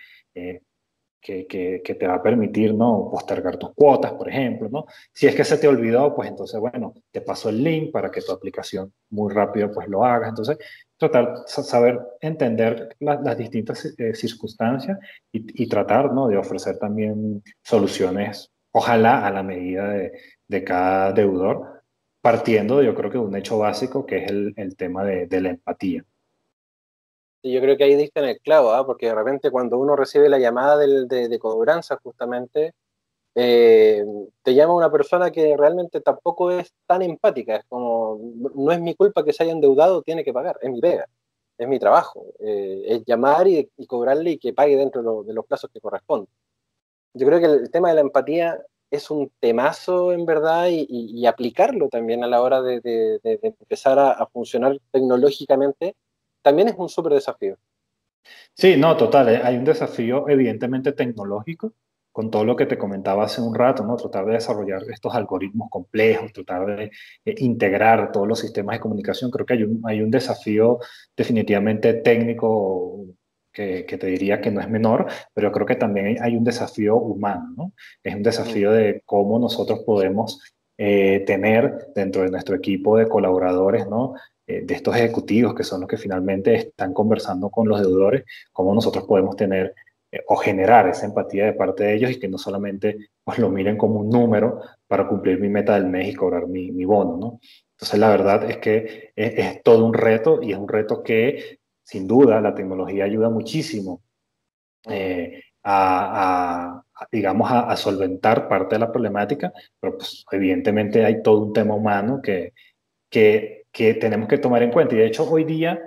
que, 1.27 1.83
que, 1.83 1.95
te 1.95 2.07
va 2.07 2.15
a 2.15 2.23
permitir 2.23 2.73
¿no? 2.73 3.09
postergar 3.11 3.57
tus 3.57 3.75
cuotas, 3.75 4.13
por 4.13 4.29
ejemplo. 4.29 4.69
¿no? 4.71 4.87
Si 5.13 5.27
es 5.27 5.35
que 5.35 5.45
se 5.45 5.59
te 5.59 5.67
olvidó, 5.67 6.15
pues 6.15 6.29
entonces, 6.29 6.61
bueno, 6.61 6.95
te 7.11 7.21
paso 7.21 7.49
el 7.49 7.63
link 7.63 7.91
para 7.91 8.11
que 8.11 8.21
tu 8.21 8.33
aplicación 8.33 8.93
muy 9.11 9.33
rápido 9.33 9.71
pues 9.73 9.89
lo 9.89 10.05
hagas. 10.05 10.29
Entonces, 10.29 10.59
tratar, 10.97 11.43
saber 11.47 11.99
entender 12.21 12.97
las 13.01 13.37
distintas 13.37 13.85
eh, 13.99 14.15
circunstancias 14.15 14.99
y, 15.33 15.65
y, 15.65 15.69
tratar 15.69 16.13
¿no? 16.13 16.29
de 16.29 16.37
ofrecer 16.37 16.79
también 16.79 17.43
soluciones, 17.63 18.53
ojalá 18.71 19.27
a 19.27 19.31
la 19.33 19.43
medida 19.43 19.89
de, 19.89 20.13
de 20.47 20.65
cada 20.65 21.13
deudor, 21.13 21.83
partiendo, 22.21 22.83
yo 22.83 22.95
creo 22.95 23.11
que 23.11 23.19
de 23.19 23.25
un 23.25 23.37
hecho 23.37 23.59
básico 23.59 24.07
que 24.07 24.19
es 24.25 24.31
el, 24.31 24.55
el 24.57 24.77
tema 24.77 25.05
de, 25.05 25.27
de 25.27 25.41
la 25.41 25.51
empatía. 25.51 26.05
Y 27.43 27.53
yo 27.53 27.61
creo 27.61 27.77
que 27.77 27.85
ahí 27.85 27.95
diste 27.95 28.21
en 28.21 28.27
el 28.27 28.41
clavo, 28.41 28.73
¿ah? 28.73 28.85
porque 28.87 29.07
de 29.07 29.15
repente 29.15 29.51
cuando 29.51 29.79
uno 29.79 29.95
recibe 29.95 30.29
la 30.29 30.39
llamada 30.39 30.77
de, 30.77 31.07
de, 31.07 31.39
cobranza, 31.39 31.99
justamente, 32.03 32.75
eh, 33.35 34.05
te 34.43 34.55
llama 34.55 34.75
una 34.75 34.91
persona 34.91 35.31
que 35.31 35.57
realmente 35.57 36.01
tampoco 36.01 36.51
es 36.51 36.73
tan 36.87 37.03
empática. 37.03 37.57
Es 37.57 37.65
como, 37.69 38.19
no 38.55 38.73
es 38.73 38.81
mi 38.81 38.95
culpa 38.95 39.25
que 39.25 39.33
se 39.33 39.45
haya 39.45 39.53
endeudado, 39.53 40.03
tiene 40.03 40.25
que 40.25 40.33
pagar, 40.33 40.59
es 40.61 40.71
mi 40.71 40.81
pega, 40.81 41.07
es 41.59 41.69
mi 41.69 41.79
trabajo. 41.79 42.25
Eh, 42.41 42.83
es 42.87 43.05
llamar 43.07 43.47
y, 43.49 43.71
cobrarle 43.87 44.33
y 44.33 44.39
que 44.39 44.53
pague 44.53 44.77
dentro 44.77 45.23
de, 45.23 45.35
los 45.35 45.47
plazos 45.47 45.71
que 45.73 45.81
corresponden. 45.81 46.29
Yo 47.15 47.27
creo 47.27 47.41
que 47.41 47.47
el, 47.47 47.71
tema 47.71 47.91
de 47.91 47.97
la 47.97 48.01
empatía 48.03 48.61
es 48.91 49.11
un 49.11 49.31
temazo 49.41 50.13
en 50.13 50.27
verdad 50.27 50.69
y, 50.71 51.27
aplicarlo 51.27 51.89
también 51.89 52.25
a 52.25 52.29
la 52.29 52.43
hora 52.43 52.63
de, 52.63 53.21
empezar 53.23 53.99
a 53.99 54.27
funcionar 54.27 54.79
tecnológicamente 54.91 55.95
también 56.47 56.69
es 56.69 56.77
un 56.79 56.89
súper 56.89 57.15
desafío. 57.15 57.57
Sí, 58.55 58.77
no, 58.77 58.97
total. 58.97 59.31
Eh, 59.31 59.41
hay 59.43 59.57
un 59.57 59.65
desafío 59.65 60.29
evidentemente 60.29 60.93
tecnológico, 60.93 61.73
con 62.13 62.31
todo 62.31 62.45
lo 62.45 62.55
que 62.55 62.67
te 62.67 62.79
comentaba 62.79 63.25
hace 63.25 63.41
un 63.41 63.53
rato, 63.53 63.83
¿no? 63.83 63.97
Tratar 63.97 64.27
de 64.27 64.35
desarrollar 64.35 64.83
estos 64.89 65.13
algoritmos 65.13 65.69
complejos, 65.71 66.33
tratar 66.33 66.67
de 66.67 66.85
eh, 67.25 67.35
integrar 67.39 68.13
todos 68.13 68.29
los 68.29 68.39
sistemas 68.39 68.77
de 68.77 68.81
comunicación. 68.81 69.33
Creo 69.33 69.45
que 69.45 69.55
hay 69.55 69.65
un, 69.65 69.83
hay 69.85 70.01
un 70.01 70.11
desafío 70.13 70.79
definitivamente 71.17 71.95
técnico 71.95 73.07
que, 73.53 73.85
que, 73.85 73.99
te 73.99 74.07
diría 74.07 74.41
que 74.41 74.53
no 74.53 74.61
es 74.61 74.71
menor, 74.71 75.09
pero 75.35 75.51
creo 75.51 75.67
que 75.67 75.75
también 75.75 76.23
hay 76.23 76.37
un 76.37 76.45
desafío 76.45 76.97
humano, 76.97 77.55
¿no? 77.57 77.73
Es 78.05 78.15
un 78.15 78.23
desafío 78.23 78.71
de 78.71 79.03
cómo 79.05 79.41
nosotros 79.41 79.81
podemos 79.85 80.41
eh, 80.79 81.25
tener 81.27 81.89
dentro 81.95 82.23
de 82.23 82.31
nuestro 82.31 82.55
equipo 82.55 82.99
de 82.99 83.09
colaboradores, 83.09 83.89
¿no? 83.89 84.15
Eh, 84.49 84.63
de 84.65 84.75
estos 84.75 84.95
ejecutivos 84.95 85.55
que 85.55 85.65
son 85.65 85.81
los 85.81 85.89
que 85.89 85.97
finalmente 85.97 86.55
están 86.55 86.95
conversando 86.95 87.51
con 87.51 87.69
los 87.69 87.81
deudores, 87.81 88.25
cómo 88.53 88.73
nosotros 88.73 89.05
podemos 89.05 89.35
tener 89.35 89.75
eh, 90.13 90.21
o 90.29 90.37
generar 90.37 90.89
esa 90.89 91.07
empatía 91.07 91.47
de 91.47 91.53
parte 91.55 91.83
de 91.83 91.95
ellos 91.97 92.13
y 92.13 92.21
que 92.21 92.29
no 92.29 92.39
solamente 92.39 92.97
pues, 93.25 93.39
lo 93.41 93.51
miren 93.51 93.77
como 93.77 93.99
un 94.01 94.09
número 94.09 94.61
para 94.87 95.09
cumplir 95.09 95.41
mi 95.41 95.49
meta 95.49 95.75
del 95.75 95.87
mes 95.87 96.11
y 96.11 96.15
cobrar 96.15 96.47
mi, 96.47 96.71
mi 96.71 96.85
bono, 96.85 97.17
¿no? 97.17 97.41
Entonces 97.73 97.99
la 97.99 98.09
verdad 98.09 98.49
es 98.49 98.59
que 98.59 99.13
es, 99.17 99.63
todo 99.65 99.85
un 99.85 99.95
reto 99.95 100.41
y 100.41 100.53
es 100.53 100.59
un 100.59 100.69
reto 100.69 101.03
que 101.03 101.59
sin 101.83 102.07
duda 102.07 102.41
la 102.41 102.55
tecnología 102.55 103.05
ayuda 103.05 103.29
muchísimo 103.29 104.03
eh, 104.89 105.43
a, 105.65 106.83
digamos, 107.11 107.51
a, 107.51 107.71
a, 107.71 107.77
solventar 107.77 108.49
parte 108.49 108.77
de 108.77 108.79
la 108.79 108.93
problemática, 108.93 109.53
pero 109.81 109.99
pues 109.99 110.25
evidentemente 110.31 111.05
hay 111.05 111.21
todo 111.23 111.41
un 111.41 111.53
tema 111.53 111.75
humano 111.75 112.21
que, 112.23 112.53
que 113.11 113.56
que 113.77 113.93
tenemos 113.93 114.27
que 114.27 114.39
tomar 114.39 114.63
en 114.63 114.71
cuenta. 114.71 114.95
Y 114.95 114.99
de 114.99 115.07
hecho, 115.07 115.31
hoy 115.31 115.45
día, 115.45 115.79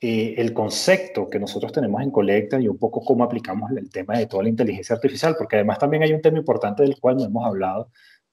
eh, 0.00 0.34
el 0.38 0.54
concepto 0.54 1.28
que 1.28 1.40
nosotros 1.40 1.72
tenemos 1.72 2.00
en 2.00 2.12
Colecta 2.12 2.60
y 2.60 2.68
un 2.68 2.78
poco 2.78 3.00
cómo 3.04 3.24
aplicamos 3.24 3.72
el 3.72 3.90
tema 3.90 4.16
de 4.16 4.26
toda 4.26 4.44
la 4.44 4.50
inteligencia 4.50 4.94
artificial, 4.94 5.34
porque 5.36 5.56
además 5.56 5.80
también 5.80 6.04
hay 6.04 6.12
un 6.12 6.22
tema 6.22 6.38
importante 6.38 6.84
del 6.84 7.00
cual 7.00 7.16
no 7.16 7.24
hemos 7.24 7.44
hablado, 7.44 7.90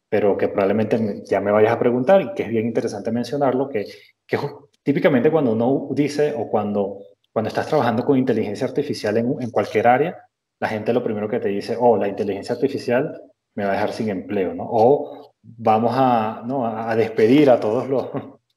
pero 0.08 0.38
que 0.38 0.50
probablemente 0.50 1.24
ya 1.26 1.42
me 1.42 1.50
vayas 1.50 1.72
a 1.74 1.80
preguntar 1.80 2.22
y 2.22 2.32
que 2.36 2.44
es 2.44 2.50
bien 2.50 2.68
interesante 2.68 3.12
mencionarlo, 3.12 3.70
que, 3.70 3.88
que 4.28 4.38
típicamente 4.84 5.32
cuando 5.32 5.54
uno 5.54 5.88
dice 5.96 6.36
o 6.38 6.48
cuando, 6.48 7.00
cuando 7.34 7.48
estás 7.48 7.66
trabajando 7.66 8.06
con 8.06 8.20
inteligencia 8.20 8.68
artificial 8.68 9.18
en, 9.18 9.36
en 9.40 9.50
cualquier 9.50 9.88
área, 9.88 10.16
la 10.60 10.68
gente 10.68 10.94
lo 10.94 11.04
primero 11.04 11.28
que 11.28 11.40
te 11.40 11.50
dice, 11.50 11.76
oh, 11.80 11.98
la 11.98 12.08
inteligencia 12.08 12.54
artificial 12.54 13.20
me 13.56 13.64
va 13.64 13.72
a 13.72 13.74
dejar 13.74 13.94
sin 13.94 14.10
empleo, 14.10 14.54
¿no? 14.54 14.68
O 14.70 15.34
vamos 15.42 15.92
a, 15.96 16.44
¿no? 16.46 16.68
a 16.68 16.96
despedir 16.96 17.50
a 17.50 17.60
todos 17.60 17.90
los, 17.90 18.08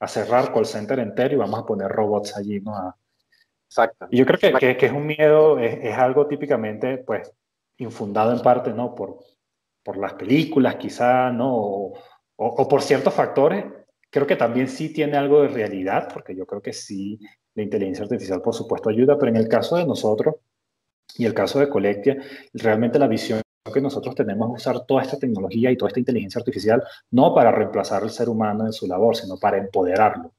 a 0.00 0.09
cerrar 0.09 0.52
call 0.52 0.66
center 0.66 0.98
entero 0.98 1.35
y 1.35 1.38
vamos 1.38 1.61
a 1.61 1.66
poner 1.66 1.88
robots 1.88 2.37
allí, 2.37 2.61
¿no? 2.61 2.94
Exacto. 3.66 4.07
Y 4.11 4.18
yo 4.18 4.26
creo 4.26 4.38
que, 4.38 4.76
que, 4.76 4.87
es 4.87 4.92
un 4.92 5.07
miedo, 5.07 5.59
es, 5.59 5.96
algo 5.96 6.26
típicamente, 6.26 6.98
pues, 6.98 7.33
infundado 7.78 8.33
en 8.33 8.40
parte, 8.40 8.72
¿no? 8.72 8.94
Por, 8.94 9.18
por 9.83 9.96
las 9.96 10.14
películas, 10.14 10.76
quizá, 10.76 11.30
¿no? 11.30 11.54
O, 11.54 11.92
o, 12.37 12.68
por 12.68 12.83
ciertos 12.83 13.14
factores. 13.14 13.64
Creo 14.11 14.26
que 14.26 14.37
también 14.37 14.68
sí 14.68 14.92
tiene 14.92 15.16
algo 15.16 15.42
de 15.42 15.48
realidad, 15.48 16.09
porque 16.12 16.37
yo 16.37 16.46
creo 16.46 16.62
que 16.62 16.72
sí, 16.72 17.18
la 17.54 17.64
inteligencia 17.64 18.04
artificial, 18.04 18.40
por 18.40 18.54
supuesto, 18.54 18.88
ayuda, 18.88 19.18
pero 19.18 19.30
en 19.30 19.37
el 19.37 19.48
caso 19.48 19.76
de 19.76 19.85
nosotros 19.85 20.37
y 21.16 21.24
el 21.26 21.35
caso 21.35 21.59
de 21.59 21.68
Colectia, 21.68 22.16
realmente 22.52 22.98
la 22.98 23.09
visión 23.09 23.40
que 23.72 23.81
nosotros 23.81 24.14
tenemos 24.14 24.48
que 24.48 24.57
usar 24.57 24.85
toda 24.85 25.03
esta 25.03 25.18
tecnología 25.18 25.70
y 25.70 25.77
toda 25.77 25.88
esta 25.88 26.00
inteligencia 26.00 26.38
artificial 26.38 26.83
no 27.11 27.35
para 27.35 27.50
reemplazar 27.50 28.03
al 28.03 28.11
ser 28.11 28.29
humano 28.29 28.66
en 28.66 28.72
su 28.72 28.87
labor, 28.87 29.16
sino 29.16 29.38
para 29.38 29.57
empoderarlo. 29.57 30.33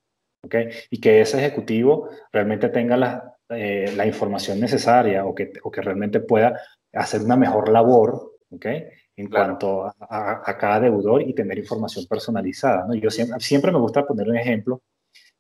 ¿okay? 0.44 0.70
Y 0.92 1.00
que 1.00 1.22
ese 1.22 1.40
ejecutivo 1.40 2.10
realmente 2.32 2.70
tenga 2.70 2.96
la, 2.98 3.36
eh, 3.50 3.92
la 3.96 4.06
información 4.06 4.60
necesaria 4.60 5.26
o 5.26 5.34
que, 5.34 5.54
o 5.64 5.72
que, 5.72 5.82
realmente 5.82 6.20
pueda 6.20 6.60
hacer 6.94 7.22
una 7.22 7.36
mejor 7.36 7.70
labor 7.70 8.34
¿okay? 8.52 8.86
en 9.16 9.30
cuanto 9.30 9.86
a, 9.86 9.94
a, 10.46 10.58
cada 10.58 10.82
deudor 10.82 11.24
y 11.24 11.34
tener 11.34 11.58
información 11.58 12.06
personalizada. 12.08 12.86
¿no? 12.86 12.94
Yo 12.94 13.10
siempre, 13.10 13.40
siempre 13.40 13.72
me 13.72 13.80
gusta 13.80 14.06
poner 14.06 14.30
un 14.30 14.38
ejemplo 14.38 14.84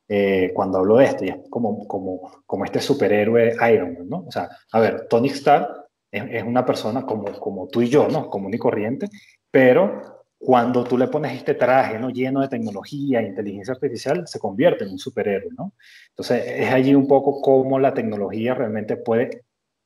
eh, 0.07 0.51
cuando 0.55 0.79
hablo 0.79 0.97
de 0.97 1.05
esto, 1.05 1.25
y 1.25 1.29
es 1.29 1.37
como, 1.49 1.87
como, 1.87 2.41
como 2.45 2.65
este 2.65 2.79
superhéroe 2.79 3.55
Iron 3.71 3.93
Man. 3.93 4.09
¿no? 4.09 4.25
O 4.27 4.31
sea, 4.31 4.49
a 4.71 4.79
ver, 4.79 5.07
Tony 5.07 5.29
Stark 5.29 5.84
es, 6.15 6.43
una 6.43 6.65
persona 6.65 7.05
como, 7.05 7.25
como 7.39 7.67
tú 7.67 7.81
y 7.81 7.89
yo, 7.89 8.07
¿no? 8.07 8.29
Común 8.29 8.53
y 8.53 8.57
corriente, 8.57 9.07
pero 9.51 10.15
cuando 10.37 10.83
tú 10.83 10.97
le 10.97 11.07
pones 11.07 11.33
este 11.33 11.55
traje, 11.55 11.97
¿no? 11.97 12.09
Lleno 12.09 12.41
de 12.41 12.47
tecnología 12.47 13.19
e 13.19 13.27
inteligencia 13.27 13.73
artificial, 13.73 14.27
se 14.27 14.39
convierte 14.39 14.83
en 14.83 14.91
un 14.91 14.99
superhéroe, 14.99 15.51
¿no? 15.57 15.73
Entonces, 16.09 16.43
es 16.45 16.71
allí 16.71 16.93
un 16.93 17.07
poco 17.07 17.41
cómo 17.41 17.79
la 17.79 17.93
tecnología 17.93 18.53
realmente 18.53 18.97
puede 18.97 19.43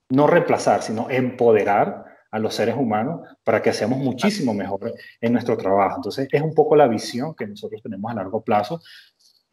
no 0.09 0.27
reemplazar, 0.27 0.81
sino 0.81 1.09
empoderar 1.09 2.05
a 2.31 2.39
los 2.39 2.53
seres 2.53 2.75
humanos 2.75 3.21
para 3.43 3.61
que 3.61 3.73
seamos 3.73 3.99
muchísimo 3.99 4.53
mejor 4.53 4.93
en 5.21 5.33
nuestro 5.33 5.57
trabajo. 5.57 5.97
Entonces, 5.97 6.27
es 6.31 6.41
un 6.41 6.53
poco 6.53 6.75
la 6.75 6.87
visión 6.87 7.35
que 7.35 7.47
nosotros 7.47 7.81
tenemos 7.81 8.11
a 8.11 8.15
largo 8.15 8.41
plazo. 8.43 8.81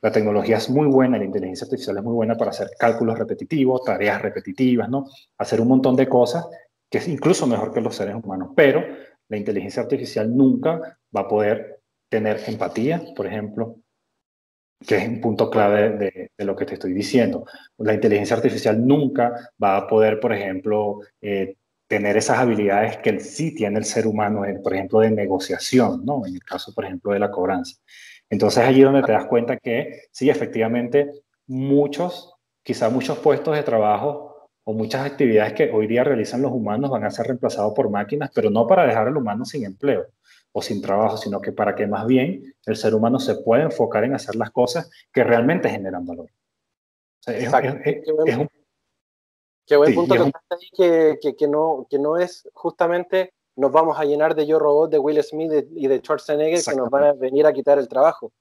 La 0.03 0.11
tecnología 0.12 0.59
es 0.59 0.69
muy 0.69 0.87
buena, 0.87 1.19
la 1.19 1.25
inteligencia 1.25 1.65
artificial 1.65 1.97
es 1.97 2.03
muy 2.03 2.15
buena 2.15 2.35
para 2.35 2.51
hacer 2.51 2.69
cálculos 2.79 3.19
repetitivos, 3.19 3.83
tareas 3.85 4.21
repetitivas, 4.21 4.89
¿no? 4.89 5.07
Hacer 5.39 5.61
un 5.61 5.69
montón 5.69 5.97
de 5.97 6.09
cosas 6.09 6.47
que 6.90 6.99
es 6.99 7.09
incluso 7.09 7.46
mejor 7.46 7.72
que 7.72 7.81
los 7.81 7.96
seres 7.96 8.14
humanos, 8.14 8.51
pero 8.55 8.85
la 9.29 9.37
inteligencia 9.37 9.83
artificial 9.83 10.35
nunca 10.35 10.99
va 11.14 11.20
a 11.22 11.29
poder 11.29 11.81
tener 12.09 12.40
empatía, 12.46 13.03
por 13.14 13.27
ejemplo, 13.27 13.77
que 14.87 14.96
es 14.96 15.09
un 15.09 15.20
punto 15.20 15.51
clave 15.51 16.31
de, 16.37 16.44
lo 16.44 16.55
que 16.55 16.66
te 16.66 16.75
estoy 16.75 16.92
diciendo. 16.92 17.44
La 17.79 17.94
inteligencia 17.94 18.37
artificial 18.37 18.87
nunca 18.87 19.51
va 19.62 19.77
a 19.77 19.87
poder, 19.87 20.20
por 20.20 20.33
ejemplo, 20.33 21.01
eh, 21.20 21.57
tener 21.88 22.16
esas 22.16 22.38
habilidades 22.38 22.99
que 22.99 23.18
sí 23.20 23.55
tiene 23.55 23.79
el 23.79 23.85
ser 23.85 24.07
humano, 24.07 24.42
por 24.62 24.75
ejemplo, 24.75 25.01
de 25.01 25.11
negociación, 25.11 26.05
¿no? 26.05 26.27
En 26.27 26.35
el 26.35 26.44
caso, 26.44 26.72
por 26.75 26.85
ejemplo, 26.85 27.12
de 27.12 27.20
la 27.20 27.31
cobranza. 27.31 27.77
Entonces 28.29 28.64
allí 28.64 28.83
donde 28.83 29.03
te 29.03 29.12
das 29.12 29.27
cuenta 29.27 29.57
que 29.57 30.03
sí, 30.11 30.29
efectivamente, 30.29 31.11
muchos, 31.46 32.35
quizá 32.62 32.90
muchos 32.90 33.18
puestos 33.18 33.55
de 33.55 33.62
trabajo 33.62 34.36
o 34.68 34.72
muchas 34.72 35.07
actividades 35.07 35.52
que 35.52 35.70
hoy 35.70 35.87
día 35.87 36.02
realizan 36.02 36.42
los 36.42 36.50
humanos 36.50 36.90
van 36.90 37.05
a 37.05 37.11
ser 37.11 37.26
reemplazados 37.26 37.72
por 37.72 37.88
máquinas, 37.88 38.31
pero 38.35 38.50
no 38.50 38.66
para 38.66 38.85
dejar 38.85 39.07
al 39.07 39.16
humano 39.16 39.44
sin 39.44 39.64
empleo 39.64 40.07
o 40.50 40.61
sin 40.61 40.83
trabajo, 40.83 41.16
sino 41.16 41.40
que 41.40 41.52
para 41.52 41.76
que 41.76 41.87
más 41.87 42.05
bien 42.05 42.52
el 42.64 42.74
ser 42.74 42.92
humano 42.92 43.20
se 43.20 43.37
pueda 43.37 43.62
enfocar 43.62 44.02
en 44.02 44.14
hacer 44.14 44.35
las 44.35 44.50
cosas 44.50 44.90
que 45.12 45.22
realmente 45.22 45.68
generan 45.68 46.05
valor. 46.05 46.31
es, 47.26 47.48
un 48.09 48.48
Qué 49.64 49.76
buen 49.76 49.94
punto 49.94 50.14
que, 50.14 50.20
ahí, 50.20 51.16
que, 51.20 51.37
que, 51.37 51.46
no, 51.46 51.87
que 51.88 52.00
no 52.00 52.16
es 52.16 52.48
justamente 52.52 53.35
nos 53.55 53.70
vamos 53.70 54.00
a 54.00 54.05
llenar 54.05 54.35
de 54.35 54.46
Yo 54.46 54.59
Robot, 54.59 54.90
de 54.90 54.98
Will 54.98 55.22
Smith 55.22 55.68
y 55.76 55.87
de 55.87 55.98
Schwarzenegger 55.98 56.64
que 56.64 56.74
nos 56.74 56.90
van 56.90 57.05
a 57.05 57.12
venir 57.12 57.46
a 57.46 57.52
quitar 57.52 57.79
el 57.79 57.87
trabajo. 57.88 58.33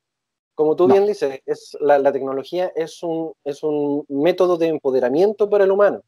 Como 0.55 0.75
tú 0.75 0.87
bien 0.87 1.05
dices, 1.05 1.39
es, 1.45 1.77
la, 1.79 1.99
la, 1.99 2.11
tecnología 2.11 2.71
es 2.75 3.03
un, 3.03 3.31
es 3.43 3.61
un 3.61 4.05
método 4.09 4.57
de 4.57 4.67
empoderamiento 4.69 5.47
para 5.49 5.65
el 5.65 5.71
humano. 5.71 6.01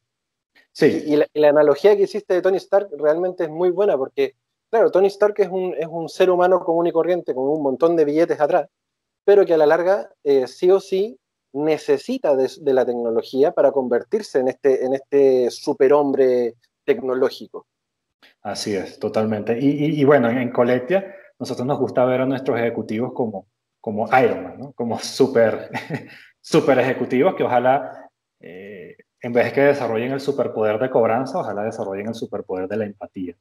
Sí. 0.78 1.02
Y, 1.06 1.16
la, 1.40 1.48
analogía 1.48 1.96
que 1.96 2.04
hiciste 2.04 2.34
de 2.34 2.40
Tony 2.40 2.58
Stark 2.58 2.88
realmente 2.96 3.42
es 3.42 3.50
muy 3.50 3.70
buena 3.70 3.98
porque, 3.98 4.36
claro, 4.70 4.92
Tony 4.92 5.08
Stark 5.08 5.34
es 5.38 5.48
un, 5.48 5.74
es 5.76 5.88
un 5.88 6.08
ser 6.08 6.30
humano 6.30 6.60
común 6.60 6.86
y 6.86 6.92
corriente 6.92 7.34
con 7.34 7.48
un 7.48 7.60
montón 7.64 7.96
de 7.96 8.04
billetes 8.04 8.38
atrás, 8.40 8.68
pero 9.24 9.44
que 9.44 9.54
a 9.54 9.56
la 9.56 9.66
larga 9.66 10.08
eh, 10.22 10.46
sí 10.46 10.70
o 10.70 10.78
sí 10.78 11.18
necesita 11.52 12.36
de, 12.36 12.72
la 12.72 12.86
tecnología 12.86 13.50
para 13.50 13.72
convertirse 13.72 14.38
en 14.38 14.46
este, 14.46 14.84
en 14.84 14.94
este 14.94 15.50
superhombre 15.50 16.54
tecnológico. 16.84 17.66
Así 18.42 18.76
es, 18.76 19.00
totalmente. 19.00 19.58
Y, 19.60 20.04
bueno, 20.04 20.30
en, 20.30 20.52
Colectia, 20.52 21.12
nosotros 21.40 21.66
nos 21.66 21.80
gusta 21.80 22.04
ver 22.04 22.20
a 22.20 22.26
nuestros 22.26 22.56
ejecutivos 22.56 23.12
como, 23.14 23.48
como 23.80 24.06
Iron 24.16 24.44
Man, 24.44 24.58
¿no? 24.60 24.72
como 24.74 24.96
super, 25.00 25.70
super 26.40 26.78
ejecutivos 26.78 27.34
que 27.34 27.42
ojalá, 27.42 28.08
eh, 28.38 28.96
en 29.20 29.32
vez 29.32 29.46
de 29.46 29.52
que 29.52 29.60
desarrollen 29.62 30.12
el 30.12 30.20
superpoder 30.20 30.78
de 30.78 30.90
cobranza, 30.90 31.38
ojalá 31.38 31.64
desarrollen 31.64 32.08
el 32.08 32.14
superpoder 32.14 32.68
de 32.68 32.76
la 32.76 32.84
empatía. 32.84 33.36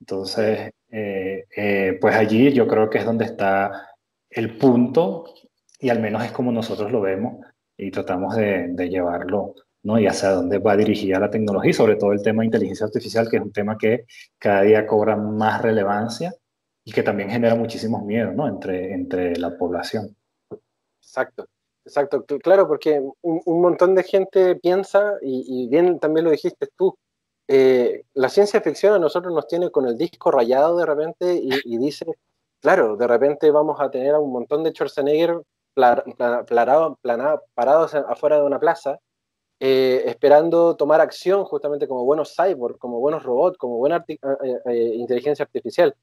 Entonces, 0.00 0.72
eh, 0.90 1.46
eh, 1.56 1.98
pues 2.00 2.16
allí 2.16 2.52
yo 2.52 2.66
creo 2.66 2.90
que 2.90 2.98
es 2.98 3.04
donde 3.04 3.24
está 3.24 3.90
el 4.30 4.56
punto 4.58 5.24
y 5.78 5.90
al 5.90 6.00
menos 6.00 6.24
es 6.24 6.32
como 6.32 6.50
nosotros 6.52 6.90
lo 6.90 7.00
vemos 7.00 7.44
y 7.76 7.90
tratamos 7.90 8.36
de, 8.36 8.88
llevarlo, 8.90 9.54
¿no? 9.82 9.98
Y 9.98 10.06
hacia 10.06 10.30
dónde 10.30 10.58
va 10.58 10.76
dirigida 10.76 11.20
la 11.20 11.30
tecnología 11.30 11.70
y 11.70 11.74
sobre 11.74 11.96
todo 11.96 12.12
el 12.12 12.22
tema 12.22 12.42
de 12.42 12.46
inteligencia 12.46 12.86
artificial, 12.86 13.28
que 13.28 13.36
es 13.36 13.42
un 13.42 13.52
tema 13.52 13.78
que 13.78 14.06
cada 14.38 14.62
día 14.62 14.86
cobra 14.86 15.16
más 15.16 15.62
relevancia 15.62 16.34
y 16.84 16.92
que 16.92 17.02
también 17.02 17.30
genera 17.30 17.54
muchísimos 17.54 18.04
miedos, 18.04 18.34
¿no? 18.34 18.48
Entre, 18.48 18.92
entre 18.92 19.36
la 19.36 19.56
población. 19.56 20.16
Exacto. 21.00 21.46
Exacto, 21.84 22.24
claro, 22.42 22.68
porque 22.68 23.02
un, 23.22 23.60
montón 23.60 23.94
de 23.96 24.04
gente 24.04 24.54
piensa, 24.56 25.14
y, 25.20 25.68
bien 25.68 25.98
también 25.98 26.24
lo 26.24 26.30
dijiste 26.30 26.68
tú, 26.76 26.96
eh, 27.48 28.04
la 28.14 28.28
ciencia 28.28 28.60
ficción 28.60 28.94
a 28.94 28.98
nosotros 29.00 29.34
nos 29.34 29.48
tiene 29.48 29.70
con 29.70 29.86
el 29.86 29.98
disco 29.98 30.30
rayado 30.30 30.76
de 30.76 30.86
repente 30.86 31.40
y, 31.42 31.78
dice, 31.78 32.06
claro, 32.60 32.96
de 32.96 33.06
repente 33.08 33.50
vamos 33.50 33.80
a 33.80 33.90
tener 33.90 34.14
a 34.14 34.20
un 34.20 34.32
montón 34.32 34.62
de 34.62 34.70
Schwarzenegger 34.70 35.42
parados 35.74 37.94
afuera 37.94 38.36
de 38.36 38.44
una 38.44 38.60
plaza, 38.60 39.00
eh, 39.58 40.04
esperando 40.06 40.76
tomar 40.76 41.00
acción 41.00 41.44
justamente 41.44 41.88
como 41.88 42.04
buenos 42.04 42.34
cyborg, 42.36 42.78
como 42.78 43.00
buenos 43.00 43.24
robots, 43.24 43.58
como 43.58 43.78
buena 43.78 44.04
eh, 44.08 44.94
inteligencia 44.96 45.44
artificial. 45.44 45.96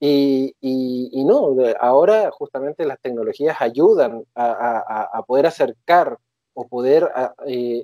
Y, 0.00 0.54
y, 0.60 1.24
no, 1.24 1.56
ahora 1.80 2.30
justamente 2.30 2.84
las 2.84 3.00
tecnologías 3.00 3.56
ayudan 3.60 4.24
a, 4.36 5.24
poder 5.26 5.46
acercar 5.46 6.18
o 6.54 6.68
poder 6.68 7.10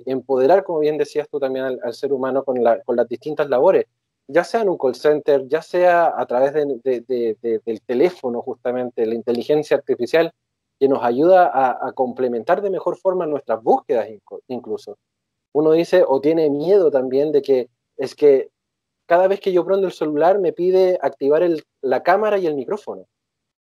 empoderar, 0.05 0.63
como 0.63 0.79
bien 0.79 0.97
decías 0.97 1.27
tú 1.29 1.39
también, 1.39 1.79
al, 1.83 1.93
ser 1.93 2.13
humano 2.13 2.43
con, 2.43 2.63
con, 2.85 2.95
las 2.95 3.07
distintas 3.09 3.49
labores, 3.49 3.85
ya 4.27 4.43
sea 4.43 4.61
en 4.61 4.69
un 4.69 4.77
call 4.77 4.95
center, 4.95 5.47
ya 5.47 5.61
sea 5.61 6.13
a 6.17 6.25
través 6.25 6.53
de, 6.53 7.61
del 7.65 7.81
teléfono, 7.81 8.41
justamente, 8.41 9.05
la 9.05 9.15
inteligencia 9.15 9.77
artificial, 9.77 10.31
que 10.79 10.87
nos 10.87 11.03
ayuda 11.03 11.51
a, 11.53 11.91
complementar 11.93 12.61
de 12.61 12.69
mejor 12.69 12.97
forma 12.97 13.25
nuestras 13.25 13.61
búsquedas 13.61 14.07
incluso. 14.47 14.97
Uno 15.53 15.71
dice 15.71 16.03
o 16.05 16.19
tiene 16.19 16.49
miedo 16.49 16.91
también 16.91 17.31
de 17.31 17.41
que 17.41 17.69
es 17.97 18.13
que 18.13 18.49
cada 19.05 19.27
vez 19.27 19.39
que 19.39 19.53
yo 19.53 19.63
prendo 19.65 19.87
el 19.87 19.93
celular 19.93 20.39
me 20.39 20.51
pide 20.51 20.99
activar 21.01 21.43
el, 21.43 21.63
la 21.85 22.03
cámara 22.03 22.37
y 22.37 22.47
el 22.47 22.55
micrófono. 22.55 23.07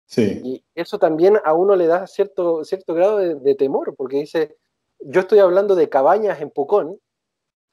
Sí. 0.07 0.41
Y 0.45 0.65
eso 0.75 0.99
también 0.99 1.39
a 1.45 1.55
uno 1.55 1.75
le 1.77 1.87
da 1.87 2.07
cierto, 2.07 2.65
cierto 2.65 2.95
grado 2.95 3.19
de, 3.19 3.55
temor, 3.55 3.95
porque 3.97 4.19
dice, 4.19 4.57
yo 5.01 5.21
estoy 5.21 5.41
hablando 5.41 5.75
de 5.75 5.89
cabañas 5.89 6.41
en 6.41 6.51
Pucón, 6.51 6.99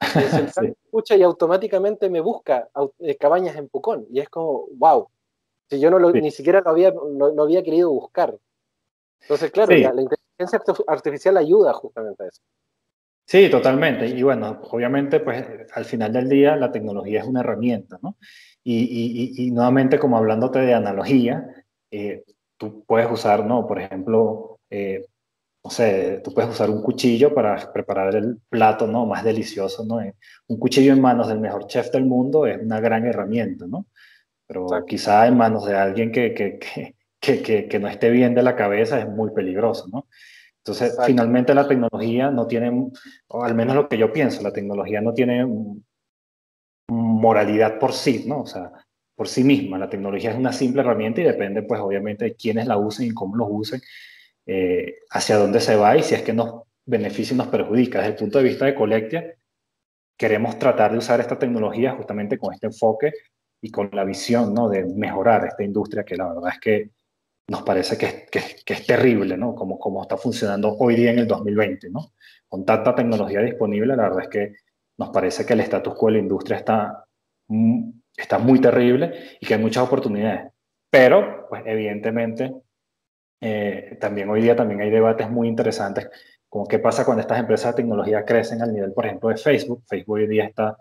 escucha 0.86 1.16
y 1.16 1.22
automáticamente 1.22 2.08
me 2.08 2.20
busca 2.20 2.68
eh, 2.98 3.16
cabañas 3.16 3.56
en 3.56 3.68
Pucón. 3.68 4.06
Y 4.10 4.20
es 4.20 4.28
como, 4.28 4.66
wow, 4.72 5.08
si 5.68 5.78
yo 5.78 5.90
no 5.90 5.98
lo, 5.98 6.10
ni 6.12 6.30
siquiera 6.30 6.62
lo 6.62 6.70
había, 6.70 6.90
lo 6.90 7.42
había 7.42 7.62
querido 7.62 7.90
buscar. 7.90 8.36
Entonces, 9.20 9.50
claro, 9.50 9.72
la, 9.76 10.02
inteligencia 10.02 10.60
artificial 10.86 11.36
ayuda 11.36 11.72
justamente 11.74 12.24
a 12.24 12.26
eso. 12.28 12.40
Sí, 13.26 13.48
totalmente. 13.48 14.08
Y 14.08 14.22
bueno, 14.22 14.60
obviamente, 14.70 15.20
pues 15.20 15.46
al 15.72 15.84
final 15.84 16.12
del 16.12 16.28
día 16.28 16.56
la 16.56 16.72
tecnología 16.72 17.20
es 17.20 17.26
una 17.26 17.40
herramienta, 17.40 17.98
¿no? 18.02 18.16
Y, 18.62 19.34
y, 19.36 19.50
nuevamente, 19.50 19.98
como 19.98 20.18
hablándote 20.18 20.58
de 20.60 20.74
analogía, 20.74 21.46
eh, 21.90 22.24
tú 22.56 22.84
puedes 22.84 23.10
usar, 23.10 23.46
¿no? 23.46 23.66
Por 23.66 23.80
ejemplo, 23.80 24.58
eh, 24.68 25.06
no 25.64 25.70
sé, 25.70 26.20
tú 26.22 26.32
puedes 26.34 26.50
usar 26.50 26.70
un 26.70 26.82
cuchillo 26.82 27.34
para 27.34 27.72
preparar 27.72 28.14
el 28.14 28.38
plato, 28.48 28.86
¿no? 28.86 29.06
Más 29.06 29.24
delicioso, 29.24 29.84
¿no? 29.84 30.00
Eh, 30.00 30.14
un 30.48 30.58
cuchillo 30.58 30.92
en 30.92 31.00
manos 31.00 31.28
del 31.28 31.40
mejor 31.40 31.66
chef 31.66 31.90
del 31.90 32.04
mundo 32.04 32.46
es 32.46 32.60
una 32.60 32.80
gran 32.80 33.06
herramienta, 33.06 33.66
¿no? 33.66 33.86
Pero 34.46 34.66
quizá 34.86 35.26
en 35.26 35.36
manos 35.36 35.64
de 35.64 35.76
alguien 35.76 36.12
que, 36.12 36.34
que, 36.34 36.58
que 36.58 36.94
que, 37.20 37.68
que, 37.68 37.78
no 37.78 37.88
esté 37.88 38.10
bien 38.10 38.34
de 38.34 38.42
la 38.42 38.56
cabeza 38.56 38.98
es 38.98 39.08
muy 39.08 39.30
peligroso, 39.30 39.86
¿no? 39.92 40.08
Entonces, 40.58 40.96
finalmente 41.06 41.54
la 41.54 41.68
tecnología 41.68 42.30
no 42.30 42.46
tiene, 42.46 42.90
o 43.28 43.44
al 43.44 43.54
menos 43.54 43.74
lo 43.74 43.88
que 43.88 43.98
yo 43.98 44.12
pienso, 44.12 44.42
la 44.42 44.52
tecnología 44.52 45.00
no 45.00 45.14
tiene 45.14 45.46
moralidad 47.20 47.78
por 47.78 47.92
sí, 47.92 48.24
¿no? 48.26 48.42
O 48.42 48.46
sea, 48.46 48.72
por 49.14 49.28
sí 49.28 49.44
misma. 49.44 49.78
La 49.78 49.90
tecnología 49.90 50.30
es 50.30 50.36
una 50.36 50.52
simple 50.52 50.80
herramienta 50.80 51.20
y 51.20 51.24
depende, 51.24 51.62
pues, 51.62 51.80
obviamente, 51.80 52.24
de 52.24 52.34
quiénes 52.34 52.66
la 52.66 52.78
usen 52.78 53.06
y 53.06 53.10
cómo 53.10 53.36
los 53.36 53.48
usen, 53.50 53.80
eh, 54.46 55.00
hacia 55.10 55.36
dónde 55.36 55.60
se 55.60 55.76
va 55.76 55.96
y 55.96 56.02
si 56.02 56.14
es 56.14 56.22
que 56.22 56.32
nos 56.32 56.62
beneficia 56.86 57.34
y 57.34 57.38
nos 57.38 57.48
perjudica. 57.48 57.98
Desde 57.98 58.12
el 58.12 58.18
punto 58.18 58.38
de 58.38 58.44
vista 58.44 58.64
de 58.64 58.74
Colectia, 58.74 59.34
queremos 60.16 60.58
tratar 60.58 60.92
de 60.92 60.98
usar 60.98 61.20
esta 61.20 61.38
tecnología 61.38 61.92
justamente 61.92 62.38
con 62.38 62.54
este 62.54 62.66
enfoque 62.68 63.12
y 63.60 63.70
con 63.70 63.90
la 63.92 64.04
visión, 64.04 64.54
¿no? 64.54 64.68
De 64.68 64.84
mejorar 64.84 65.46
esta 65.46 65.62
industria 65.62 66.04
que 66.04 66.16
la 66.16 66.32
verdad 66.32 66.52
es 66.54 66.60
que 66.60 66.90
nos 67.48 67.62
parece 67.62 67.98
que, 67.98 68.26
que, 68.30 68.72
es 68.72 68.86
terrible, 68.86 69.36
¿no? 69.36 69.54
Como, 69.54 69.78
como 69.78 70.02
está 70.02 70.16
funcionando 70.16 70.76
hoy 70.78 70.94
día 70.94 71.10
en 71.10 71.18
el 71.18 71.26
2020, 71.26 71.90
¿no? 71.90 72.12
Con 72.48 72.64
tanta 72.64 72.94
tecnología 72.94 73.40
disponible, 73.40 73.96
la 73.96 74.04
verdad 74.04 74.22
es 74.22 74.28
que 74.28 74.54
nos 74.96 75.10
parece 75.10 75.44
que 75.44 75.54
el 75.54 75.60
status 75.60 75.94
quo 75.94 76.08
de 76.08 76.14
la 76.14 76.18
industria 76.20 76.58
está, 76.58 77.04
está 78.16 78.38
muy 78.38 78.60
terrible 78.60 79.36
y 79.40 79.46
que 79.46 79.54
hay 79.54 79.60
muchas 79.60 79.84
oportunidades. 79.84 80.52
Pero, 80.90 81.46
pues 81.48 81.62
evidentemente, 81.66 82.52
eh, 83.40 83.96
también 84.00 84.28
hoy 84.28 84.42
día 84.42 84.56
también 84.56 84.80
hay 84.80 84.90
debates 84.90 85.30
muy 85.30 85.48
interesantes, 85.48 86.08
como 86.48 86.66
qué 86.66 86.78
pasa 86.78 87.04
cuando 87.04 87.20
estas 87.20 87.38
empresas 87.38 87.72
de 87.72 87.82
tecnología 87.82 88.24
crecen 88.24 88.60
al 88.62 88.72
nivel, 88.72 88.92
por 88.92 89.06
ejemplo, 89.06 89.28
de 89.28 89.36
Facebook. 89.36 89.84
Facebook 89.86 90.16
hoy 90.16 90.26
día 90.26 90.46
está 90.46 90.76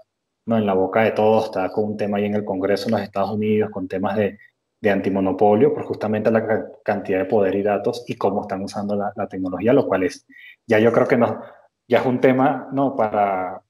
¿no? 0.46 0.58
en 0.58 0.66
la 0.66 0.74
boca 0.74 1.04
de 1.04 1.12
todos, 1.12 1.46
está 1.46 1.70
con 1.70 1.86
un 1.86 1.98
tema 1.98 2.18
ahí 2.18 2.26
en 2.26 2.36
el 2.36 2.44
Congreso 2.44 2.88
en 2.88 2.94
los 2.94 3.02
Estados 3.02 3.32
Unidos, 3.32 3.70
con 3.72 3.88
temas 3.88 4.16
de 4.16 4.38
de 4.82 4.92
antimonopolio 4.92 5.74
por 5.74 5.84
justamente 5.84 6.32
la 6.32 6.68
cantidad 6.84 7.20
de 7.20 7.26
poder 7.26 7.56
y 7.56 7.64
datos 7.64 8.04
y 8.08 8.16
cómo 8.16 8.42
están 8.42 8.64
usando 8.64 8.96
la, 8.96 9.28
tecnología, 9.28 9.74
lo 9.74 9.88
cual 9.88 10.04
es, 10.04 10.26
ya 10.66 10.80
yo 10.80 10.92
creo 10.92 11.08
que 11.08 11.18
no, 11.18 11.42
ya 11.88 12.00
es 12.00 12.06
un 12.06 12.22
tema, 12.22 12.70
¿no? 12.72 12.96
Para, 12.96 13.62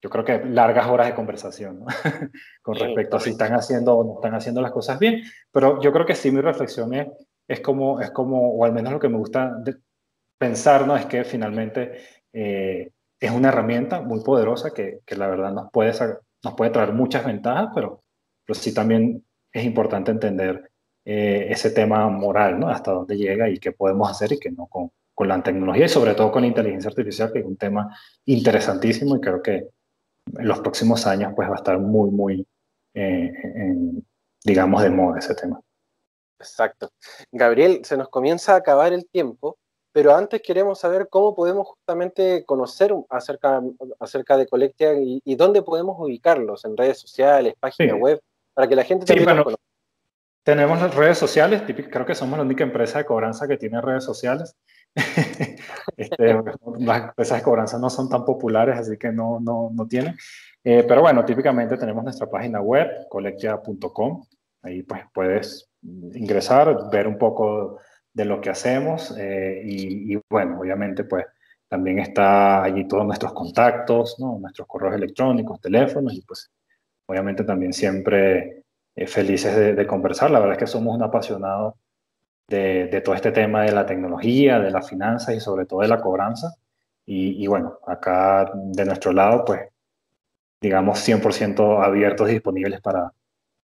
yo 0.00 0.10
creo 0.10 0.24
que 0.24 0.44
largas 0.44 0.86
horas 0.86 1.08
de 1.08 1.14
conversación, 1.14 1.80
¿no? 1.80 1.86
Con 2.62 2.76
respecto 2.76 3.16
a 3.16 3.20
si 3.20 3.30
están 3.30 3.52
haciendo 3.54 3.96
o 3.96 4.04
no 4.04 4.14
están 4.14 4.34
haciendo 4.34 4.60
las 4.60 4.70
cosas 4.70 4.98
bien, 4.98 5.22
pero 5.50 5.80
yo 5.80 5.92
creo 5.92 6.06
que 6.06 6.14
sí 6.14 6.30
mi 6.30 6.40
reflexión 6.40 6.94
es, 6.94 7.08
es 7.48 7.60
como, 7.60 8.00
es 8.00 8.10
como, 8.10 8.52
o 8.52 8.64
al 8.64 8.72
menos 8.72 8.92
lo 8.92 9.00
que 9.00 9.08
me 9.08 9.18
gusta 9.18 9.56
pensar, 10.38 10.86
¿no? 10.86 10.96
Es 10.96 11.06
que 11.06 11.24
finalmente 11.24 11.98
eh, 12.32 12.92
es 13.18 13.30
una 13.30 13.48
herramienta 13.48 14.00
muy 14.00 14.22
poderosa 14.22 14.72
que, 14.72 15.00
que 15.04 15.16
la 15.16 15.26
verdad 15.26 15.52
nos 15.52 15.70
puede, 15.72 15.92
nos 16.44 16.54
puede 16.54 16.70
traer 16.70 16.92
muchas 16.92 17.24
ventajas, 17.24 17.70
pero, 17.74 18.04
pero 18.46 18.58
sí 18.58 18.72
también 18.72 19.24
es 19.52 19.64
importante 19.64 20.12
entender 20.12 20.70
eh, 21.04 21.46
ese 21.50 21.70
tema 21.70 22.08
moral, 22.08 22.60
¿no? 22.60 22.68
Hasta 22.68 22.92
dónde 22.92 23.16
llega 23.16 23.48
y 23.48 23.58
qué 23.58 23.72
podemos 23.72 24.10
hacer 24.10 24.32
y 24.32 24.38
qué 24.38 24.50
no 24.50 24.66
con, 24.66 24.92
con, 25.14 25.26
la 25.26 25.42
tecnología 25.42 25.86
y 25.86 25.88
sobre 25.88 26.14
todo 26.14 26.30
con 26.30 26.42
la 26.42 26.48
inteligencia 26.48 26.90
artificial, 26.90 27.32
que 27.32 27.40
es 27.40 27.46
un 27.46 27.56
tema 27.56 27.96
interesantísimo 28.26 29.16
y 29.16 29.20
creo 29.20 29.42
que 29.42 29.68
en 30.38 30.48
los 30.48 30.60
próximos 30.60 31.06
años 31.06 31.32
pues 31.34 31.48
va 31.48 31.54
a 31.54 31.56
estar 31.56 31.78
muy, 31.78 32.10
muy, 32.10 32.46
eh, 32.94 33.32
digamos, 34.44 34.82
de 34.82 34.90
moda 34.90 35.18
ese 35.18 35.34
tema. 35.34 35.60
Exacto. 36.38 36.90
Gabriel, 37.32 37.84
se 37.84 37.96
nos 37.96 38.08
comienza 38.08 38.54
a 38.54 38.56
acabar 38.56 38.92
el 38.92 39.06
tiempo, 39.06 39.58
pero 39.92 40.14
antes 40.14 40.40
queremos 40.42 40.78
saber 40.78 41.08
cómo 41.10 41.34
podemos 41.34 41.66
justamente 41.66 42.44
conocer 42.44 42.94
acerca, 43.08 43.60
acerca 43.98 44.36
de 44.36 44.46
Colectia 44.46 44.92
y, 44.94 45.34
dónde 45.34 45.62
podemos 45.62 45.96
ubicarlos, 45.98 46.64
en 46.64 46.76
redes 46.76 46.98
sociales, 46.98 47.54
página 47.58 47.96
web, 47.96 48.20
para 48.54 48.68
que 48.68 48.76
la 48.76 48.84
gente 48.84 49.06
también 49.06 49.28
sí, 49.28 49.34
conozca. 49.34 49.54
Tenemos 50.44 50.80
las 50.80 50.94
redes 50.94 51.18
sociales, 51.18 51.62
creo 51.90 52.06
que 52.06 52.14
somos 52.14 52.38
la 52.38 52.44
única 52.44 52.64
empresa 52.64 52.98
de 52.98 53.04
cobranza 53.04 53.46
que 53.48 53.56
tiene 53.56 53.80
redes 53.80 54.04
sociales. 54.04 54.56
Este, 55.96 56.32
las 56.78 57.08
empresas 57.08 57.38
de 57.38 57.42
cobranza 57.42 57.76
no 57.76 57.90
son 57.90 58.08
tan 58.08 58.24
populares, 58.24 58.78
así 58.78 58.96
que 58.96 59.10
no, 59.10 59.40
no, 59.40 59.70
no 59.72 59.88
tienen. 59.88 60.14
Eh, 60.62 60.84
pero 60.86 61.00
bueno, 61.00 61.24
típicamente 61.24 61.76
tenemos 61.76 62.04
nuestra 62.04 62.30
página 62.30 62.60
web, 62.60 63.08
colectia.com. 63.08 64.24
Ahí 64.62 64.84
pues 64.84 65.02
puedes 65.12 65.68
ingresar, 65.82 66.88
ver 66.92 67.08
un 67.08 67.18
poco 67.18 67.80
de 68.12 68.24
lo 68.24 68.40
que 68.40 68.50
hacemos 68.50 69.14
eh, 69.18 69.62
y, 69.64 70.18
bueno, 70.28 70.60
obviamente 70.60 71.04
pues 71.04 71.24
también 71.68 72.00
está 72.00 72.62
allí 72.62 72.86
todos 72.88 73.06
nuestros 73.06 73.32
contactos, 73.32 74.16
¿no? 74.18 74.38
nuestros 74.38 74.66
correos 74.66 74.94
electrónicos, 74.94 75.60
teléfonos 75.60 76.14
y 76.14 76.22
pues 76.22 76.50
obviamente 77.06 77.44
también 77.44 77.72
siempre 77.72 78.64
eh, 78.96 79.06
felices 79.06 79.76
de, 79.76 79.86
conversar. 79.86 80.30
La 80.30 80.40
verdad 80.40 80.54
es 80.54 80.58
que 80.58 80.66
somos 80.66 80.96
un 80.96 81.02
apasionado 81.02 81.76
de, 82.48 83.02
todo 83.04 83.14
este 83.14 83.32
tema 83.32 83.62
de 83.62 83.72
la 83.72 83.86
tecnología, 83.86 84.58
de 84.58 84.70
las 84.70 84.88
finanzas 84.88 85.34
y 85.34 85.40
sobre 85.40 85.66
todo 85.66 85.80
de 85.80 85.88
la 85.88 86.00
cobranza. 86.00 86.54
Y, 87.10 87.46
bueno, 87.46 87.78
acá 87.86 88.50
de 88.54 88.84
nuestro 88.84 89.12
lado 89.12 89.42
pues 89.46 89.62
digamos 90.60 90.98
100% 91.08 91.82
abiertos 91.82 92.28
y 92.28 92.32
disponibles 92.34 92.82
para 92.82 93.12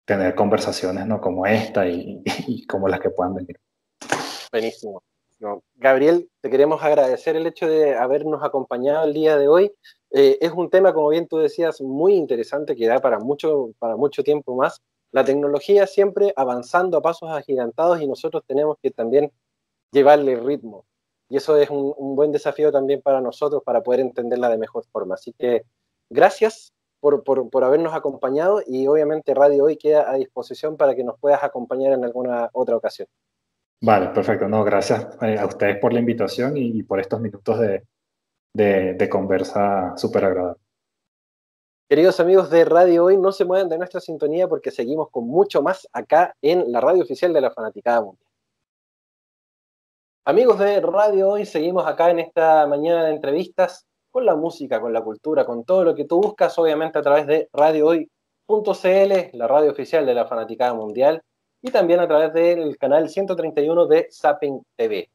tener 0.04 0.37
conversaciones 0.37 1.04
¿no? 1.06 1.20
como 1.20 1.44
esta 1.44 1.88
y, 1.88 2.22
y 2.46 2.64
como 2.66 2.88
las 2.88 3.00
que 3.00 3.10
puedan 3.10 3.34
venir. 3.34 3.58
Buenísimo. 4.52 5.02
Gabriel, 5.76 6.30
te 6.40 6.50
queremos 6.50 6.82
agradecer 6.82 7.37
el 7.37 7.46
hecho 7.46 7.66
de 7.66 7.94
habernos 7.94 8.42
acompañado 8.42 9.04
el 9.04 9.12
día 9.12 9.37
de 9.37 9.48
hoy. 9.48 9.72
Eh, 10.10 10.38
es 10.40 10.52
un 10.52 10.70
tema, 10.70 10.94
como 10.94 11.08
bien 11.08 11.26
tú 11.26 11.38
decías, 11.38 11.80
muy 11.80 12.14
interesante 12.14 12.76
que 12.76 12.87
da 12.87 13.00
para 13.00 13.18
mucho, 13.18 13.70
para 13.78 13.96
mucho 13.96 14.22
tiempo 14.22 14.54
más. 14.56 14.80
La 15.14 15.24
tecnología 15.24 15.87
siempre 15.87 16.33
avanzando 16.35 16.98
a 16.98 17.00
pasos 17.00 17.31
agigantados 17.31 18.00
y 18.00 18.09
nosotros 18.09 18.42
tenemos 18.48 18.79
que 18.83 18.90
también 18.90 19.31
llevarle 19.92 20.35
ritmo. 20.35 20.87
Y 21.29 21.37
eso 21.37 21.57
es 21.57 21.70
un, 21.70 21.94
buen 22.16 22.33
desafío 22.33 22.72
también 22.72 23.00
para 23.00 23.20
nosotros 23.20 23.62
para 23.64 23.81
poder 23.81 24.00
entenderla 24.00 24.48
de 24.48 24.59
mejor 24.59 24.85
forma. 24.90 25.14
Así 25.14 25.33
que 25.38 25.62
gracias 26.11 26.72
por, 26.98 27.22
por, 27.22 27.62
habernos 27.62 27.94
acompañado 27.94 28.61
y 28.66 28.88
obviamente 28.88 29.35
Radio 29.35 29.62
Hoy 29.64 29.77
queda 29.77 30.11
a 30.11 30.14
disposición 30.14 30.77
para 30.77 30.96
que 30.96 31.05
nos 31.05 31.16
puedas 31.20 31.44
acompañar 31.44 31.92
en 31.92 32.05
alguna 32.05 32.50
otra 32.53 32.74
ocasión. 32.74 33.07
Vale, 33.83 34.09
perfecto. 34.09 34.48
No, 34.48 34.64
gracias 34.64 35.07
eh, 35.22 35.38
a 35.38 35.46
ustedes 35.46 35.79
por 35.79 35.92
la 35.92 36.00
invitación 36.00 36.57
y, 36.57 36.83
por 36.83 36.98
estos 36.98 37.20
minutos 37.20 37.61
de, 37.61 37.85
de, 38.53 39.09
conversa 39.09 39.96
súper 39.96 40.24
agradable. 40.24 40.63
Queridos 41.87 42.18
amigos 42.18 42.49
de 42.49 42.64
Radio 42.64 43.05
Hoy, 43.05 43.18
no 43.18 43.31
se 43.31 43.44
muevan 43.44 43.68
de 43.68 43.77
nuestra 43.77 44.01
sintonía 44.01 44.49
porque 44.49 44.70
seguimos 44.70 45.11
con 45.11 45.29
mucho 45.29 45.61
más 45.61 45.87
acá 45.92 46.35
en 46.40 46.73
la 46.73 46.81
radio 46.81 47.03
oficial 47.03 47.35
de 47.35 47.42
la 47.42 47.51
Fanaticada 47.51 48.01
Mundial. 48.01 48.27
Amigos 50.25 50.59
de 50.61 50.81
Radio 50.81 51.29
Hoy, 51.29 51.44
seguimos 51.44 51.87
acá 51.87 52.09
en 52.09 52.20
esta 52.20 52.66
mañana 52.66 53.05
de 53.05 53.11
entrevistas 53.11 53.85
con 54.11 54.25
la 54.25 54.35
música, 54.35 54.81
con 54.81 54.94
la 54.94 55.03
cultura, 55.03 55.44
con 55.44 55.62
todo 55.64 55.85
lo 55.85 55.94
que 55.94 56.07
tú 56.07 56.23
buscas, 56.23 56.59
obviamente 56.59 56.99
a 56.99 57.03
través 57.03 57.27
de 57.27 57.51
radiohoy.cl, 57.53 59.37
la 59.37 59.47
radio 59.47 59.70
oficial 59.70 60.07
de 60.07 60.14
la 60.14 60.25
Fanaticada 60.25 60.73
Mundial 60.73 61.20
y 61.61 61.70
también 61.70 62.01
a 62.01 62.09
través 62.09 62.33
del 62.33 62.79
canal 62.79 63.11
131 63.11 63.87
de 63.87 64.09
Zapping 64.11 64.62
TV. 64.75 65.11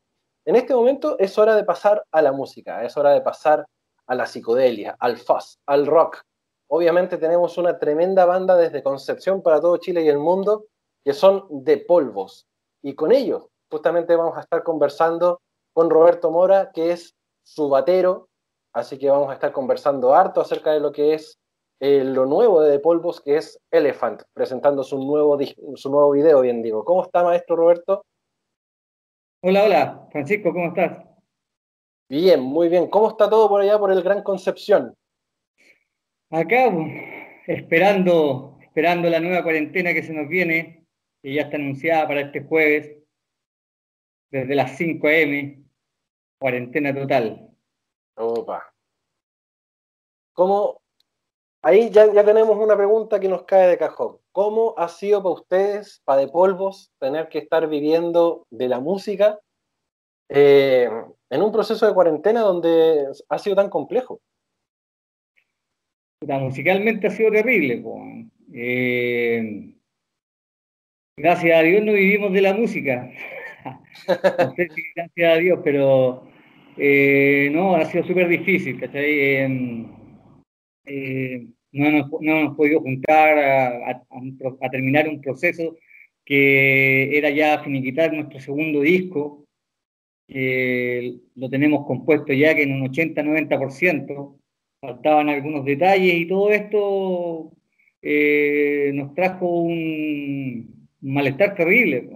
En 0.46 0.56
este 0.56 0.76
momento 0.76 1.18
es 1.18 1.36
hora 1.40 1.56
de 1.56 1.64
pasar 1.64 2.06
a 2.12 2.22
la 2.22 2.32
música, 2.32 2.84
es 2.84 2.96
hora 2.96 3.10
de 3.10 3.22
pasar 3.22 3.66
a 4.06 4.14
la 4.14 4.28
psicodelia, 4.28 4.96
al 5.00 5.18
fuzz, 5.18 5.58
al 5.66 5.88
rock. 5.88 6.24
Obviamente 6.72 7.18
tenemos 7.18 7.58
una 7.58 7.80
tremenda 7.80 8.26
banda 8.26 8.56
desde 8.56 8.84
Concepción 8.84 9.42
para 9.42 9.60
todo 9.60 9.78
Chile 9.78 10.04
y 10.04 10.08
el 10.08 10.20
mundo, 10.20 10.66
que 11.04 11.14
son 11.14 11.46
de 11.50 11.78
polvos. 11.78 12.48
Y 12.84 12.94
con 12.94 13.12
ellos 13.12 13.48
justamente 13.72 14.16
vamos 14.16 14.38
a 14.38 14.42
estar 14.42 14.64
conversando 14.64 15.42
con 15.74 15.90
Roberto 15.90 16.30
Mora, 16.30 16.72
que 16.72 16.92
es 16.92 17.16
su 17.44 17.70
batero, 17.70 18.30
así 18.74 19.00
que 19.00 19.10
vamos 19.10 19.30
a 19.30 19.34
estar 19.34 19.52
conversando 19.52 20.14
harto 20.14 20.42
acerca 20.42 20.72
de 20.72 20.80
lo 20.80 20.92
que 20.92 21.16
es 21.16 21.40
eh, 21.80 22.04
lo 22.04 22.26
nuevo 22.26 22.62
de, 22.62 22.78
Polvos, 22.80 23.22
que 23.22 23.38
es 23.38 23.60
Elephant, 23.72 24.22
presentando 24.34 24.84
su 24.84 25.00
nuevo, 25.00 25.40
su 25.76 25.90
nuevo 25.90 26.12
video, 26.12 26.42
bien 26.42 26.62
digo. 26.62 26.86
¿Cómo 26.86 27.04
está, 27.04 27.24
maestro 27.24 27.56
Roberto? 27.56 28.06
Hola, 29.42 29.64
hola, 29.64 30.08
Francisco, 30.12 30.52
¿cómo 30.52 30.68
estás? 30.68 31.04
Bien, 32.10 32.42
muy 32.42 32.70
bien. 32.70 32.90
¿Cómo 32.90 33.08
está 33.10 33.30
todo 33.30 33.48
por 33.48 33.62
allá, 33.62 33.80
por 33.80 33.92
el 33.92 34.04
Gran 34.04 34.22
Concepción? 34.22 34.94
Acá, 36.32 36.72
esperando, 37.48 38.58
esperando 38.62 39.10
la 39.10 39.20
nueva 39.20 39.44
cuarentena 39.44 39.94
que 39.94 40.04
se 40.04 40.14
nos 40.14 40.28
viene, 40.28 40.86
que 41.22 41.34
ya 41.34 41.44
está 41.44 41.58
anunciada 41.58 42.08
para 42.08 42.22
este 42.22 42.44
jueves, 42.44 42.98
desde 44.32 44.56
las 44.56 44.78
5 44.78 45.08
a.m., 45.08 45.64
cuarentena 46.40 46.94
total. 46.94 47.50
Opa. 48.16 48.74
¿Cómo, 50.34 50.80
Ahí 51.62 51.90
ya, 51.90 52.10
tenemos 52.24 52.58
una 52.58 52.78
pregunta 52.78 53.20
que 53.20 53.28
nos 53.28 53.44
cae 53.44 53.68
de 53.68 53.78
cajón. 53.78 54.18
¿Cómo 54.32 54.76
ha 54.78 54.88
sido 54.88 55.22
para 55.22 55.36
ustedes, 55.36 56.02
para 56.06 56.22
de 56.22 56.30
polvos, 56.30 56.94
tener 57.00 57.28
que 57.28 57.40
estar 57.40 57.68
viviendo 57.68 58.48
de 58.50 58.70
la 58.70 58.80
música 58.80 59.40
eh, 60.30 60.90
en 61.30 61.42
un 61.42 61.52
proceso 61.52 61.86
de 61.86 61.94
cuarentena 61.94 62.42
donde 62.42 63.08
ha 63.28 63.40
sido 63.40 63.58
tan 63.58 63.70
complejo? 63.70 64.22
Musicalmente 66.22 67.08
ha 67.08 67.12
sido 67.12 67.32
terrible. 67.32 67.84
Eh, 68.54 69.74
gracias 71.18 71.58
a 71.58 71.64
Dios 71.64 71.84
no 71.84 71.94
vivimos 71.94 72.34
de 72.34 72.42
la 72.42 72.54
música. 72.54 73.10
no 74.08 74.56
sé 74.56 74.70
si 74.76 74.82
gracias 74.96 75.38
a 75.38 75.40
Dios, 75.40 75.60
pero 75.64 76.28
eh, 76.78 77.50
no, 77.52 77.76
ha 77.76 77.86
sido 77.86 78.04
súper 78.04 78.28
difícil. 78.28 78.80
¿cachai? 78.80 79.20
Eh, 80.86 81.48
no, 81.72 81.92
nos, 81.92 82.12
no, 82.22 82.40
hemos 82.40 82.58
podido 82.58 82.82
juntar 82.82 83.38
a, 83.40 84.70
terminar 84.72 85.08
un 85.08 85.22
proceso 85.22 85.78
que 86.26 87.18
era 87.18 87.30
ya 87.30 87.64
finiquitar 87.64 88.14
nuestro 88.14 88.40
segundo 88.40 88.82
disco, 88.82 89.46
lo 90.28 91.50
tenemos 91.50 91.88
compuesto 91.88 92.34
ya 92.34 92.54
que 92.54 92.64
en 92.64 92.74
un 92.74 92.88
80-90%, 92.88 94.40
faltaban 94.80 95.30
algunos 95.30 95.66
detalles 95.66 96.14
y 96.14 96.28
todo 96.28 96.52
esto 96.52 97.52
eh, 98.02 98.92
nos 98.94 99.14
trajo 99.14 99.46
un, 99.48 100.90
malestar 101.02 101.56
terrible, 101.56 102.10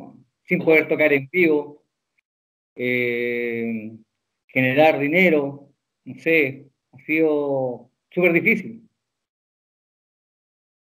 sin 0.45 0.63
poder 0.63 0.87
tocar 0.87 1.13
en 1.13 1.29
vivo, 1.31 1.83
eh, 2.75 3.91
generar 4.47 4.99
dinero, 4.99 5.69
no 6.05 6.19
sé, 6.19 6.67
ha 6.91 6.97
sido 6.99 7.89
súper 8.09 8.33
difícil. 8.33 8.87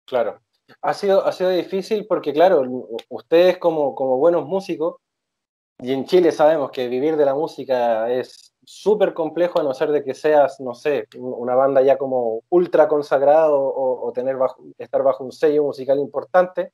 Claro. 0.04 0.40
Ha 0.82 0.94
sido, 0.94 1.24
ha 1.24 1.32
sido 1.32 1.50
difícil 1.50 2.06
porque, 2.06 2.32
claro, 2.32 2.62
ustedes 3.08 3.58
como, 3.58 3.94
como 3.94 4.18
buenos 4.18 4.46
músicos, 4.46 4.96
y 5.80 5.92
en 5.92 6.04
Chile 6.06 6.32
sabemos 6.32 6.70
que 6.70 6.88
vivir 6.88 7.16
de 7.16 7.24
la 7.24 7.34
música 7.34 8.10
es 8.12 8.54
súper 8.68 9.14
complejo 9.14 9.60
a 9.60 9.62
no 9.62 9.72
ser 9.72 9.90
de 9.90 10.04
que 10.04 10.14
seas, 10.14 10.60
no 10.60 10.74
sé, 10.74 11.06
una 11.16 11.54
banda 11.54 11.80
ya 11.80 11.96
como 11.96 12.42
ultra 12.50 12.86
consagrada 12.88 13.50
o, 13.50 14.12
tener 14.14 14.36
bajo, 14.36 14.62
estar 14.76 15.02
bajo 15.02 15.24
un 15.24 15.32
sello 15.32 15.64
musical 15.64 15.98
importante. 15.98 16.72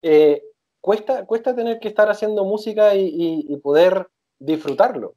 Eh, 0.00 0.42
cuesta, 0.80 1.26
cuesta 1.26 1.54
tener 1.54 1.80
que 1.80 1.88
estar 1.88 2.08
haciendo 2.10 2.44
música 2.44 2.94
y 2.94 3.56
poder 3.62 4.08
disfrutarlo. 4.38 5.14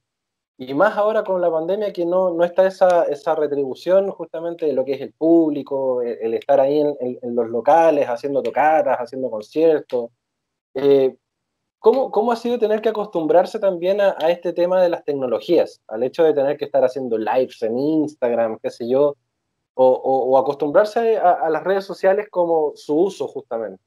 Y 0.57 0.73
más 0.73 0.97
ahora 0.97 1.23
con 1.23 1.41
la 1.41 1.51
pandemia 1.51 1.91
que 1.91 2.05
no, 2.05 2.33
no 2.33 2.45
está 2.45 2.65
esa, 2.65 3.03
esa 3.03 3.35
retribución 3.35 4.09
justamente 4.11 4.65
de 4.65 4.73
lo 4.73 4.85
que 4.85 4.93
es 4.93 5.01
el 5.01 5.11
público, 5.11 6.01
el, 6.01 6.33
estar 6.33 6.61
ahí 6.61 6.79
en, 6.79 6.95
en, 6.99 7.35
los 7.35 7.49
locales, 7.49 8.07
haciendo 8.07 8.41
tocatas, 8.41 8.97
haciendo 8.97 9.29
conciertos. 9.29 10.11
Eh, 10.73 11.17
¿cómo, 11.79 12.11
¿cómo, 12.11 12.31
ha 12.31 12.35
sido 12.35 12.59
tener 12.59 12.81
que 12.81 12.89
acostumbrarse 12.89 13.59
también 13.59 14.01
a, 14.01 14.15
a, 14.19 14.31
este 14.31 14.53
tema 14.53 14.81
de 14.81 14.89
las 14.89 15.03
tecnologías? 15.03 15.81
Al 15.87 16.03
hecho 16.03 16.23
de 16.23 16.33
tener 16.33 16.57
que 16.57 16.65
estar 16.65 16.83
haciendo 16.83 17.17
lives 17.17 17.61
en 17.61 17.77
Instagram, 17.77 18.57
qué 18.61 18.69
sé 18.69 18.89
yo, 18.89 19.15
o, 19.75 19.87
o, 19.93 20.37
acostumbrarse 20.37 21.17
a, 21.17 21.49
las 21.49 21.63
redes 21.63 21.85
sociales 21.85 22.27
como 22.29 22.71
su 22.75 22.97
uso 22.97 23.27
justamente. 23.27 23.83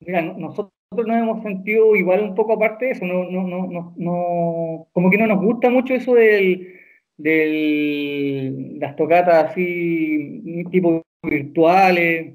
Mira, 0.00 0.22
nosotros 0.22 0.72
nos 0.92 1.16
hemos 1.16 1.42
sentido 1.42 1.96
igual 1.96 2.22
un 2.22 2.34
poco 2.34 2.52
aparte 2.52 2.86
de 2.86 2.90
eso, 2.92 3.04
no, 3.04 3.24
no, 3.24 3.42
no, 3.42 3.92
no, 3.96 4.86
como 4.92 5.10
que 5.10 5.18
no 5.18 5.26
nos 5.26 5.42
gusta 5.42 5.68
mucho 5.68 5.94
eso 5.94 6.14
del, 6.14 6.80
de 7.16 8.76
las 8.80 8.94
tocatas 8.94 9.50
así, 9.50 10.64
tipo 10.70 11.02
virtuales. 11.22 12.34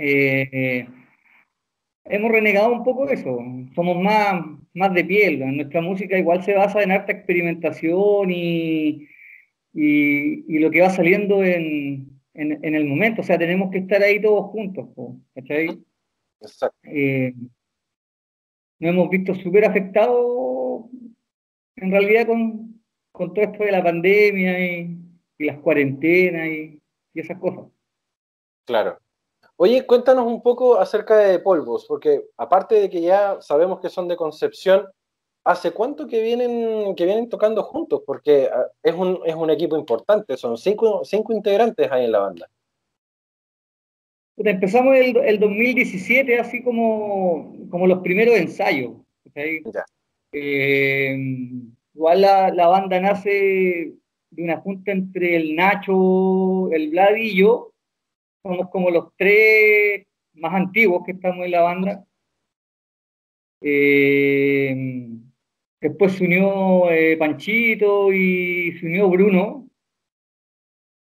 Eh, 0.00 0.86
hemos 2.04 2.30
renegado 2.30 2.72
un 2.72 2.84
poco 2.84 3.08
eso, 3.08 3.38
somos 3.74 4.00
más, 4.02 4.44
más 4.74 4.94
de 4.94 5.04
piel, 5.04 5.40
nuestra 5.56 5.80
música 5.80 6.18
igual 6.18 6.42
se 6.44 6.54
basa 6.54 6.82
en 6.82 6.92
harta 6.92 7.12
experimentación 7.12 8.30
y, 8.30 9.08
y, 9.72 10.58
lo 10.58 10.70
que 10.70 10.82
va 10.82 10.90
saliendo 10.90 11.42
en, 11.42 12.20
en, 12.34 12.74
el 12.74 12.84
momento, 12.84 13.22
o 13.22 13.24
sea, 13.24 13.38
tenemos 13.38 13.70
que 13.70 13.78
estar 13.78 14.02
ahí 14.02 14.20
todos 14.20 14.50
juntos, 14.50 14.88
¿cachai? 15.34 15.82
Exacto. 16.40 16.78
Eh, 16.84 17.32
nos 18.78 18.90
hemos 18.90 19.08
visto 19.08 19.34
súper 19.34 19.64
afectados 19.64 20.84
en 21.76 21.90
realidad 21.90 22.26
con, 22.26 22.82
con, 23.12 23.32
todo 23.32 23.44
esto 23.44 23.64
de 23.64 23.72
la 23.72 23.82
pandemia 23.82 24.58
y, 24.58 24.98
y 25.38 25.44
las 25.44 25.58
cuarentenas 25.58 26.48
y, 26.48 26.80
y 27.14 27.20
esas 27.20 27.38
cosas. 27.38 27.64
Claro. 28.66 28.98
Oye, 29.56 29.86
cuéntanos 29.86 30.26
un 30.26 30.42
poco 30.42 30.78
acerca 30.78 31.16
de 31.16 31.38
Polvos, 31.38 31.84
porque 31.86 32.24
aparte 32.36 32.74
de 32.74 32.90
que 32.90 33.00
ya 33.00 33.40
sabemos 33.40 33.80
que 33.80 33.88
son 33.88 34.08
de 34.08 34.16
Concepción, 34.16 34.86
¿hace 35.44 35.70
cuánto 35.70 36.08
que 36.08 36.20
vienen, 36.20 36.94
que 36.96 37.04
vienen 37.04 37.28
tocando 37.28 37.62
juntos? 37.62 38.02
Porque 38.04 38.48
ah, 38.52 38.66
es 38.82 38.94
un, 38.94 39.20
es 39.24 39.34
un 39.34 39.50
equipo 39.50 39.76
importante, 39.76 40.36
son 40.36 40.56
cinco, 40.58 41.04
cinco 41.04 41.32
integrantes 41.32 41.90
ahí 41.92 42.04
en 42.06 42.12
la 42.12 42.18
banda. 42.20 42.50
Empezamos 44.36 44.96
el, 44.96 45.16
el 45.18 45.38
2017, 45.38 46.40
así 46.40 46.64
como, 46.64 47.54
como 47.70 47.86
los 47.86 48.00
primeros 48.00 48.34
ensayos. 48.34 48.94
Eh, 50.32 51.16
igual 51.94 52.20
la, 52.20 52.50
la, 52.50 52.66
banda 52.66 52.98
nace 52.98 53.92
de 54.30 54.42
una 54.42 54.56
junta 54.56 54.90
entre 54.90 55.36
el 55.36 55.54
Nacho, 55.54 56.72
el 56.72 56.90
Vlad 56.90 57.14
y 57.14 57.36
yo, 57.36 57.73
somos 58.44 58.68
como 58.70 58.90
los 58.90 59.08
tres 59.16 60.06
más 60.34 60.54
antiguos 60.54 61.02
que 61.04 61.12
estamos 61.12 61.46
en 61.46 61.50
la 61.50 61.62
banda. 61.62 62.04
Eh, 63.62 64.76
después 65.80 66.12
se 66.12 66.24
unió 66.24 66.90
eh, 66.90 67.16
Panchito 67.16 68.12
y 68.12 68.72
se 68.78 68.86
unió 68.86 69.08
Bruno. 69.08 69.68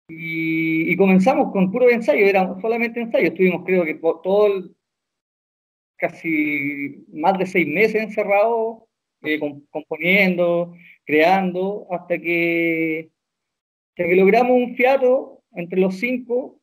Y, 0.08 0.96
comenzamos 0.96 1.52
con 1.52 1.72
puro 1.72 1.90
ensayo, 1.90 2.24
era 2.24 2.58
solamente 2.60 3.00
ensayo. 3.00 3.26
Estuvimos, 3.26 3.64
creo 3.66 3.84
que 3.84 3.94
todo 3.94 4.70
casi 5.96 7.04
más 7.12 7.36
de 7.38 7.46
seis 7.46 7.66
meses 7.66 8.02
encerrados, 8.02 8.84
eh, 9.22 9.40
componiendo, 9.70 10.74
creando, 11.04 11.88
hasta 11.90 12.18
que, 12.18 13.10
hasta 13.90 14.08
que 14.08 14.16
logramos 14.16 14.52
un 14.52 14.76
fiato 14.76 15.42
entre 15.52 15.80
los 15.80 15.96
cinco 15.96 16.60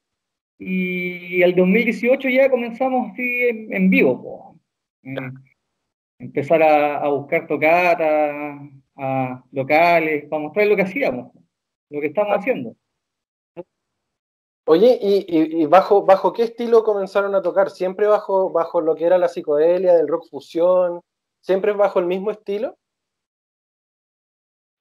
y 0.65 1.41
el 1.43 1.55
2018 1.55 2.29
ya 2.29 2.49
comenzamos 2.49 3.11
así 3.11 3.67
en, 3.69 3.89
vivo, 3.89 4.59
empezar 6.19 6.63
a, 6.63 7.07
buscar 7.09 7.47
tocatas, 7.47 8.59
a 8.97 9.43
locales, 9.51 10.25
para 10.29 10.41
mostrar 10.41 10.67
lo 10.67 10.75
que 10.75 10.83
hacíamos, 10.83 11.31
lo 11.89 12.01
que 12.01 12.07
estamos 12.07 12.37
haciendo. 12.37 12.75
Oye, 14.65 14.97
¿y, 15.01 15.65
bajo, 15.65 16.03
bajo 16.05 16.31
qué 16.31 16.43
estilo 16.43 16.83
comenzaron 16.83 17.35
a 17.35 17.41
tocar? 17.41 17.69
¿Siempre 17.69 18.07
bajo, 18.07 18.49
bajo 18.49 18.79
lo 18.79 18.95
que 18.95 19.05
era 19.05 19.17
la 19.17 19.27
psicodelia 19.27 19.93
del 19.93 20.07
rock 20.07 20.29
fusión? 20.29 21.01
¿Siempre 21.41 21.73
bajo 21.73 21.99
el 21.99 22.05
mismo 22.05 22.31
estilo? 22.31 22.77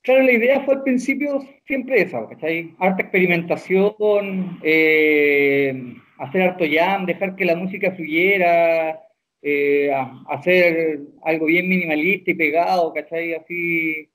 Claro, 0.02 0.24
la 0.24 0.32
idea 0.32 0.64
fue 0.64 0.74
al 0.74 0.82
principio 0.82 1.40
siempre 1.64 2.02
esa, 2.02 2.28
¿cachai? 2.28 2.74
Harta 2.78 3.02
experimentación, 3.02 4.58
eh, 4.62 5.94
hacer 6.18 6.42
harto 6.42 6.64
jam, 6.68 7.06
dejar 7.06 7.36
que 7.36 7.44
la 7.44 7.54
música 7.54 7.92
fluyera, 7.92 9.00
eh, 9.42 9.92
hacer 10.28 11.00
algo 11.22 11.46
bien 11.46 11.68
minimalista 11.68 12.32
y 12.32 12.34
pegado, 12.34 12.92
¿cachai? 12.92 13.34
Así, 13.34 14.10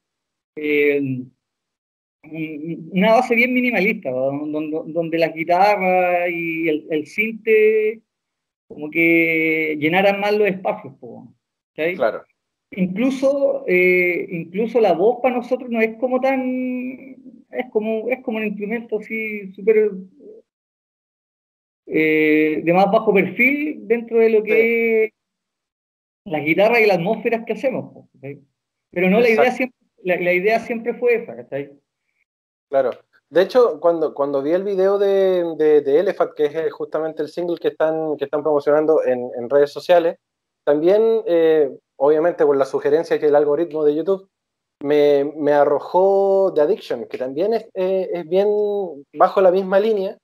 eh, 0.58 1.24
una 2.92 3.14
base 3.14 3.36
bien 3.36 3.54
minimalista, 3.54 4.10
donde, 4.12 5.18
la 5.18 5.30
guitarra 5.30 6.28
y 6.28 6.68
el, 6.68 6.88
el 6.90 7.08
cinte 7.08 8.02
como 8.68 8.92
que 8.92 9.78
llenaran 9.80 10.20
más 10.20 10.36
los 10.36 10.50
espacios, 10.50 10.96
¿cachai? 11.74 11.96
Claro 11.96 12.26
incluso, 12.72 13.64
eh, 13.68 14.28
incluso 14.30 14.80
la 14.80 14.94
voz 14.94 15.20
para 15.22 15.36
nosotros 15.36 15.70
no 15.70 15.82
es 15.82 15.98
como 15.98 16.20
tan, 16.20 16.42
es 17.52 17.70
como, 17.72 18.10
es 18.10 18.22
como 18.24 18.38
un 18.38 18.46
instrumento 18.46 19.00
así 19.00 19.52
súper 19.54 19.92
eh, 21.86 22.62
de 22.64 22.74
más 22.74 22.92
bajo 22.92 23.14
perfil 23.14 23.88
dentro 23.88 24.20
de 24.20 24.30
lo 24.30 24.44
que 24.44 25.06
es 25.06 25.12
las 26.26 26.44
guitarras 26.44 26.82
y 26.82 26.86
las 26.86 26.98
atmósferas 26.98 27.46
que 27.46 27.54
hacemos. 27.54 28.06
Pero 28.92 29.10
no, 29.10 29.20
la 29.22 29.30
idea, 29.30 29.52
siempre, 29.52 29.78
la, 30.04 30.34
idea 30.34 30.60
siempre 30.60 30.94
fue 30.94 31.16
esa, 31.16 31.36
Claro. 32.70 32.92
De 33.30 33.42
hecho, 33.42 33.80
cuando, 33.80 34.14
cuando 34.14 34.42
vi 34.42 34.52
el 34.52 34.64
video 34.64 34.98
de, 34.98 35.56
de, 35.58 35.82
de, 35.82 36.00
Elephant, 36.00 36.34
que 36.34 36.46
es 36.46 36.74
justamente 36.74 37.22
el 37.22 37.30
single 37.30 37.58
que 37.58 37.70
están, 37.70 38.18
que 38.18 38.26
están 38.26 38.42
promocionando 38.42 39.04
en, 39.06 39.30
en 39.38 39.50
redes 39.50 39.72
sociales, 39.72 40.18
también 40.66 41.02
eh, 41.26 41.70
obviamente 41.98 42.46
por 42.46 42.56
la 42.56 42.66
sugerencia 42.66 43.20
que 43.20 43.28
el 43.28 43.36
algoritmo 43.36 43.84
de 43.84 43.96
YouTube 43.96 44.30
me, 44.82 45.26
me 45.36 45.54
arrojó 45.54 46.54
The 46.54 46.62
Addiction, 46.62 47.06
que 47.08 47.18
también 47.18 47.54
es, 47.54 47.68
eh, 47.74 48.10
es 48.14 48.30
bien 48.30 48.48
bajo 49.14 49.42
la 49.42 49.52
misma 49.52 49.80
línea, 49.80 50.18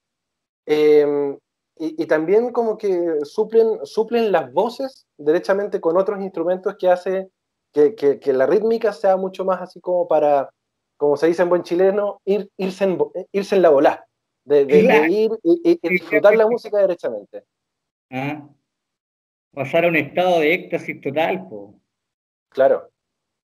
em, 0.65 1.37
y, 1.75 2.03
y, 2.03 2.05
también 2.05 2.51
como 2.51 2.77
que 2.77 3.17
suplen, 3.23 3.83
suplen 3.83 4.31
las 4.31 4.53
voces 4.53 5.07
derechamente 5.17 5.81
con 5.81 5.97
otros 5.97 6.21
instrumentos 6.21 6.75
que 6.77 6.87
hace 6.87 7.29
que, 7.73 7.95
que, 7.95 8.19
que, 8.19 8.31
la 8.31 8.45
rítmica 8.45 8.93
sea 8.93 9.17
mucho 9.17 9.43
más 9.43 9.59
así 9.59 9.81
como 9.81 10.07
para, 10.07 10.51
como 10.97 11.17
se 11.17 11.25
dice 11.25 11.41
en 11.41 11.49
buen 11.49 11.63
chileno, 11.63 12.21
ir, 12.25 12.47
irse, 12.57 12.83
en, 12.83 12.99
irse 13.31 13.55
en 13.55 13.63
la 13.63 13.69
bola, 13.71 14.05
de, 14.45 14.65
de, 14.65 15.09
ir 15.09 15.31
y, 15.41 15.79
y, 15.81 15.89
disfrutar 15.89 16.35
la 16.35 16.47
música 16.47 16.77
derechamente. 16.77 17.43
Ah 18.11 18.47
pasar 19.53 19.85
a 19.85 19.87
un 19.87 19.95
estado 19.95 20.39
de 20.39 20.53
éxtasis 20.53 20.99
total. 21.01 21.47
Claro, 22.49 22.89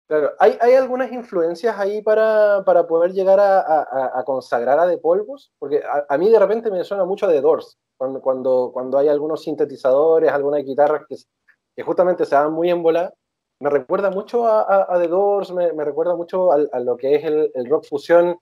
claro. 0.07 0.31
¿Hay, 0.39 0.57
¿Hay, 0.59 0.73
algunas 0.73 1.11
influencias 1.11 1.77
ahí 1.77 2.01
para, 2.01 2.63
para 2.65 2.87
poder 2.87 3.11
llegar 3.11 3.39
a, 3.39 3.59
a, 3.59 4.19
a, 4.19 4.23
consagrar 4.23 4.79
a 4.79 4.87
De 4.87 4.97
Polvos? 4.97 5.53
Porque 5.59 5.81
a, 6.07 6.17
mí 6.17 6.29
de 6.29 6.39
repente 6.39 6.71
me 6.71 6.83
suena 6.83 7.05
mucho 7.05 7.25
a 7.25 7.29
The 7.29 7.41
Doors, 7.41 7.77
cuando, 7.97 8.21
cuando, 8.21 8.71
cuando 8.73 8.97
hay 8.97 9.07
algunos 9.07 9.43
sintetizadores, 9.43 10.31
algunas 10.31 10.63
guitarras 10.63 11.03
que, 11.07 11.15
que 11.75 11.83
justamente 11.83 12.25
se 12.25 12.35
dan 12.35 12.53
muy 12.53 12.69
en 12.69 12.81
bola. 12.81 13.13
Me 13.61 13.69
recuerda 13.69 14.09
mucho 14.09 14.47
a, 14.47 14.97
The 14.99 15.07
Doors, 15.07 15.51
me, 15.51 15.73
me 15.73 15.83
recuerda 15.83 16.15
mucho 16.15 16.51
a, 16.51 16.79
lo 16.79 16.95
que 16.97 17.15
es 17.15 17.25
el, 17.25 17.51
el, 17.53 17.69
rock 17.69 17.85
fusión, 17.85 18.37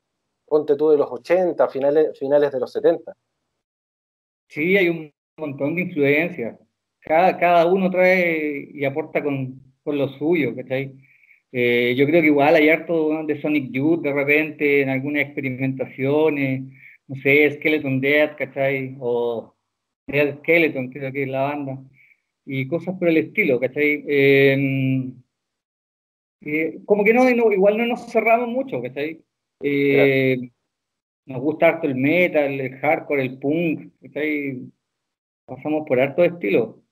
ponte 0.45 0.75
tú 0.75 0.89
de 0.89 0.97
los 0.97 1.11
80, 1.11 1.67
finales, 1.69 2.17
finales 2.17 2.51
de 2.51 2.59
los 2.59 2.71
70. 2.71 3.13
Sí, 4.47 4.77
hay 4.77 4.89
un 4.89 5.13
montón 5.37 5.75
de 5.75 5.81
influencias 5.81 6.59
cada, 7.07 7.37
cada 7.37 7.65
uno 7.65 7.89
trae 7.89 8.69
y 8.73 8.85
aporta 8.85 9.23
con, 9.23 9.61
con 9.83 9.97
lo 9.97 10.09
suyo, 10.17 10.55
¿cachai? 10.55 10.93
Eh, 11.51 11.95
yo 11.97 12.05
creo 12.05 12.21
que 12.21 12.27
igual 12.27 12.55
hay 12.55 12.69
harto 12.69 13.23
de 13.23 13.41
Sonic 13.41 13.71
Youth 13.71 14.01
de 14.01 14.13
repente 14.13 14.81
en 14.81 14.89
algunas 14.89 15.23
experimentaciones, 15.23 16.63
no 17.07 17.15
sé, 17.21 17.51
Skeleton 17.55 18.01
Death, 18.01 18.35
¿cachai? 18.37 18.97
O 18.99 19.55
Dead 20.07 20.37
Skeleton, 20.39 20.89
creo 20.89 21.11
que 21.11 21.23
es 21.23 21.29
la 21.29 21.41
banda, 21.43 21.79
y 22.45 22.67
cosas 22.67 22.95
por 22.99 23.07
el 23.09 23.17
estilo, 23.17 23.59
¿cachai? 23.59 24.03
Em, 24.07 25.13
eh, 26.41 26.79
como 26.85 27.03
que 27.03 27.13
no, 27.13 27.29
igual 27.29 27.77
no 27.77 27.85
nos 27.85 28.11
cerramos 28.11 28.49
mucho, 28.49 28.81
¿cachai? 28.81 29.21
Eh, 29.61 30.49
nos 31.25 31.41
gusta 31.41 31.69
harto 31.69 31.87
el 31.87 31.95
metal, 31.95 32.59
el 32.59 32.77
hardcore, 32.77 33.23
el 33.23 33.39
punk, 33.39 33.91
¿cachai? 34.01 34.61
Pasamos 35.45 35.85
por 35.87 35.99
harto 35.99 36.23
estilo. 36.23 36.83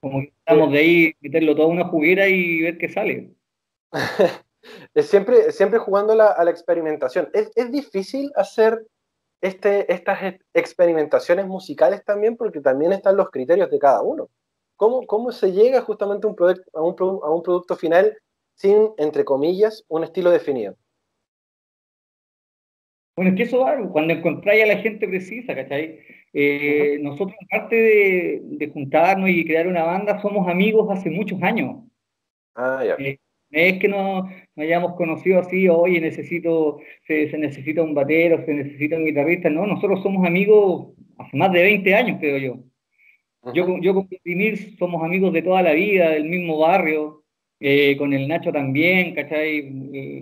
Como 0.00 0.20
que 0.20 0.32
estamos 0.38 0.72
de 0.72 0.78
ahí, 0.78 1.12
meterlo 1.20 1.54
todo 1.54 1.66
a 1.66 1.70
una 1.70 1.88
juguera 1.88 2.28
y 2.28 2.62
ver 2.62 2.78
qué 2.78 2.88
sale. 2.88 3.34
es 4.94 5.06
siempre, 5.06 5.52
siempre 5.52 5.78
jugando 5.78 6.12
a 6.12 6.44
la 6.44 6.50
experimentación. 6.50 7.28
¿Es, 7.32 7.50
¿Es, 7.54 7.70
difícil 7.70 8.30
hacer 8.34 8.86
este, 9.40 9.90
estas 9.92 10.34
experimentaciones 10.52 11.46
musicales 11.46 12.04
también 12.04 12.36
porque 12.36 12.60
también 12.60 12.92
están 12.92 13.16
los 13.16 13.30
criterios 13.30 13.70
de 13.70 13.78
cada 13.78 14.02
uno. 14.02 14.28
¿Cómo, 14.76 15.06
cómo 15.06 15.32
se 15.32 15.52
llega 15.52 15.80
justamente 15.82 16.26
un, 16.26 16.36
a, 16.74 16.82
un, 16.82 17.20
a 17.22 17.30
un 17.30 17.42
producto 17.42 17.76
final 17.76 18.16
sin, 18.54 18.92
entre 18.98 19.24
comillas, 19.24 19.84
un 19.88 20.04
estilo 20.04 20.30
definido? 20.30 20.74
Bueno, 23.16 23.30
es 23.30 23.36
que 23.36 23.42
eso 23.44 23.60
va, 23.60 23.76
cuando 23.90 24.14
encontráis 24.14 24.64
a 24.64 24.66
la 24.66 24.78
gente 24.78 25.06
precisa, 25.08 25.54
¿cachai? 25.54 26.00
Eh, 26.32 26.98
nosotros, 27.02 27.36
aparte 27.44 27.76
de, 27.76 28.70
juntarnos 28.72 29.28
y 29.30 29.44
crear 29.44 29.66
una 29.66 29.84
banda, 29.84 30.20
somos 30.20 30.48
amigos 30.48 30.88
hace 30.90 31.10
muchos 31.10 31.42
años. 31.42 31.84
Ah, 32.54 32.82
ya. 32.84 32.94
Eh, 33.04 33.18
es 33.50 33.78
que 33.80 33.88
no, 33.88 34.28
hayamos 34.56 34.94
conocido 34.94 35.40
así, 35.40 35.68
oye, 35.68 36.00
necesito, 36.00 36.78
se, 37.06 37.36
necesita 37.36 37.82
un 37.82 37.94
batero, 37.94 38.44
se 38.44 38.54
necesita 38.54 38.96
un 38.96 39.06
guitarrista. 39.06 39.50
No, 39.50 39.66
nosotros 39.66 40.02
somos 40.02 40.26
amigos 40.26 40.94
hace 41.18 41.36
más 41.36 41.52
de 41.52 41.62
20 41.62 41.94
años, 41.94 42.18
creo 42.20 42.38
yo. 42.38 42.64
Yo, 43.54 43.78
yo 43.80 43.94
con 43.94 44.06
Vladimir 44.08 44.76
somos 44.78 45.02
amigos 45.02 45.32
de 45.32 45.42
toda 45.42 45.62
la 45.62 45.72
vida, 45.72 46.10
del 46.10 46.26
mismo 46.26 46.58
barrio, 46.58 47.24
eh, 47.58 47.96
con 47.96 48.12
el 48.12 48.28
Nacho 48.28 48.52
también, 48.52 49.14
¿cachai? 49.14 49.58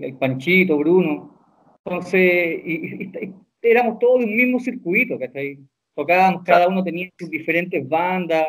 El, 0.02 0.16
Panchito, 0.18 0.76
Bruno. 0.78 1.37
Entonces, 1.88 2.60
éramos 3.62 3.98
todos 3.98 4.20
de 4.20 4.26
un 4.26 4.36
mismo 4.36 4.60
circuito, 4.60 5.18
¿cachai? 5.18 5.58
Tocábamos, 5.94 6.42
cada 6.44 6.68
uno 6.68 6.84
tenía 6.84 7.10
sus 7.18 7.30
diferentes 7.30 7.88
bandas, 7.88 8.46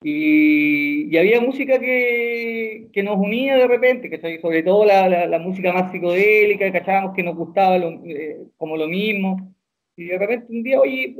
y, 0.00 1.16
había 1.16 1.40
música 1.40 1.80
que, 1.80 2.88
que, 2.92 3.02
nos 3.02 3.16
unía 3.16 3.56
de 3.56 3.66
repente, 3.66 4.08
que 4.08 4.40
sobre 4.40 4.62
todo 4.62 4.84
la, 4.84 5.26
la, 5.26 5.38
música 5.40 5.72
más 5.72 5.90
psicodélica, 5.90 6.70
cachábamos 6.70 7.16
que 7.16 7.24
nos 7.24 7.36
gustaba 7.36 7.76
eh, 7.76 8.38
como 8.56 8.76
lo 8.76 8.86
mismo. 8.86 9.54
Y 9.96 10.04
de 10.06 10.18
repente 10.18 10.46
un 10.52 10.62
día, 10.62 10.80
oye, 10.80 11.16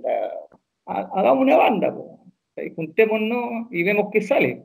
hagamos 0.86 1.42
una 1.42 1.56
banda, 1.56 1.92
pues, 2.54 2.72
juntémonos 2.76 3.66
y 3.72 3.82
vemos 3.82 4.10
qué 4.12 4.20
sale. 4.22 4.64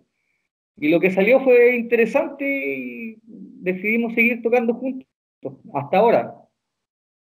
Y 0.78 0.89
lo 0.89 0.99
que 0.99 1.11
salió 1.11 1.39
fue 1.41 1.76
interesante 1.76 2.45
y 2.45 3.17
decidimos 3.26 4.13
seguir 4.13 4.41
tocando 4.43 4.76
juntos 4.76 5.07
hasta 5.74 5.97
ahora. 5.97 6.42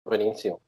Buenísimo. 0.05 0.61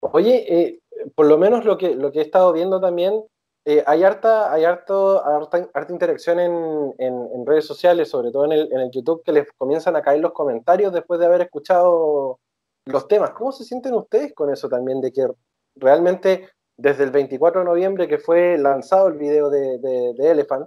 Oye, 0.00 0.46
eh, 0.48 0.80
por 1.14 1.26
lo 1.26 1.38
menos 1.38 1.64
lo 1.64 1.78
que, 1.78 1.94
lo 1.94 2.10
que 2.10 2.20
he 2.20 2.22
estado 2.22 2.52
viendo 2.52 2.80
también 2.80 3.22
eh, 3.66 3.84
hay 3.86 4.02
harta, 4.02 4.52
hay 4.52 4.64
harto, 4.64 5.22
harta, 5.24 5.92
interacción 5.92 6.40
en, 6.40 6.94
en, 6.98 7.46
redes 7.46 7.66
sociales, 7.66 8.08
sobre 8.08 8.30
todo 8.30 8.46
en 8.46 8.52
el, 8.52 8.72
en 8.72 8.80
el, 8.80 8.90
YouTube, 8.90 9.22
que 9.22 9.32
les 9.32 9.46
comienzan 9.52 9.96
a 9.96 10.02
caer 10.02 10.20
los 10.20 10.32
comentarios 10.32 10.92
después 10.94 11.20
de 11.20 11.26
haber 11.26 11.42
escuchado 11.42 12.40
los 12.86 13.06
temas. 13.06 13.32
¿Cómo 13.32 13.52
se 13.52 13.64
sienten 13.64 13.94
ustedes 13.94 14.32
con 14.34 14.50
eso 14.50 14.68
también? 14.68 15.02
De 15.02 15.12
que 15.12 15.28
realmente 15.76 16.48
desde 16.78 17.04
el 17.04 17.10
24 17.10 17.60
de 17.60 17.66
noviembre 17.66 18.08
que 18.08 18.18
fue 18.18 18.56
lanzado 18.56 19.08
el 19.08 19.18
video 19.18 19.50
de, 19.50 19.78
de, 19.78 20.30
Elephant, 20.30 20.66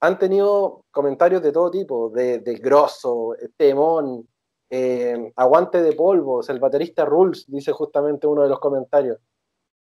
han 0.00 0.18
tenido 0.18 0.84
comentarios 0.92 1.42
de 1.42 1.50
todo 1.50 1.70
tipo, 1.72 2.10
de, 2.10 2.38
de 2.38 2.54
grosso, 2.54 3.34
temón, 3.56 4.28
eh, 4.74 5.32
aguante 5.36 5.82
de 5.82 5.92
polvos, 5.92 6.48
el 6.48 6.58
baterista 6.58 7.04
Rules, 7.04 7.44
dice 7.46 7.72
justamente 7.72 8.26
uno 8.26 8.42
de 8.42 8.48
los 8.48 8.58
comentarios. 8.58 9.18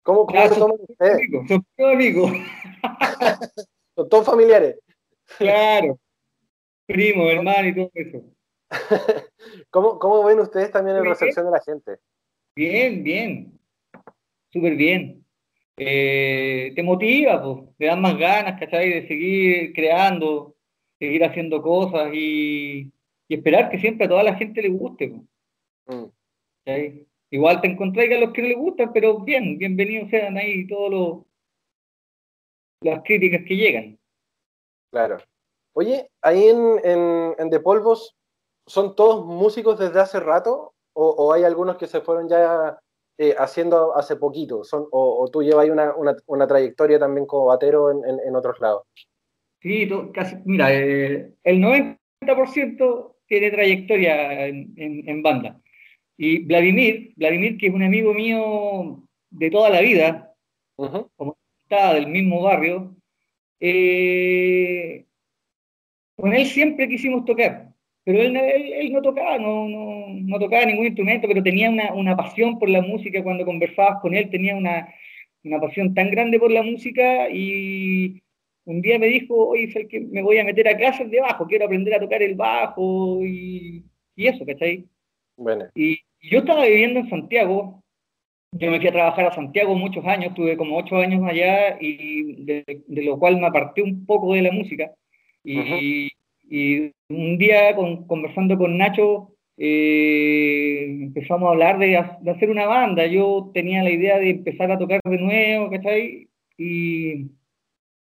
¿Cómo, 0.02 0.26
cómo 0.26 0.48
se 0.48 0.56
toman 0.56 0.78
ustedes? 0.90 1.20
son 1.48 1.64
todos 1.78 1.94
amigos. 1.94 2.32
son 3.96 4.10
todos 4.10 4.26
familiares. 4.26 4.80
Claro. 5.38 6.00
Primo, 6.88 7.30
hermano 7.30 7.68
y 7.68 7.76
todo 7.76 7.92
eso. 7.94 8.24
¿Cómo, 9.70 10.00
¿Cómo, 10.00 10.24
ven 10.24 10.40
ustedes 10.40 10.72
también 10.72 10.98
la 10.98 11.04
recepción 11.04 11.46
de 11.46 11.52
la 11.52 11.62
gente? 11.62 12.00
Bien, 12.56 13.04
bien. 13.04 13.60
Súper 14.52 14.76
bien. 14.76 15.24
Eh, 15.78 16.74
te 16.76 16.82
motiva, 16.82 17.44
pues. 17.44 17.78
Te 17.78 17.86
dan 17.86 18.02
más 18.02 18.18
ganas, 18.18 18.60
¿cachai? 18.60 18.90
De 18.90 19.08
seguir 19.08 19.72
creando, 19.74 20.56
seguir 20.98 21.24
haciendo 21.24 21.62
cosas 21.62 22.12
y, 22.12 22.92
y 23.28 23.36
esperar 23.36 23.70
que 23.70 23.80
siempre 23.80 24.06
a 24.06 24.10
toda 24.10 24.24
la 24.24 24.36
gente 24.36 24.62
le 24.62 24.70
guste. 24.70 25.14
Mm. 25.88 26.06
Igual 27.30 27.62
te 27.62 27.68
encontráis 27.68 28.12
a 28.16 28.20
los 28.20 28.32
que 28.32 28.42
no 28.42 28.48
les 28.48 28.58
gustan, 28.58 28.94
pero 28.94 29.20
bien, 29.20 29.58
bienvenidos 29.58 30.10
sean 30.10 30.38
ahí 30.38 30.68
todos 30.68 31.24
las 32.82 33.02
críticas 33.04 33.42
que 33.48 33.56
llegan. 33.56 34.00
Claro. 34.92 35.18
Oye, 35.74 36.10
ahí 36.22 36.48
en, 36.48 36.80
en, 36.84 37.36
en 37.40 37.50
De 37.50 37.60
Polvos, 37.60 38.16
¿son 38.68 38.96
todos 38.96 39.26
músicos 39.26 39.80
desde 39.80 40.00
hace 40.00 40.20
rato? 40.20 40.74
¿O, 40.96 41.34
hay 41.34 41.44
algunos 41.44 41.78
que 41.78 41.88
se 41.88 42.02
fueron 42.02 42.30
ya 42.30 42.78
eh, 43.18 43.34
haciendo 43.40 43.96
hace 43.98 44.16
poquito? 44.16 44.64
Son, 44.64 44.88
o, 44.92 45.28
tú 45.34 45.42
llevas 45.42 45.68
una, 45.68 45.96
una, 46.28 46.48
trayectoria 46.48 47.00
también 47.00 47.26
como 47.26 47.46
batero 47.46 47.90
en, 47.90 48.20
en 48.20 48.36
otros 48.36 48.60
lados? 48.60 48.84
Sí, 49.60 49.90
casi, 50.14 50.36
mira, 50.46 50.72
eh, 50.72 51.34
el 51.44 51.60
90% 51.60 53.13
tiene 53.34 53.50
trayectoria 53.50 54.46
en, 54.48 55.24
banda. 55.24 55.60
Y 56.18 56.46
Vladimir, 56.46 57.14
Vladimir, 57.16 57.58
que 57.58 57.68
es 57.68 57.74
un 57.74 57.82
amigo 57.82 58.14
mío 58.14 59.04
de 59.32 59.50
toda 59.50 59.72
la 59.72 59.82
vida, 59.82 60.36
como 60.76 61.38
está 61.64 61.96
del 61.96 62.08
mismo 62.08 62.44
barrio, 62.44 62.96
eh, 63.60 65.06
con 66.16 66.34
él 66.34 66.46
siempre 66.46 66.88
quisimos 66.88 67.26
tocar, 67.26 67.70
pero 68.04 68.22
él, 68.22 68.36
él, 68.36 68.92
no 68.92 69.02
tocaba, 69.02 69.40
no, 69.40 69.68
no, 69.68 70.06
no, 70.10 70.40
tocaba 70.40 70.66
ningún 70.66 70.86
instrumento, 70.86 71.28
pero 71.28 71.42
tenía 71.42 71.72
una, 71.72 71.92
una, 71.94 72.16
pasión 72.16 72.60
por 72.60 72.70
la 72.70 72.82
música, 72.82 73.24
cuando 73.24 73.46
conversabas 73.46 74.00
con 74.02 74.14
él 74.14 74.30
tenía 74.30 74.56
una, 74.56 74.94
una 75.44 75.60
pasión 75.60 75.96
tan 75.96 76.12
grande 76.12 76.38
por 76.38 76.52
la 76.52 76.62
música 76.62 77.30
y 77.32 78.22
un 78.66 78.82
día 78.82 78.98
me 79.00 79.08
dijo, 79.08 79.36
oye, 79.50 79.66
es 79.74 79.88
que 79.88 80.00
me 80.00 80.22
voy 80.22 80.38
a 80.38 80.44
meter 80.44 80.68
a 80.68 80.78
clases 80.78 81.10
de 81.12 81.20
bajo, 81.20 81.48
quiero 81.48 81.66
aprender 81.66 81.94
a 81.96 82.00
tocar 82.00 82.22
el 82.22 82.36
bajo 82.36 83.20
y, 83.22 83.84
y 84.16 84.28
eso, 84.28 84.46
¿cachai? 84.46 84.86
Bueno. 85.38 85.66
Y, 85.76 86.00
yo 86.22 86.40
estaba 86.40 86.66
viviendo 86.66 87.02
en 87.02 87.10
Santiago, 87.10 87.84
yo 88.54 88.72
me 88.72 88.80
fui 88.80 88.88
a 88.88 88.94
trabajar 88.94 89.26
a 89.26 89.36
Santiago 89.36 89.76
muchos 89.76 90.06
años, 90.06 90.34
tuve 90.34 90.56
como 90.56 90.78
ocho 90.78 90.96
años 90.98 91.22
allá 91.28 91.78
y 91.82 92.46
de, 92.46 92.64
lo 92.88 93.20
cual 93.20 93.38
me 93.40 93.48
aparté 93.48 93.82
un 93.82 94.06
poco 94.06 94.34
de 94.34 94.44
la 94.44 94.52
música. 94.52 94.92
Y, 95.44 96.10
un 97.10 97.38
día 97.38 97.76
conversando 97.76 98.58
con 98.58 98.78
Nacho, 98.78 99.36
eh, 99.58 100.86
empezamos 101.02 101.48
a 101.48 101.52
hablar 101.52 101.80
de, 101.80 101.98
hacer 101.98 102.50
una 102.50 102.68
banda. 102.68 103.06
Yo 103.08 103.52
tenía 103.54 103.84
la 103.84 103.92
idea 103.92 104.20
de 104.20 104.30
empezar 104.30 104.72
a 104.72 104.78
tocar 104.78 105.02
de 105.04 105.18
nuevo, 105.18 105.70
¿cachai? 105.70 106.30
Y, 106.58 107.32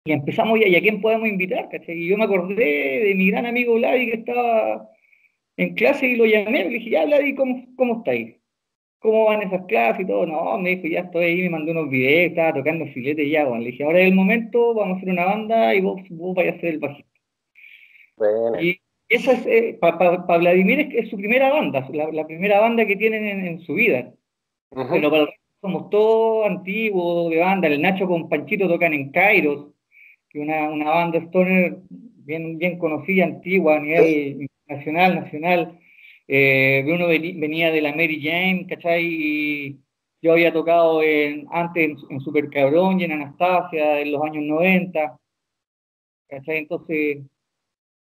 y 0.06 0.12
empezamos, 0.12 0.60
¿y 0.60 0.76
a 0.76 0.82
quién 0.82 1.01
podemos 1.01 1.28
invitar? 1.28 1.70
¿cachai? 1.70 1.97
Y 1.97 2.10
yo 2.10 2.18
me 2.18 2.26
acordé 2.26 3.06
de 3.06 3.16
mi 3.16 3.30
gran 3.30 3.45
amigo 3.45 3.76
Vladi 3.76 4.06
que 4.08 4.18
estaba 4.18 4.89
en 5.58 5.76
clase 5.76 6.08
y 6.08 6.16
lo 6.16 6.26
llamé, 6.26 6.64
le 6.66 6.70
dije, 6.70 6.89
ya 6.89 7.06
Vladi, 7.06 7.36
¿cómo, 7.36 7.66
cómo 7.76 7.97
estáis? 7.99 8.36
¿Cómo 8.99 9.26
van 9.26 9.41
esas 9.41 9.66
clases 9.66 10.01
y 10.04 10.08
todo? 10.08 10.26
No, 10.26 10.58
me 10.58 10.76
dijo, 10.76 10.88
ya 10.88 11.01
estoy 11.01 11.26
ahí, 11.26 11.41
me 11.43 11.49
mandó 11.51 11.72
unos 11.72 11.89
videos, 11.89 12.32
estaba 12.32 12.54
tocando 12.54 12.86
filete 12.88 13.30
ya, 13.30 13.45
bueno. 13.45 13.64
Le 13.64 13.72
dije, 13.72 13.84
ahora 13.84 13.99
es 13.99 14.08
el 14.08 14.16
momento, 14.16 14.74
vamos 14.74 14.95
a 14.95 14.97
hacer 14.97 15.10
una 15.10 15.26
banda 15.26 15.76
y 15.76 15.82
vos, 15.82 16.01
vos 16.10 16.36
vais 16.36 16.54
a 16.54 16.60
ser 16.60 16.70
el 16.70 16.80
bajista. 16.80 17.10
Y 18.62 18.80
esa 19.10 19.34
es, 19.34 19.45
eh, 19.45 19.78
para 19.80 20.38
Vladimir 20.38 20.89
es, 20.93 21.10
su 21.10 21.18
primera 21.18 21.51
banda, 21.51 21.88
la, 21.91 22.26
primera 22.26 22.60
banda 22.60 22.86
que 22.86 22.95
tienen 22.95 23.45
en, 23.45 23.60
su 23.62 23.74
vida. 23.74 24.14
Pero 24.70 25.12
para 25.12 25.28
somos 25.62 25.89
todos 25.89 26.49
antiguos 26.49 27.30
de 27.30 27.39
banda, 27.39 27.68
el 27.68 27.82
Nacho 27.82 28.08
con 28.08 28.28
Panchito 28.28 28.68
tocan 28.68 28.93
en 28.93 29.12
Kairos, 29.12 29.73
que 30.34 30.40
una, 30.40 30.70
una 30.70 30.90
banda 30.90 31.20
stoner 31.20 31.78
bien, 31.90 32.58
bien 32.58 32.80
conocida, 32.80 33.26
antigua 33.26 33.78
a 33.78 33.80
nivel 33.80 34.50
nacional, 34.68 35.16
nacional. 35.16 35.80
Eh, 36.28 36.82
Bruno 36.86 37.08
venía 37.08 37.72
de 37.72 37.82
la 37.82 37.92
Mary 37.92 38.20
Jane, 38.22 38.66
¿cachai? 38.68 39.06
Y 39.06 39.80
yo 40.22 40.32
había 40.32 40.52
tocado 40.52 41.04
en, 41.04 41.48
antes 41.52 41.98
en, 42.10 42.20
Super 42.20 42.50
Cabrón 42.50 43.00
y 43.00 43.04
en 43.04 43.12
Anastasia 43.12 44.00
en 44.00 44.12
los 44.12 44.24
años 44.24 44.44
90, 44.44 45.20
¿cachai? 46.30 46.58
Entonces 46.58 47.20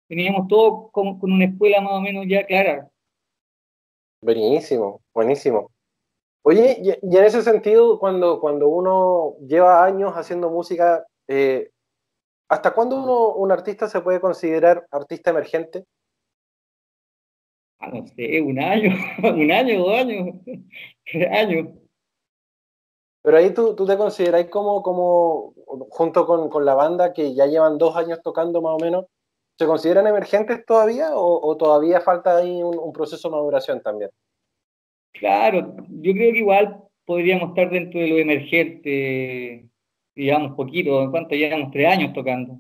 teníamos 0.07 0.47
todo 0.49 0.91
con, 0.93 1.19
una 1.23 1.47
escuela 1.47 1.81
más 1.81 1.95
o 1.95 2.01
menos 2.01 2.27
ya 2.29 2.45
clara. 2.45 2.89
Buenísimo, 4.23 5.01
buenísimo. 5.15 5.71
Oye, 6.43 6.79
y, 6.83 7.17
en 7.17 7.25
ese 7.25 7.43
sentido, 7.43 7.99
cuando, 7.99 8.41
cuando 8.41 8.69
uno 8.69 9.37
lleva 9.47 9.85
años 9.85 10.13
haciendo 10.15 10.51
música, 10.51 11.07
eh, 11.27 11.70
¿hasta 12.51 12.73
cuándo 12.73 12.97
uno, 12.97 13.35
un 13.35 13.53
artista 13.53 13.89
se 13.89 14.01
puede 14.01 14.21
considerar 14.21 14.87
artista 14.91 15.31
emergente? 15.31 15.85
Ah, 17.79 17.89
no 17.89 18.07
sé, 18.09 18.43
un 18.43 18.61
año, 18.61 18.91
un 19.23 19.51
año, 19.51 19.79
dos 19.79 19.97
años, 19.97 20.35
tres 21.11 21.33
años. 21.33 21.69
Pero 23.23 23.37
ahí 23.37 23.55
tú, 23.55 23.75
tú 23.77 23.87
te 23.87 23.97
consideras 23.97 24.47
como, 24.47 24.83
como 24.83 25.55
junto 25.91 26.27
con, 26.27 26.49
con, 26.51 26.65
la 26.65 26.75
banda 26.75 27.13
que 27.13 27.35
ya 27.35 27.47
llevan 27.47 27.79
dos 27.79 27.97
años 27.97 28.21
tocando 28.23 28.61
más 28.61 28.75
o 28.75 28.85
menos, 28.85 29.07
¿se 29.57 29.67
consideran 29.67 30.07
emergentes 30.07 30.65
todavía 30.67 31.11
o, 31.15 31.57
todavía 31.57 32.01
falta 32.01 32.39
ahí 32.39 32.63
un, 32.63 32.93
proceso 32.93 33.29
de 33.29 33.37
maduración 33.37 33.81
también? 33.81 34.11
Claro, 35.13 35.77
yo 35.89 36.13
creo 36.13 36.33
que 36.33 36.39
igual 36.39 36.83
podríamos 37.05 37.51
estar 37.51 37.71
dentro 37.71 38.01
de 38.01 38.09
lo 38.09 38.19
emergente, 38.19 39.70
digamos, 40.21 40.55
poquito, 40.55 41.03
¿en 41.03 41.11
cuánto 41.11 41.35
llevamos? 41.35 41.71
Tres 41.71 41.89
años 41.89 42.13
tocando. 42.13 42.59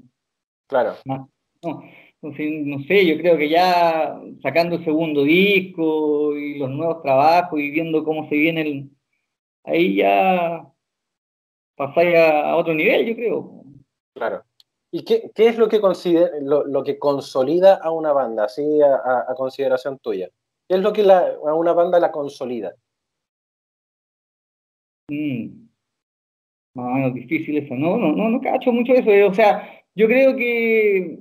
Claro. 0.67 0.95
No, 1.05 1.31
no 1.63 2.79
sé, 2.85 3.07
yo 3.07 3.19
creo 3.19 3.37
que 3.37 3.49
ya 3.49 4.19
sacando 4.43 4.77
el 4.77 4.85
segundo 4.85 5.25
disco 5.25 6.37
y 6.37 6.59
los 6.59 6.71
nuevos 6.71 7.03
trabajos 7.03 7.61
y 7.61 7.71
viendo 7.71 8.05
cómo 8.05 8.29
se 8.29 8.35
viene 8.35 8.61
el... 8.63 8.91
Ahí 9.65 9.97
ya 9.97 10.67
pasáis 11.77 12.17
a, 12.17 12.57
otro 12.57 12.73
nivel, 12.73 13.07
yo 13.07 13.15
creo. 13.15 13.65
Claro. 14.15 14.43
¿Y 14.91 15.05
qué, 15.05 15.31
qué, 15.35 15.49
es 15.49 15.59
lo 15.59 15.69
que, 15.69 15.81
considera, 15.81 16.31
lo, 16.41 16.67
lo, 16.67 16.83
que 16.83 16.99
consolida 16.99 17.75
a 17.77 17.91
una 17.91 18.13
banda, 18.13 18.45
así 18.45 18.81
a, 18.83 19.31
a, 19.31 19.35
consideración 19.35 19.99
tuya? 19.99 20.31
¿Qué 20.67 20.77
es 20.77 20.81
lo 20.81 20.93
que 20.93 21.03
la, 21.03 21.37
a 21.47 21.55
una 21.55 21.75
banda 21.75 22.01
la 22.01 22.11
consolida? 22.11 22.75
Mm. 25.11 25.70
No, 26.75 27.11
difícil 27.11 27.59
eso. 27.59 27.75
No, 27.75 27.97
no, 27.97 28.13
no, 28.13 28.29
no 28.29 28.41
cacho 28.41 28.73
mucho 28.73 28.95
eso. 28.95 29.11
O 29.29 29.35
sea, 29.35 29.69
yo 29.95 30.07
creo 30.07 30.37
que 30.37 31.19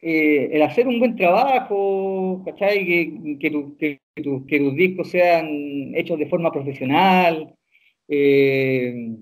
eh, 0.00 0.50
el 0.52 0.62
hacer 0.62 0.88
un 0.88 0.98
buen 0.98 1.16
trabajo, 1.16 2.42
¿cachai? 2.44 2.84
Que, 2.86 3.38
que, 3.40 3.50
tu, 3.50 3.76
que, 3.78 4.00
que, 4.14 4.58
tus 4.58 4.74
discos 4.76 5.10
sean 5.10 5.94
hechos 5.94 6.18
de 6.18 6.26
forma 6.26 6.52
profesional, 6.52 7.54
eh, 8.08 9.16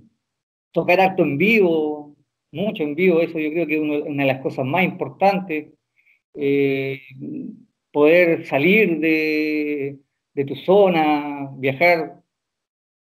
tocar 0.72 1.01
acto 1.01 1.22
en 1.22 1.38
vivo, 1.38 2.16
mucho 2.53 2.82
en 2.82 2.95
vivo, 2.95 3.20
eso 3.20 3.38
yo 3.38 3.51
creo 3.51 3.66
que 3.66 3.74
es 3.76 3.80
una 3.80 4.24
de 4.24 4.32
las 4.32 4.43
cosas 4.43 4.64
más 4.66 4.84
importantes. 4.84 5.72
Eh, 6.34 7.01
poder 7.93 8.47
salir 8.47 8.99
de, 9.01 9.99
de, 10.34 10.45
tu 10.45 10.57
zona, 10.57 11.51
viajar 11.59 12.21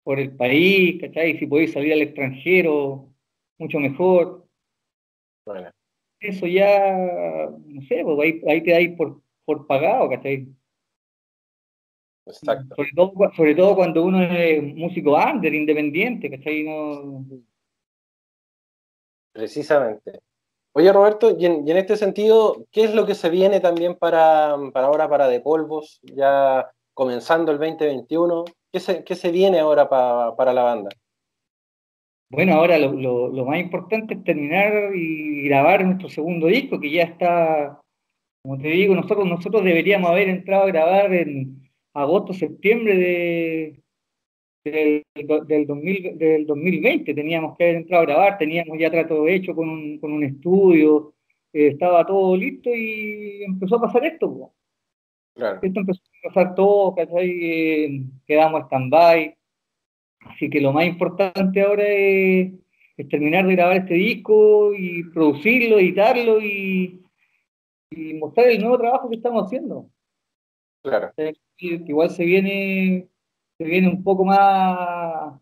por 0.05 0.20
el 0.20 0.36
país, 0.36 1.00
¿cachai? 1.00 1.38
Si 1.38 1.46
podéis 1.46 1.72
salir 1.72 1.94
al 1.94 2.02
extranjero, 2.02 3.09
mucho 3.59 3.80
mejor. 3.80 4.46
Bueno. 5.46 5.70
Eso 6.20 6.46
ya, 6.46 6.94
no 7.66 7.82
sé, 7.82 8.02
pues 8.05 8.18
ahí, 8.20 8.42
ahí 8.48 8.62
te 8.62 8.70
dais 8.70 8.96
por, 8.96 9.20
por 9.44 9.66
pagado, 9.66 10.09
¿cachai? 10.11 10.46
Exacto. 12.26 12.74
Sobre 12.76 12.90
todo, 12.94 13.12
sobre 13.34 13.55
todo 13.55 13.74
cuando 13.74 14.02
uno 14.05 14.22
es 14.22 14.62
músico 14.74 15.16
under, 15.16 15.52
independiente, 15.52 16.30
¿cachai? 16.30 16.62
No... 16.64 17.24
Precisamente. 19.32 20.20
Oye, 20.72 20.92
Roberto, 20.92 21.36
y 21.38 21.46
en, 21.46 21.66
y 21.66 21.70
en, 21.70 21.76
este 21.76 21.96
sentido, 21.96 22.66
¿qué 22.72 22.84
es 22.84 22.94
lo 22.94 23.07
que 23.07 23.14
se 23.14 23.30
viene 23.30 23.61
también 23.61 23.96
para, 23.96 24.57
para 24.72 24.86
ahora 24.86 25.09
para 25.09 25.28
De 25.28 25.40
Polvos, 25.40 26.00
ya 26.02 26.70
comenzando 26.94 27.52
el 27.52 27.59
2021? 27.59 28.44
¿Qué 28.75 28.81
se, 28.81 29.05
qué 29.05 29.14
se 29.14 29.31
viene 29.31 29.61
ahora 29.61 29.89
para, 29.89 30.35
para 30.35 30.53
la 30.53 30.64
banda? 30.64 30.91
Bueno, 32.29 32.55
ahora 32.55 32.77
lo, 32.77 32.93
lo, 32.93 33.29
lo, 33.29 33.45
más 33.45 33.61
importante 33.61 34.14
es 34.14 34.25
terminar 34.25 34.97
y 34.97 35.45
grabar 35.45 35.85
nuestro 35.85 36.09
segundo 36.09 36.49
disco, 36.49 36.81
que 36.81 36.91
ya 36.91 37.05
está, 37.05 37.81
como 38.43 38.59
te 38.59 38.66
digo, 38.66 38.97
nosotros, 38.97 39.29
nosotros 39.29 39.62
deberíamos 39.62 40.11
haber 40.11 40.29
entrado 40.29 40.64
a 40.64 40.66
grabar 40.66 41.14
en 41.14 41.70
agosto, 41.93 42.33
septiembre 42.33 42.97
de, 42.97 43.83
del, 44.64 45.05
del, 45.47 45.66
2000, 45.68 46.18
del 46.18 46.45
2020. 46.45 47.14
Teníamos 47.14 47.57
que 47.57 47.62
haber 47.62 47.77
entrado 47.77 48.03
a 48.03 48.07
grabar, 48.07 48.39
teníamos 48.39 48.77
ya 48.77 48.91
trato 48.91 49.29
hecho 49.29 49.55
con 49.55 49.68
un, 49.68 50.01
con 50.01 50.11
un 50.11 50.25
estudio, 50.25 51.14
eh, 51.53 51.68
estaba 51.68 52.05
todo 52.05 52.37
listo 52.37 52.70
y 52.75 53.45
empezó 53.45 53.77
a 53.77 53.83
pasar 53.83 54.05
esto. 54.05 54.51
Claro. 55.37 55.61
Esto 55.62 55.79
empezó 55.79 56.01
pasar 56.25 56.55
todo, 56.55 56.95
¿cachai? 56.95 57.31
Eh, 57.31 58.03
quedamos 58.27 58.62
stand-by 58.64 59.37
Así 60.27 60.49
que 60.49 60.61
lo 60.61 60.72
más 60.72 60.87
importante 60.87 61.61
ahora 61.61 61.85
es, 61.87 62.53
terminar 63.11 63.47
de 63.47 63.55
grabar 63.55 63.77
este 63.77 63.95
disco 63.95 64.72
y 64.75 65.05
producirlo, 65.11 65.79
editarlo 65.79 66.41
y, 66.41 67.01
mostrar 68.18 68.49
el 68.49 68.61
nuevo 68.61 68.79
trabajo 68.79 69.09
que 69.09 69.16
estamos 69.16 69.45
haciendo. 69.45 69.89
Claro. 70.83 71.12
igual 71.59 72.11
se 72.11 72.25
viene, 72.25 73.09
se 73.57 73.64
viene 73.64 73.89
un 73.89 74.03
poco 74.03 74.25
más, 74.25 75.41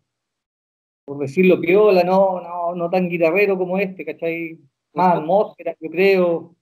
por 1.05 1.17
decirlo 1.17 1.59
piola, 1.59 2.03
no, 2.03 2.39
no, 2.41 2.75
no 2.75 2.89
tan 2.89 3.09
guitarrero 3.09 3.57
como 3.57 3.79
este, 3.79 4.05
¿cachai? 4.05 4.59
Más 4.93 5.15
atmósfera, 5.15 5.75
yo 5.79 5.89
creo. 5.89 6.55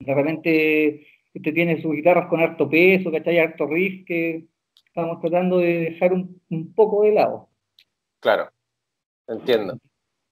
De 0.00 0.14
repente 0.14 1.06
este 1.34 1.52
tiene 1.52 1.80
sus 1.80 1.92
guitarras 1.92 2.28
con 2.28 2.40
harto 2.40 2.68
peso, 2.68 3.10
¿cachai? 3.10 3.38
Harto 3.38 3.66
riff 3.66 4.04
que 4.06 4.46
estamos 4.86 5.20
tratando 5.20 5.58
de 5.58 5.90
dejar 5.90 6.12
un, 6.12 6.40
un 6.50 6.74
poco 6.74 7.02
de 7.02 7.12
lado. 7.12 7.48
Claro, 8.20 8.50
entiendo. 9.26 9.78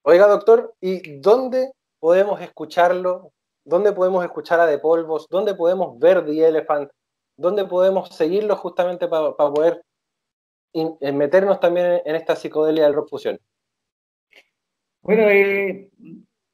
Oiga, 0.03 0.27
doctor, 0.27 0.75
¿y 0.81 1.19
dónde 1.21 1.73
podemos 1.99 2.41
escucharlo? 2.41 3.33
¿Dónde 3.65 3.93
podemos 3.93 4.25
escuchar 4.25 4.61
a 4.61 4.67
De 4.67 4.79
Polvos? 4.79 5.27
¿Dónde 5.31 5.55
podemos 5.55 5.99
ver 5.99 6.25
The 6.25 6.49
Elephant? 6.49 6.91
¿Dónde 7.37 7.65
podemos 7.65 8.09
seguirlo 8.15 8.57
justamente 8.57 9.09
para 9.09 9.35
poder 9.35 9.83
in, 10.73 10.97
eh, 11.01 11.13
meternos 11.13 11.61
también 11.61 12.01
en 12.05 12.15
esta 12.15 12.37
psicodelia 12.37 12.85
del 12.85 12.95
rock 12.95 13.11
fusión? 13.11 13.39
Bueno, 15.03 15.23
eh, 15.29 15.91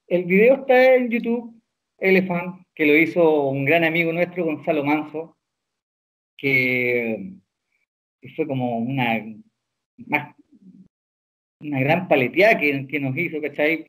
el 0.07 0.25
video 0.25 0.55
está 0.57 0.95
en 0.95 1.11
YouTube, 1.11 1.56
Elephant, 1.99 2.67
que 2.75 2.87
lo 2.87 2.97
hizo 2.97 3.49
un 3.49 3.65
gran 3.65 3.85
amigo 3.85 4.13
nuestro, 4.13 4.45
Gonzalo 4.45 4.85
Manso, 4.85 5.37
que 6.37 7.33
fue 8.35 8.47
como 8.47 8.79
una, 8.79 9.25
una 11.61 11.81
gran 11.81 12.09
paleteada 12.09 12.59
que, 12.59 13.01
nos 13.01 13.17
hizo, 13.17 13.41
¿cachai? 13.41 13.87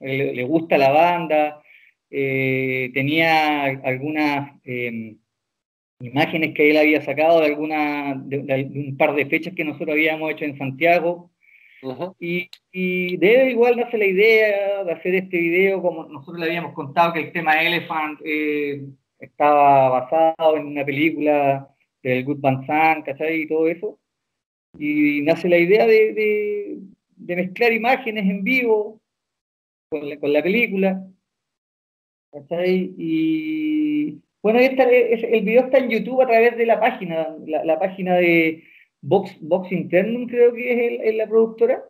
Le, 0.00 0.34
le 0.34 0.44
gusta 0.44 0.78
la 0.78 0.90
banda, 0.90 1.62
eh, 2.10 2.90
tenía 2.94 3.64
algunas 3.64 4.52
eh, 4.64 5.16
imágenes 6.00 6.54
que 6.54 6.70
él 6.70 6.78
había 6.78 7.02
sacado 7.02 7.40
de, 7.40 7.46
alguna, 7.46 8.14
de, 8.14 8.38
un 8.74 8.96
par 8.96 9.14
de 9.14 9.26
fechas 9.26 9.54
que 9.54 9.64
nosotros 9.64 9.90
habíamos 9.90 10.30
hecho 10.30 10.44
en 10.44 10.56
Santiago. 10.56 11.30
Uh 11.80 11.90
-huh. 11.90 12.16
y, 12.18 12.50
y, 12.72 13.16
de 13.18 13.50
igual 13.50 13.76
nace 13.76 13.98
la 13.98 14.06
idea 14.06 14.84
de 14.84 14.92
hacer 14.92 15.14
este 15.14 15.38
video, 15.38 15.80
como 15.80 16.04
nosotros 16.06 16.40
le 16.40 16.46
habíamos 16.46 16.72
contado 16.74 17.12
que 17.12 17.20
el 17.20 17.32
tema 17.32 17.62
Elephant 17.62 18.20
eh, 18.24 18.82
estaba 19.20 19.88
basado 19.90 20.56
en 20.56 20.66
una 20.66 20.84
película 20.84 21.68
del 22.02 22.24
Good 22.24 22.40
Van 22.40 22.66
¿cachai? 23.02 23.42
Y 23.42 23.48
todo 23.48 23.68
eso. 23.68 23.98
Y 24.78 25.22
nace 25.22 25.48
la 25.48 25.58
idea 25.58 25.86
de, 25.86 26.12
de, 26.14 26.78
de 27.16 27.36
mezclar 27.36 27.72
imágenes 27.72 28.24
en 28.24 28.42
vivo 28.42 29.00
con 29.90 30.08
la, 30.08 30.18
con 30.18 30.32
la 30.32 30.42
película. 30.42 31.04
¿cachai? 32.32 32.94
Y 32.98 34.20
bueno, 34.42 34.58
esta, 34.58 34.84
el 34.84 35.44
video 35.44 35.64
está 35.64 35.78
en 35.78 35.90
YouTube 35.90 36.22
a 36.22 36.26
través 36.26 36.56
de 36.56 36.66
la 36.66 36.80
página, 36.80 37.36
la, 37.46 37.64
la 37.64 37.78
página 37.78 38.14
de 38.16 38.64
Box, 39.00 39.36
Box 39.40 39.72
Internum, 39.72 40.26
creo 40.26 40.52
que 40.52 40.72
es, 40.72 41.00
el, 41.02 41.16
la 41.18 41.26
productora. 41.28 41.84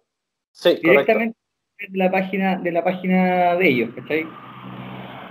Sí, 0.53 0.79
directamente 0.83 1.37
de 1.89 1.99
la 1.99 2.11
página 2.11 2.57
de 2.57 2.73
la 2.73 2.83
página 2.83 3.57
de 3.57 3.69
ellos, 3.69 3.91
¿cachai? 3.95 4.27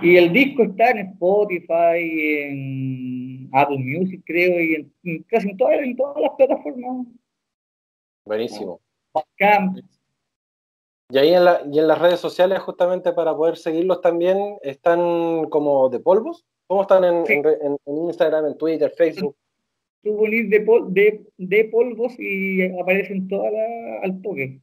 Y 0.00 0.16
el 0.16 0.32
disco 0.32 0.62
está 0.62 0.90
en 0.90 0.98
Spotify, 0.98 2.44
en 2.44 3.50
Apple 3.52 3.78
Music, 3.78 4.22
creo, 4.24 4.60
y 4.60 4.74
en, 4.76 4.92
en 5.04 5.22
casi 5.24 5.50
en 5.50 5.56
todas, 5.56 5.80
en 5.80 5.96
todas 5.96 6.22
las 6.22 6.30
plataformas. 6.36 7.06
Buenísimo. 8.24 8.80
Y 11.10 11.18
ahí 11.18 11.34
en, 11.34 11.44
la, 11.44 11.62
y 11.70 11.78
en 11.78 11.88
las 11.88 11.98
redes 11.98 12.20
sociales, 12.20 12.60
justamente 12.60 13.12
para 13.12 13.34
poder 13.34 13.56
seguirlos 13.56 14.00
también, 14.00 14.58
están 14.62 15.46
como 15.48 15.88
de 15.88 16.00
polvos. 16.00 16.44
¿Cómo 16.66 16.82
están 16.82 17.02
en, 17.04 17.26
sí. 17.26 17.32
en, 17.32 17.78
en 17.84 17.98
Instagram, 18.04 18.46
en 18.46 18.58
Twitter, 18.58 18.92
Facebook? 18.96 19.34
Tú 20.02 20.16
pones 20.16 20.48
de, 20.48 20.60
pol, 20.60 20.92
de, 20.94 21.26
de, 21.36 21.64
polvos 21.64 22.14
y 22.18 22.64
aparecen 22.78 23.28
todas 23.28 23.52
la, 23.52 24.00
al 24.02 24.22
toque. 24.22 24.60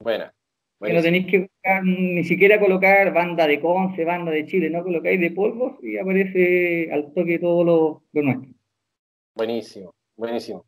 Buena. 0.00 0.34
Que 0.80 0.92
no 0.92 1.02
tenéis 1.02 1.26
que 1.26 1.38
buscar, 1.40 1.84
ni 1.84 2.22
siquiera 2.22 2.60
colocar 2.60 3.12
banda 3.12 3.46
de 3.46 3.60
Conce, 3.60 4.04
banda 4.04 4.30
de 4.30 4.46
Chile, 4.46 4.70
no 4.70 4.84
colocáis 4.84 5.20
de 5.20 5.32
polvos 5.32 5.76
y 5.82 5.98
aparece 5.98 6.88
al 6.92 7.12
toque 7.12 7.40
todo 7.40 7.64
lo, 7.64 8.02
lo 8.12 8.22
nuestro. 8.22 8.52
Buenísimo, 9.34 9.92
buenísimo. 10.16 10.64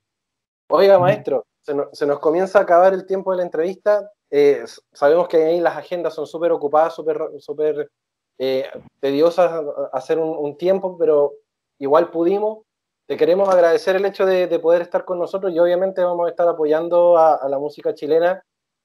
Oiga, 0.69 0.99
maestro, 0.99 1.47
se 1.61 1.75
nos, 1.75 1.97
se 1.97 2.07
nos, 2.07 2.19
comienza 2.19 2.59
a 2.59 2.63
acabar 2.63 2.93
el 2.93 3.07
tiempo 3.07 3.31
de 3.31 3.39
la 3.39 3.45
entrevista. 3.45 4.11
Eh, 4.31 4.65
sabemos 4.93 5.29
que 5.29 5.37
ahí 5.37 5.61
las 5.61 5.77
agendas 5.77 6.15
son 6.15 6.27
súper 6.27 6.51
ocupadas, 6.53 6.95
súper 6.95 7.19
super, 7.39 7.91
eh, 8.39 8.65
tediosas 9.01 9.65
hacer 9.93 10.19
un, 10.19 10.37
un, 10.37 10.57
tiempo, 10.57 10.97
pero 10.99 11.35
igual 11.79 12.11
pudimos. 12.11 12.61
Te 13.11 13.17
queremos 13.17 13.49
agradecer 13.49 13.97
el 13.97 14.05
hecho 14.05 14.25
de, 14.25 14.47
de, 14.47 14.59
poder 14.61 14.83
estar 14.83 15.05
con 15.05 15.19
nosotros 15.19 15.53
y 15.53 15.59
obviamente 15.59 16.01
vamos 16.01 16.29
a 16.29 16.31
estar 16.31 16.47
apoyando 16.47 17.19
a, 17.19 17.35
a 17.35 17.49
la 17.49 17.59
música 17.59 17.93
chilena. 17.93 18.41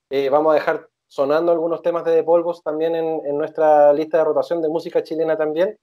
Eh, 0.10 0.30
vamos 0.30 0.52
a 0.52 0.56
dejar 0.56 0.90
sonando 1.06 1.52
algunos 1.52 1.84
temas 1.84 2.04
de, 2.06 2.16
de 2.16 2.24
Polvos 2.24 2.64
también 2.64 2.96
en, 2.96 3.24
en, 3.24 3.38
nuestra 3.38 3.94
lista 3.94 4.18
de 4.18 4.24
rotación 4.24 4.64
de 4.64 4.70
música 4.70 5.04
chilena 5.04 5.38
también. 5.38 5.78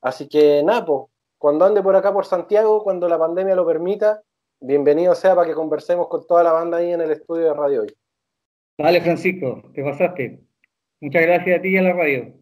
Así 0.00 0.28
que 0.28 0.64
pues, 0.86 1.06
cuando 1.38 1.64
ande 1.64 1.82
por 1.82 1.96
acá 1.96 2.12
por 2.12 2.24
Santiago, 2.24 2.84
cuando 2.84 3.08
la 3.08 3.18
pandemia 3.18 3.56
lo 3.56 3.66
permita, 3.66 4.22
bienvenido 4.60 5.16
sea 5.16 5.34
para 5.34 5.48
que 5.48 5.54
conversemos 5.54 6.06
con 6.06 6.24
toda 6.24 6.44
la 6.44 6.52
banda 6.52 6.78
ahí 6.78 6.92
en 6.92 7.00
el 7.00 7.10
estudio 7.10 7.46
de 7.46 7.54
radio 7.54 7.80
hoy. 7.80 7.96
Vale, 8.78 9.00
Francisco, 9.00 9.60
te 9.74 9.82
pasaste. 9.82 10.40
Muchas 11.00 11.22
gracias 11.22 11.58
a 11.58 11.62
ti 11.62 11.70
y 11.70 11.78
a 11.78 11.82
la 11.82 11.94
radio. 11.94 12.32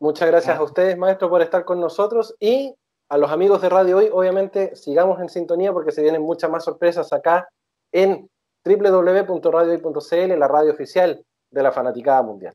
Muchas 0.00 0.28
gracias 0.28 0.54
ah. 0.54 0.60
a 0.60 0.64
ustedes, 0.64 0.98
maestro, 0.98 1.30
por 1.30 1.40
estar 1.40 1.64
con 1.64 1.80
nosotros 1.80 2.36
y 2.38 2.74
a 3.08 3.18
los 3.18 3.30
amigos 3.30 3.62
de 3.62 3.68
Radio 3.68 3.98
Hoy, 3.98 4.08
obviamente, 4.12 4.74
sigamos 4.74 5.20
en 5.20 5.28
sintonía 5.28 5.72
porque 5.72 5.92
se 5.92 6.02
vienen 6.02 6.22
muchas 6.22 6.50
más 6.50 6.64
sorpresas 6.64 7.12
acá 7.12 7.48
en 7.92 8.28
www.radiohoy.cl, 8.64 10.38
la 10.38 10.48
radio 10.48 10.72
oficial 10.72 11.24
de 11.50 11.62
la 11.62 11.70
Fanaticada 11.70 12.22
Mundial. 12.22 12.54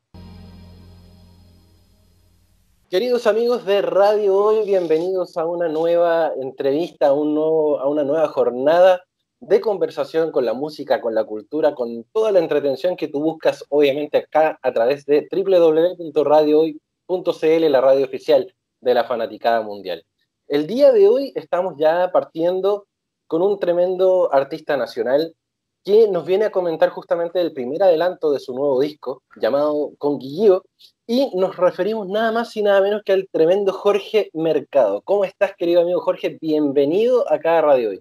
Queridos 2.90 3.26
amigos 3.26 3.64
de 3.64 3.80
Radio 3.80 4.36
Hoy, 4.36 4.66
bienvenidos 4.66 5.38
a 5.38 5.46
una 5.46 5.68
nueva 5.68 6.32
entrevista, 6.38 7.06
a, 7.06 7.14
un 7.14 7.34
nuevo, 7.34 7.80
a 7.80 7.88
una 7.88 8.04
nueva 8.04 8.28
jornada 8.28 9.02
de 9.40 9.62
conversación 9.62 10.30
con 10.30 10.44
la 10.44 10.52
música, 10.52 11.00
con 11.00 11.14
la 11.14 11.24
cultura, 11.24 11.74
con 11.74 12.04
toda 12.12 12.30
la 12.30 12.40
entretención 12.40 12.96
que 12.96 13.08
tú 13.08 13.22
buscas, 13.22 13.64
obviamente 13.70 14.18
acá 14.18 14.58
a 14.60 14.72
través 14.74 15.06
de 15.06 15.26
www.radiohoy.cl, 15.32 17.70
la 17.70 17.80
radio 17.80 18.04
oficial 18.04 18.54
de 18.82 18.94
la 18.94 19.04
Fanaticada 19.04 19.62
Mundial. 19.62 20.04
El 20.52 20.66
día 20.66 20.92
de 20.92 21.08
hoy 21.08 21.32
estamos 21.34 21.76
ya 21.78 22.10
partiendo 22.12 22.86
con 23.26 23.40
un 23.40 23.58
tremendo 23.58 24.28
artista 24.34 24.76
nacional 24.76 25.34
que 25.82 26.08
nos 26.08 26.26
viene 26.26 26.44
a 26.44 26.50
comentar 26.50 26.90
justamente 26.90 27.40
el 27.40 27.54
primer 27.54 27.82
adelanto 27.82 28.30
de 28.30 28.38
su 28.38 28.54
nuevo 28.54 28.78
disco 28.78 29.22
llamado 29.36 29.92
Conguillío 29.96 30.62
y 31.06 31.34
nos 31.34 31.56
referimos 31.56 32.06
nada 32.06 32.32
más 32.32 32.54
y 32.54 32.62
nada 32.62 32.82
menos 32.82 33.00
que 33.02 33.14
al 33.14 33.30
tremendo 33.32 33.72
Jorge 33.72 34.28
Mercado. 34.34 35.00
¿Cómo 35.00 35.24
estás, 35.24 35.54
querido 35.56 35.80
amigo 35.80 36.02
Jorge? 36.02 36.36
Bienvenido 36.38 37.24
acá 37.32 37.56
a 37.56 37.62
Radio 37.62 37.88
Hoy. 37.88 38.00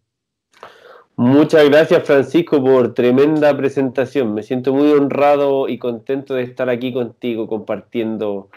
Muchas 1.16 1.70
gracias 1.70 2.04
Francisco 2.04 2.62
por 2.62 2.93
tremenda 2.93 3.56
presentación. 3.56 4.34
Me 4.34 4.43
siento 4.43 4.74
muy 4.74 4.91
honrado 4.91 5.70
y 5.70 5.80
contento 5.80 6.34
de 6.34 6.43
estar 6.43 6.70
aquí 6.70 6.91
contigo 6.91 7.47
compartiendo 7.47 8.49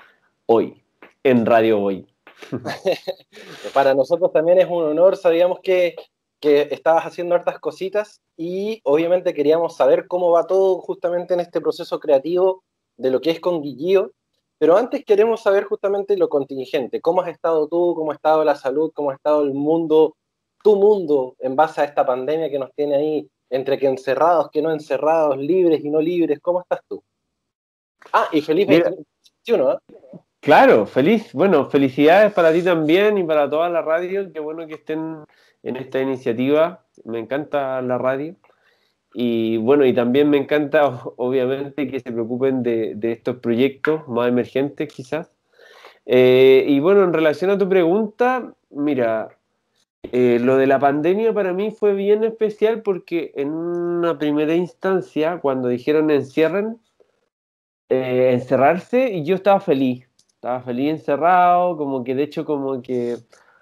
hoy, 0.47 0.83
en 1.23 1.47
Radio 1.47 1.81
Hoy. 1.81 2.09
Para 3.75 3.95
nosotros 3.95 4.33
también 4.33 4.59
es 4.59 4.67
un 4.67 4.85
honor, 4.85 5.17
sabíamos 5.17 5.61
que, 5.63 5.97
que, 6.41 6.69
estabas 6.71 7.05
haciendo 7.05 7.35
hartas 7.35 7.59
cositas 7.59 8.21
y 8.37 8.81
obviamente 8.85 9.35
queríamos 9.35 9.77
saber 9.77 10.07
cómo 10.07 10.31
va 10.31 10.47
todo 10.47 10.79
justamente 10.81 11.35
en 11.35 11.41
este 11.41 11.61
proceso 11.61 12.01
creativo 12.01 12.63
de 12.97 13.11
lo 13.11 13.21
que 13.21 13.31
es 13.31 13.41
con 13.41 13.63
Guillío, 13.63 14.13
pero 14.59 14.77
antes 14.77 15.05
queremos 15.05 15.43
saber 15.43 15.65
justamente 15.65 16.17
lo 16.17 16.29
contingente, 16.29 17.01
cómo 17.01 17.23
has 17.23 17.29
estado 17.29 17.69
tú, 17.69 17.95
cómo 17.97 18.13
ha 18.13 18.15
estado 18.15 18.45
la 18.45 18.55
salud, 18.55 18.93
cómo 18.95 19.11
ha 19.11 19.15
estado 19.15 19.43
el 19.43 19.53
mundo 19.53 20.17
tu 20.65 20.77
mundo 20.77 21.37
en 21.41 21.55
base 21.55 21.83
a 21.83 21.85
esta 21.85 22.07
pandemia 22.07 22.49
que 22.49 22.59
nos 22.59 22.73
tiene 22.73 22.97
ahí, 22.97 23.31
entre 23.51 23.79
que 23.79 23.87
encerrados, 23.87 24.49
que 24.51 24.63
no 24.63 24.73
encerrados, 24.73 25.37
libres 25.37 25.85
y 25.85 25.91
no 25.91 26.01
libres, 26.01 26.41
¿cómo 26.41 26.63
estás 26.63 26.81
tú? 26.89 27.05
Ah, 28.11 28.29
y 28.33 28.41
feliz 28.41 28.67
2021, 28.67 29.73
¿eh? 29.73 29.77
Claro, 30.45 30.85
feliz. 30.85 31.33
Bueno, 31.33 31.71
felicidades 31.71 32.31
para 32.35 32.53
ti 32.53 32.61
también 32.63 33.17
y 33.17 33.25
para 33.25 33.49
toda 33.49 33.71
la 33.71 33.81
radio. 33.81 34.31
Qué 34.31 34.41
bueno 34.41 34.67
que 34.67 34.75
estén 34.75 35.25
en 35.63 35.77
esta 35.77 36.01
iniciativa. 36.03 36.85
Me 37.05 37.19
encanta 37.19 37.81
la 37.81 37.97
radio. 37.97 38.37
Y 39.15 39.57
bueno, 39.57 39.87
y 39.87 39.95
también 39.95 40.29
me 40.29 40.37
encanta, 40.37 40.87
obviamente, 41.17 41.89
que 41.89 42.01
se 42.01 42.13
preocupen 42.13 42.63
de, 42.63 42.99
estos 43.03 43.39
proyectos 43.39 44.07
más 44.07 44.29
emergentes, 44.29 44.93
quizás. 44.93 45.33
Eh, 46.05 46.67
y 46.69 46.79
bueno, 46.79 47.05
en 47.05 47.15
relación 47.15 47.51
a 47.51 47.57
tu 47.57 47.67
pregunta, 47.67 48.53
mira, 48.69 49.31
eh, 50.13 50.39
lo 50.43 50.59
de 50.59 50.67
la 50.67 50.79
pandemia 50.79 51.33
para 51.33 51.55
mí 51.55 51.71
fue 51.71 51.95
bien 51.95 52.23
especial 52.23 52.83
porque 52.83 53.33
en 53.37 53.51
una 53.51 54.19
primera 54.19 54.55
instancia, 54.55 55.39
cuando 55.41 55.69
dijeron 55.69 56.11
encierren, 56.11 56.79
eh, 57.89 58.31
encerrarse, 58.35 59.23
yo 59.25 59.37
estaba 59.37 59.61
feliz, 59.61 60.07
estaba 60.45 60.61
feliz 60.61 60.91
encerrado, 60.91 61.79
como 61.79 62.05
que 62.05 62.15
de 62.15 62.25
hecho 62.25 62.45
como 62.45 62.83
que 62.83 63.17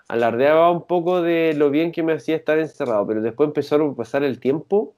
alardeaba 0.08 0.72
un 0.72 0.82
poco 0.82 1.22
de 1.22 1.54
lo 1.54 1.70
bien 1.70 1.92
que 1.92 2.02
me 2.02 2.12
hacía 2.12 2.34
estar 2.34 2.58
encerrado, 2.58 3.06
pero 3.06 3.22
después 3.22 3.46
empezó 3.46 3.76
a 3.76 3.94
pasar 3.94 4.24
el 4.24 4.40
tiempo 4.40 4.92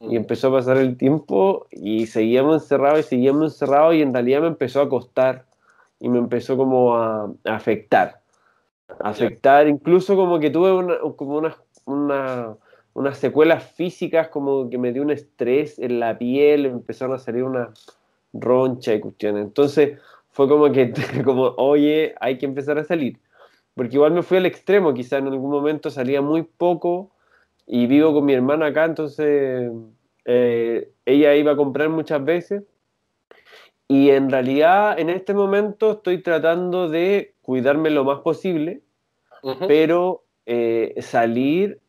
y 0.00 0.14
mm. 0.14 0.16
empezó 0.16 0.48
a 0.48 0.52
pasar 0.52 0.78
el 0.78 0.96
tiempo 0.96 1.66
y 1.70 2.06
seguíamos 2.06 2.62
encerrados 2.62 3.00
y 3.00 3.02
seguíamos 3.02 3.52
encerrados 3.52 3.94
y 3.94 4.00
en 4.00 4.14
realidad 4.14 4.40
me 4.40 4.46
empezó 4.46 4.80
a 4.80 4.88
costar 4.88 5.44
y 6.00 6.08
me 6.08 6.18
empezó 6.18 6.56
como 6.56 6.96
a 6.96 7.30
afectar 7.44 8.22
afectar, 9.00 9.68
incluso 9.68 10.16
como 10.16 10.40
que 10.40 10.48
tuve 10.48 10.72
una, 10.72 10.98
como 11.14 11.42
una, 11.84 12.56
unas 12.94 13.18
secuelas 13.18 13.64
físicas, 13.64 14.28
como 14.28 14.70
que 14.70 14.78
me 14.78 14.94
dio 14.94 15.02
un 15.02 15.10
estrés 15.10 15.78
en 15.78 16.00
la 16.00 16.16
piel, 16.16 16.64
empezaron 16.64 17.16
a 17.16 17.18
salir 17.18 17.44
una 17.44 17.70
roncha 18.32 18.94
y 18.94 19.00
cuestiones. 19.00 19.44
Entonces 19.44 19.98
fue 20.38 20.48
como 20.48 20.70
que, 20.70 20.92
como, 21.24 21.52
oye, 21.56 22.14
hay 22.20 22.38
que 22.38 22.46
empezar 22.46 22.78
a 22.78 22.84
salir. 22.84 23.18
Porque 23.74 23.96
igual 23.96 24.12
me 24.12 24.22
fui 24.22 24.36
al 24.38 24.46
extremo, 24.46 24.94
quizá 24.94 25.18
en 25.18 25.26
algún 25.26 25.50
momento 25.50 25.90
salía 25.90 26.22
muy 26.22 26.44
poco 26.44 27.10
y 27.66 27.88
vivo 27.88 28.12
con 28.12 28.24
mi 28.24 28.34
hermana 28.34 28.66
acá, 28.66 28.84
entonces 28.84 29.68
eh, 30.26 30.92
ella 31.04 31.34
iba 31.34 31.50
a 31.50 31.56
comprar 31.56 31.88
muchas 31.88 32.24
veces. 32.24 32.62
Y 33.88 34.10
en 34.10 34.30
realidad 34.30 34.96
en 34.96 35.10
este 35.10 35.34
momento 35.34 35.90
estoy 35.94 36.22
tratando 36.22 36.88
de 36.88 37.34
cuidarme 37.42 37.90
lo 37.90 38.04
más 38.04 38.20
posible, 38.20 38.82
pero 39.66 40.22
eh, 40.46 40.94
salir, 41.00 41.80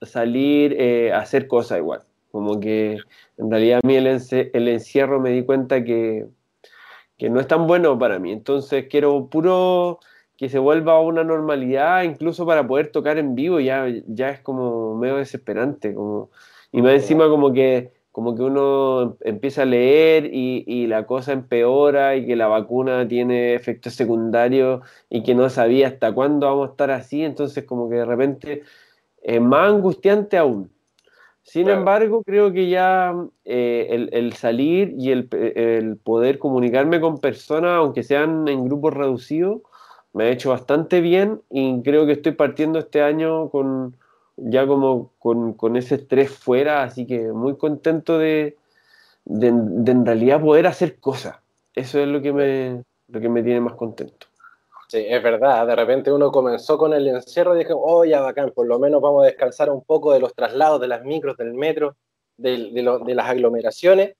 salir 0.00 0.74
eh, 0.78 1.12
hacer 1.12 1.46
cosas 1.46 1.76
igual. 1.76 2.00
Como 2.30 2.58
que 2.58 3.00
en 3.36 3.50
realidad 3.50 3.80
a 3.82 3.86
mí 3.86 3.96
el, 3.96 4.06
el 4.06 4.68
encierro 4.68 5.20
me 5.20 5.28
di 5.28 5.44
cuenta 5.44 5.84
que, 5.84 6.26
que, 7.18 7.30
no 7.30 7.40
es 7.40 7.46
tan 7.48 7.66
bueno 7.66 7.98
para 7.98 8.18
mí. 8.18 8.32
Entonces 8.32 8.86
quiero 8.90 9.28
puro 9.28 10.00
que 10.36 10.48
se 10.48 10.58
vuelva 10.58 10.94
a 10.94 11.00
una 11.00 11.24
normalidad, 11.24 12.04
incluso 12.04 12.46
para 12.46 12.66
poder 12.66 12.92
tocar 12.92 13.18
en 13.18 13.34
vivo, 13.34 13.60
ya, 13.60 13.86
ya 14.06 14.30
es 14.30 14.40
como 14.40 14.96
medio 14.96 15.16
desesperante. 15.16 15.94
Como, 15.94 16.30
y 16.72 16.82
más 16.82 16.94
encima 16.94 17.28
como 17.28 17.52
que 17.52 17.92
como 18.18 18.34
que 18.34 18.42
uno 18.42 19.16
empieza 19.20 19.62
a 19.62 19.64
leer 19.64 20.30
y, 20.32 20.88
la 20.88 21.06
cosa 21.06 21.32
empeora 21.32 22.16
y 22.16 22.26
que 22.26 22.34
la 22.34 22.48
vacuna 22.48 23.06
tiene 23.06 23.54
efectos 23.54 23.94
secundarios 23.94 24.80
y 25.08 25.22
que 25.22 25.36
no 25.36 25.48
sabía 25.50 25.86
hasta 25.86 26.12
cuándo 26.12 26.48
vamos 26.48 26.68
a 26.68 26.70
estar 26.72 26.90
así, 26.90 27.22
entonces 27.22 27.62
como 27.64 27.88
que 27.88 27.94
de 27.94 28.04
repente 28.04 28.62
es 29.22 29.40
más 29.40 29.68
angustiante 29.68 30.36
aún. 30.36 30.68
Sin 31.48 31.70
embargo, 31.70 32.22
creo 32.24 32.52
que 32.52 32.68
ya 32.68 33.14
eh, 33.46 34.06
el, 34.12 34.32
salir 34.34 34.94
y 34.98 35.12
el, 35.12 35.28
el, 35.32 35.96
poder 35.96 36.38
comunicarme 36.38 37.00
con 37.00 37.20
personas, 37.20 37.72
aunque 37.76 38.02
sean 38.02 38.46
en 38.48 38.66
grupos 38.66 38.92
reducidos, 38.92 39.62
me 40.12 40.24
ha 40.24 40.30
hecho 40.30 40.50
bastante 40.50 41.00
bien 41.00 41.40
y 41.48 41.80
creo 41.82 42.04
que 42.04 42.12
estoy 42.12 42.32
partiendo 42.32 42.78
este 42.78 43.00
año 43.00 43.48
con, 43.48 43.96
ya 44.36 44.66
como 44.66 45.12
con, 45.18 45.76
ese 45.76 45.94
estrés 45.94 46.30
fuera, 46.30 46.82
así 46.82 47.06
que 47.06 47.32
muy 47.32 47.56
contento 47.56 48.18
de, 48.18 48.58
de, 49.24 49.48
en 49.48 50.04
realidad 50.04 50.42
poder 50.42 50.66
hacer 50.66 51.00
cosas. 51.00 51.36
Eso 51.74 51.98
es 51.98 52.08
lo 52.08 52.20
que, 52.20 52.34
me, 52.34 52.82
lo 53.06 53.20
que 53.20 53.28
me 53.30 53.42
tiene 53.42 53.62
más 53.62 53.74
contento. 53.74 54.26
Sí, 54.88 55.04
es 55.06 55.22
verdad, 55.22 55.66
de 55.66 55.76
repente 55.76 56.10
uno 56.10 56.32
comenzó 56.32 56.78
con 56.78 56.94
el 56.94 57.06
encierro 57.08 57.54
y 57.54 57.58
dijo, 57.58 57.74
oh, 57.76 58.04
ya 58.06 58.20
bacán, 58.20 58.52
por 58.52 58.66
lo 58.66 58.78
menos 58.78 59.02
vamos 59.02 59.22
a 59.22 59.26
descansar 59.26 59.70
un 59.70 59.84
poco 59.84 60.14
de 60.14 60.20
los 60.20 60.34
traslados, 60.34 60.80
de 60.80 60.88
las 60.88 61.04
micros, 61.04 61.36
del 61.36 61.52
metro, 61.52 61.96
de, 62.38 62.70
de, 62.72 63.14
las 63.14 63.28
aglomeraciones, 63.28 64.16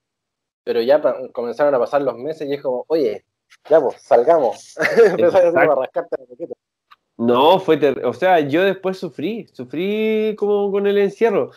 pero 0.63 0.81
ya 0.81 1.01
comenzaron 1.33 1.73
a 1.73 1.79
pasar 1.79 2.03
los 2.03 2.17
meses 2.17 2.47
y 2.47 2.53
es 2.53 2.61
como, 2.61 2.85
oye, 2.87 3.25
ya 3.67 3.81
pues, 3.81 3.99
salgamos. 4.01 4.77
Empezaron 5.05 5.57
a 5.57 5.75
rascarte 5.75 6.17
la 6.19 6.47
no, 7.19 7.59
fue 7.59 7.77
O 8.05 8.13
sea, 8.13 8.39
yo 8.39 8.63
después 8.63 8.97
sufrí, 8.97 9.45
sufrí 9.51 10.35
como 10.37 10.71
con 10.71 10.87
el 10.87 10.97
encierro. 10.97 11.51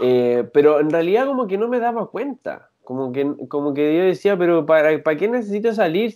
Eh, 0.00 0.48
pero 0.52 0.78
en 0.78 0.90
realidad 0.90 1.26
como 1.26 1.48
que 1.48 1.58
no 1.58 1.66
me 1.66 1.80
daba 1.80 2.08
cuenta. 2.08 2.70
Como 2.92 3.10
que, 3.10 3.26
como 3.48 3.72
que 3.72 3.96
yo 3.96 4.04
decía, 4.04 4.36
pero 4.36 4.66
¿para, 4.66 5.02
¿para 5.02 5.16
qué 5.16 5.26
necesito 5.26 5.72
salir? 5.72 6.14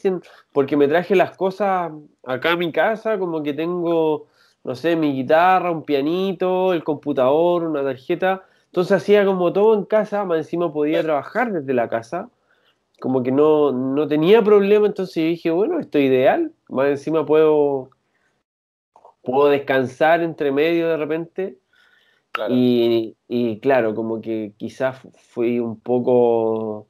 Porque 0.52 0.76
me 0.76 0.86
traje 0.88 1.16
las 1.16 1.34
cosas 1.34 1.90
acá 2.22 2.52
a 2.52 2.56
mi 2.56 2.70
casa, 2.70 3.18
como 3.18 3.42
que 3.42 3.54
tengo, 3.54 4.26
no 4.62 4.74
sé, 4.74 4.94
mi 4.94 5.14
guitarra, 5.14 5.70
un 5.70 5.84
pianito, 5.84 6.74
el 6.74 6.84
computador, 6.84 7.64
una 7.64 7.82
tarjeta. 7.82 8.44
Entonces 8.66 8.92
hacía 8.92 9.24
como 9.24 9.54
todo 9.54 9.74
en 9.74 9.86
casa, 9.86 10.26
más 10.26 10.36
encima 10.36 10.70
podía 10.70 11.02
trabajar 11.02 11.50
desde 11.50 11.72
la 11.72 11.88
casa. 11.88 12.28
Como 13.00 13.22
que 13.22 13.32
no, 13.32 13.72
no 13.72 14.06
tenía 14.06 14.42
problema, 14.42 14.86
entonces 14.86 15.14
yo 15.14 15.22
dije, 15.22 15.50
bueno, 15.50 15.80
esto 15.80 15.96
es 15.96 16.04
ideal. 16.04 16.52
Más 16.68 16.88
encima 16.88 17.24
puedo 17.24 17.88
puedo 19.22 19.48
descansar 19.48 20.22
entre 20.22 20.52
medio 20.52 20.90
de 20.90 20.98
repente. 20.98 21.58
Y, 22.48 23.16
y, 23.28 23.60
claro, 23.60 23.94
como 23.94 24.20
que 24.20 24.52
quizás 24.56 24.98
fui 25.30 25.58
un 25.58 25.80
poco, 25.80 26.86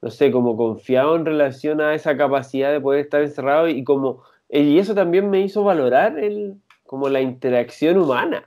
no 0.00 0.10
sé, 0.10 0.30
como 0.30 0.56
confiado 0.56 1.16
en 1.16 1.26
relación 1.26 1.80
a 1.80 1.94
esa 1.94 2.16
capacidad 2.16 2.72
de 2.72 2.80
poder 2.80 3.00
estar 3.00 3.22
encerrado 3.22 3.68
y 3.68 3.84
como, 3.84 4.22
y 4.48 4.78
eso 4.78 4.94
también 4.94 5.28
me 5.30 5.40
hizo 5.40 5.64
valorar 5.64 6.18
el, 6.18 6.54
como 6.84 7.08
la 7.08 7.20
interacción 7.20 7.98
humana. 7.98 8.44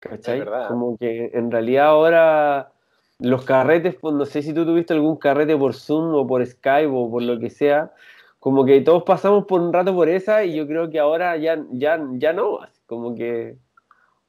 ¿Cachai? 0.00 0.44
Como 0.68 0.96
que 0.96 1.30
en 1.34 1.50
realidad 1.50 1.86
ahora 1.86 2.70
los 3.18 3.44
carretes, 3.44 3.96
pues 4.00 4.14
no 4.14 4.24
sé 4.26 4.42
si 4.42 4.54
tú 4.54 4.64
tuviste 4.64 4.94
algún 4.94 5.16
carrete 5.16 5.56
por 5.56 5.74
Zoom 5.74 6.14
o 6.14 6.26
por 6.26 6.46
Skype 6.46 6.92
o 6.92 7.10
por 7.10 7.22
lo 7.22 7.38
que 7.38 7.50
sea, 7.50 7.92
como 8.38 8.64
que 8.64 8.80
todos 8.80 9.02
pasamos 9.02 9.44
por 9.44 9.60
un 9.60 9.72
rato 9.72 9.94
por 9.94 10.08
esa 10.08 10.44
y 10.44 10.54
yo 10.54 10.66
creo 10.68 10.88
que 10.88 11.00
ahora 11.00 11.36
ya, 11.36 11.60
ya, 11.72 12.00
ya 12.12 12.32
no, 12.32 12.60
como 12.86 13.16
que 13.16 13.56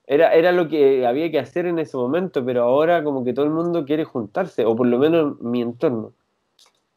era, 0.09 0.33
era 0.33 0.51
lo 0.51 0.67
que 0.67 1.05
había 1.05 1.29
que 1.29 1.37
hacer 1.37 1.67
en 1.67 1.77
ese 1.77 1.95
momento, 1.95 2.43
pero 2.43 2.63
ahora 2.63 3.03
como 3.03 3.23
que 3.23 3.31
todo 3.31 3.45
el 3.45 3.51
mundo 3.51 3.85
quiere 3.85 4.05
juntarse, 4.05 4.65
o 4.65 4.75
por 4.75 4.87
lo 4.87 4.97
menos 4.97 5.39
mi 5.39 5.61
entorno. 5.61 6.13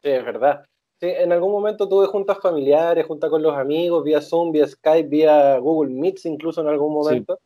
Sí, 0.01 0.09
es 0.09 0.25
verdad. 0.25 0.65
Sí, 0.99 1.09
en 1.09 1.31
algún 1.31 1.51
momento 1.51 1.87
tuve 1.87 2.07
juntas 2.07 2.39
familiares, 2.41 3.05
juntas 3.05 3.29
con 3.29 3.43
los 3.43 3.55
amigos, 3.55 4.03
vía 4.03 4.19
Zoom, 4.19 4.51
vía 4.51 4.65
Skype, 4.67 5.09
vía 5.09 5.59
Google 5.59 5.93
Meets 5.93 6.25
incluso 6.25 6.61
en 6.61 6.69
algún 6.69 6.91
momento. 6.91 7.37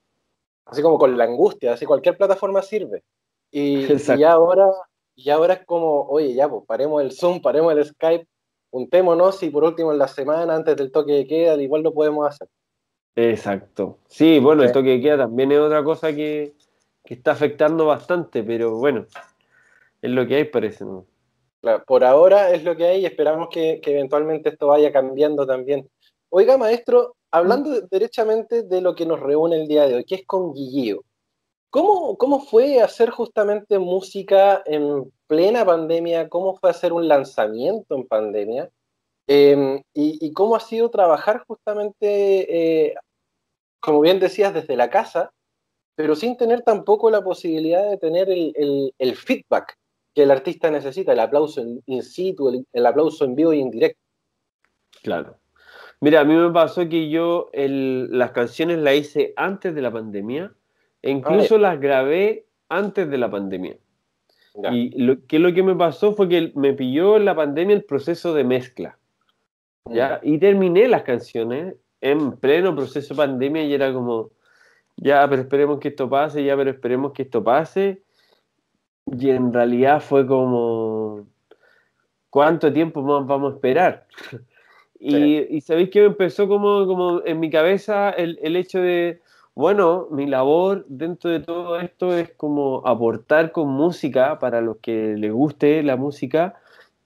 Así 0.63 0.81
como 0.81 0.97
con 0.97 1.17
la 1.17 1.25
angustia, 1.25 1.73
así 1.73 1.85
cualquier 1.85 2.15
plataforma 2.17 2.61
sirve. 2.61 3.03
Y, 3.51 3.87
y 3.91 4.23
ahora, 4.23 4.69
y 5.17 5.29
ahora 5.31 5.55
es 5.55 5.65
como, 5.65 6.03
oye, 6.03 6.33
ya, 6.33 6.47
pues 6.47 6.63
paremos 6.65 7.01
el 7.01 7.11
Zoom, 7.11 7.41
paremos 7.41 7.73
el 7.73 7.83
Skype, 7.83 8.25
juntémonos 8.69 9.43
y 9.43 9.49
por 9.49 9.65
último 9.65 9.91
en 9.91 9.97
la 9.97 10.07
semana, 10.07 10.55
antes 10.55 10.77
del 10.77 10.93
toque 10.93 11.11
de 11.11 11.27
queda, 11.27 11.61
igual 11.61 11.81
lo 11.81 11.93
podemos 11.93 12.25
hacer. 12.25 12.47
Exacto. 13.17 13.97
Sí, 14.07 14.37
bueno, 14.37 14.61
el 14.61 14.71
toque 14.71 14.89
de 14.89 15.01
queda 15.01 15.17
también 15.17 15.51
es 15.51 15.57
otra 15.57 15.83
cosa 15.83 16.13
que, 16.13 16.53
que 17.03 17.15
está 17.15 17.31
afectando 17.31 17.87
bastante, 17.87 18.43
pero 18.43 18.77
bueno, 18.77 19.07
es 20.03 20.11
lo 20.11 20.27
que 20.27 20.35
hay, 20.35 20.43
parece. 20.45 20.85
¿no? 20.85 21.07
por 21.87 22.03
ahora 22.03 22.51
es 22.51 22.63
lo 22.63 22.77
que 22.77 22.85
hay 22.85 23.01
y 23.01 23.05
esperamos 23.07 23.49
que, 23.51 23.81
eventualmente 23.83 24.49
esto 24.49 24.67
vaya 24.67 24.91
cambiando 24.91 25.47
también. 25.47 25.89
Oiga, 26.29 26.57
maestro, 26.57 27.15
hablando 27.31 27.81
derechamente 27.89 28.61
de 28.61 28.81
lo 28.81 28.93
que 28.93 29.07
nos 29.07 29.19
reúne 29.19 29.55
el 29.61 29.67
día 29.67 29.87
de 29.87 29.95
hoy, 29.95 30.05
que 30.05 30.15
es 30.15 30.25
con 30.27 30.53
Guilleo. 30.53 31.01
¿Cómo, 31.71 32.17
¿Cómo 32.17 32.39
fue 32.39 32.81
hacer 32.81 33.09
justamente 33.09 33.79
música 33.79 34.61
en 34.65 35.11
plena 35.25 35.65
pandemia? 35.65 36.29
¿Cómo 36.29 36.55
fue 36.55 36.69
hacer 36.69 36.93
un 36.93 37.07
lanzamiento 37.07 37.95
en 37.95 38.07
pandemia? 38.07 38.69
Em, 39.29 39.81
y, 39.93 40.31
cómo 40.31 40.55
ha 40.55 40.61
sido 40.61 40.89
trabajar 40.89 41.43
justamente, 41.45 42.85
eh, 42.87 42.95
como 43.79 44.01
bien 44.01 44.19
decías, 44.19 44.53
desde 44.53 44.75
la 44.75 44.89
casa, 44.89 45.33
pero 45.95 46.15
sin 46.15 46.37
tener 46.37 46.61
tampoco 46.61 47.09
la 47.09 47.23
posibilidad 47.23 47.89
de 47.89 47.97
tener 47.97 48.29
el, 48.29 48.93
el 48.97 49.15
feedback 49.15 49.77
que 50.17 50.23
el 50.23 50.31
artista 50.31 50.71
necesita, 50.71 51.13
el 51.13 51.19
aplauso 51.19 51.63
in 51.85 52.01
situ, 52.01 52.65
el, 52.73 52.85
aplauso 52.87 53.23
en 53.23 53.35
vivo 53.35 53.53
y 53.53 53.61
en 53.61 53.69
directo. 53.69 54.01
Claro. 55.03 55.37
Mira, 56.01 56.21
a 56.21 56.23
mí 56.23 56.33
me 56.33 56.49
pasó 56.49 56.89
que 56.89 57.07
yo 57.07 57.51
las 57.53 58.31
canciones 58.31 58.79
las 58.79 58.95
hice 58.95 59.33
antes 59.35 59.75
de 59.75 59.81
la 59.83 59.91
pandemia 59.91 60.51
e 61.03 61.11
incluso 61.11 61.59
las 61.59 61.79
grabé 61.79 62.47
antes 62.67 63.07
de 63.07 63.17
la 63.19 63.29
pandemia. 63.29 63.77
Y 64.71 64.99
lo 64.99 65.23
que 65.27 65.37
lo 65.37 65.53
que 65.53 65.61
me 65.61 65.75
pasó 65.75 66.13
fue 66.13 66.27
que 66.27 66.51
me 66.55 66.73
pilló 66.73 67.17
en 67.17 67.25
la 67.25 67.35
pandemia 67.35 67.75
el 67.75 67.83
proceso 67.83 68.33
de 68.33 68.43
mezcla. 68.43 68.97
¿ya? 69.85 70.19
Y 70.23 70.39
terminé 70.39 70.87
las 70.87 71.03
canciones 71.03 71.75
en 72.01 72.33
pleno 72.33 72.75
proceso 72.75 73.13
de 73.13 73.17
pandemia 73.17 73.63
y 73.63 73.73
era 73.73 73.93
como, 73.93 74.31
ya, 74.97 75.27
pero 75.29 75.43
esperemos 75.43 75.79
que 75.79 75.89
esto 75.89 76.09
pase, 76.09 76.43
ya, 76.43 76.55
pero 76.55 76.71
esperemos 76.71 77.13
que 77.13 77.23
esto 77.23 77.43
pase. 77.43 78.01
Y 79.05 79.29
en 79.29 79.53
realidad 79.53 80.01
fue 80.01 80.27
como, 80.27 81.27
¿cuánto 82.29 82.71
tiempo 82.73 83.01
más 83.01 83.25
vamos 83.25 83.53
a 83.53 83.55
esperar? 83.55 84.07
Y, 84.99 85.61
sabéis 85.61 85.91
que 85.91 86.05
empezó 86.05 86.47
como, 86.47 86.87
como 86.87 87.21
en 87.23 87.39
mi 87.39 87.51
cabeza 87.51 88.09
el, 88.09 88.39
el, 88.41 88.55
hecho 88.55 88.81
de, 88.81 89.21
bueno, 89.53 90.07
mi 90.09 90.25
labor 90.25 90.85
dentro 90.87 91.29
de 91.29 91.39
todo 91.39 91.79
esto 91.79 92.17
es 92.17 92.31
como 92.31 92.81
aportar 92.83 93.51
con 93.51 93.69
música 93.69 94.39
para 94.39 94.59
los 94.59 94.77
que 94.77 95.15
les 95.15 95.31
guste 95.31 95.83
la 95.83 95.97
música. 95.97 96.55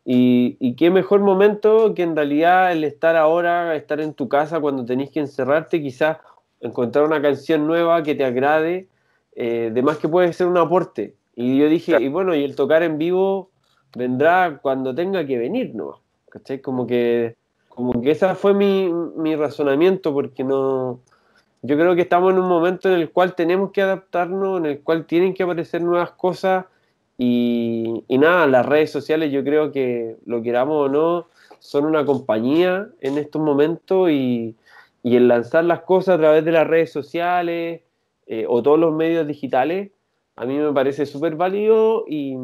Y, 0.03 0.57
y, 0.59 0.75
qué 0.75 0.89
mejor 0.89 1.19
momento 1.19 1.93
que 1.93 2.01
en 2.01 2.15
realidad 2.15 2.71
el 2.71 2.83
estar 2.83 3.15
ahora, 3.15 3.75
estar 3.75 4.01
en 4.01 4.15
tu 4.15 4.27
casa 4.27 4.59
cuando 4.59 4.83
tenéis 4.83 5.11
que 5.11 5.19
encerrarte, 5.19 5.79
quizás 5.79 6.17
encontrar 6.59 7.05
una 7.05 7.21
canción 7.21 7.67
nueva 7.67 8.01
que 8.01 8.15
te 8.15 8.23
agrade, 8.23 8.87
eh, 9.35 9.71
de 9.73 9.81
más 9.81 9.97
que 9.97 10.07
puede 10.07 10.33
ser 10.33 10.47
un 10.47 10.57
aporte. 10.57 11.15
Y 11.35 11.57
yo 11.57 11.67
dije, 11.69 11.97
y 11.99 12.07
bueno, 12.07 12.35
y 12.35 12.43
el 12.43 12.55
tocar 12.55 12.83
en 12.83 12.97
vivo 12.97 13.49
vendrá 13.95 14.59
cuando 14.61 14.93
tenga 14.93 15.25
que 15.25 15.37
venir, 15.37 15.73
¿no? 15.75 16.01
¿Cachai? 16.29 16.61
Como 16.61 16.87
que, 16.87 17.35
como 17.69 18.01
que 18.01 18.11
ese 18.11 18.33
fue 18.35 18.53
mi, 18.53 18.91
mi 19.15 19.35
razonamiento, 19.35 20.13
porque 20.13 20.43
no. 20.43 20.99
Yo 21.63 21.77
creo 21.77 21.95
que 21.95 22.01
estamos 22.01 22.33
en 22.33 22.39
un 22.39 22.47
momento 22.47 22.89
en 22.89 22.99
el 22.99 23.11
cual 23.11 23.35
tenemos 23.35 23.71
que 23.71 23.81
adaptarnos, 23.81 24.59
en 24.59 24.65
el 24.65 24.81
cual 24.81 25.05
tienen 25.05 25.33
que 25.33 25.43
aparecer 25.43 25.81
nuevas 25.81 26.11
cosas. 26.11 26.65
Y, 27.17 28.03
y 28.07 28.17
nada, 28.17 28.47
las 28.47 28.65
redes 28.65 28.91
sociales, 28.91 29.31
yo 29.31 29.43
creo 29.43 29.71
que 29.71 30.17
lo 30.25 30.41
queramos 30.41 30.87
o 30.87 30.89
no, 30.89 31.27
son 31.59 31.85
una 31.85 32.05
compañía 32.05 32.89
en 33.01 33.17
estos 33.17 33.41
momentos 33.41 34.09
y, 34.09 34.55
y 35.03 35.15
el 35.15 35.27
lanzar 35.27 35.65
las 35.65 35.81
cosas 35.81 36.15
a 36.15 36.19
través 36.19 36.43
de 36.45 36.51
las 36.51 36.67
redes 36.67 36.91
sociales 36.91 37.81
eh, 38.25 38.45
o 38.47 38.63
todos 38.63 38.79
los 38.79 38.93
medios 38.93 39.27
digitales 39.27 39.91
a 40.35 40.45
mí 40.45 40.57
me 40.57 40.73
parece 40.73 41.05
súper 41.05 41.35
válido 41.35 42.05
y, 42.07 42.35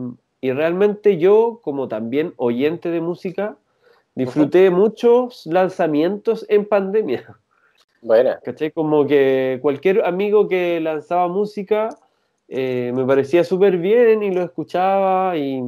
realmente 0.42 1.18
yo, 1.18 1.60
como 1.64 1.88
también 1.88 2.34
oyente 2.38 2.90
de 2.92 3.02
música, 3.02 3.58
disfruté 4.16 4.70
muchos 4.70 5.46
lanzamientos 5.48 6.46
en 6.48 6.66
pandemia. 6.66 7.40
Bueno. 8.02 8.36
¿Caché? 8.44 8.72
Como 8.72 9.08
que 9.08 9.58
cualquier 9.62 10.06
amigo 10.06 10.48
que 10.48 10.80
lanzaba 10.80 11.28
música 11.28 11.90
eh, 12.48 12.92
me 12.96 13.06
parecía 13.06 13.44
súper 13.44 13.78
bien 13.78 14.24
y 14.24 14.32
lo 14.32 14.44
escuchaba 14.44 15.38
y, 15.38 15.62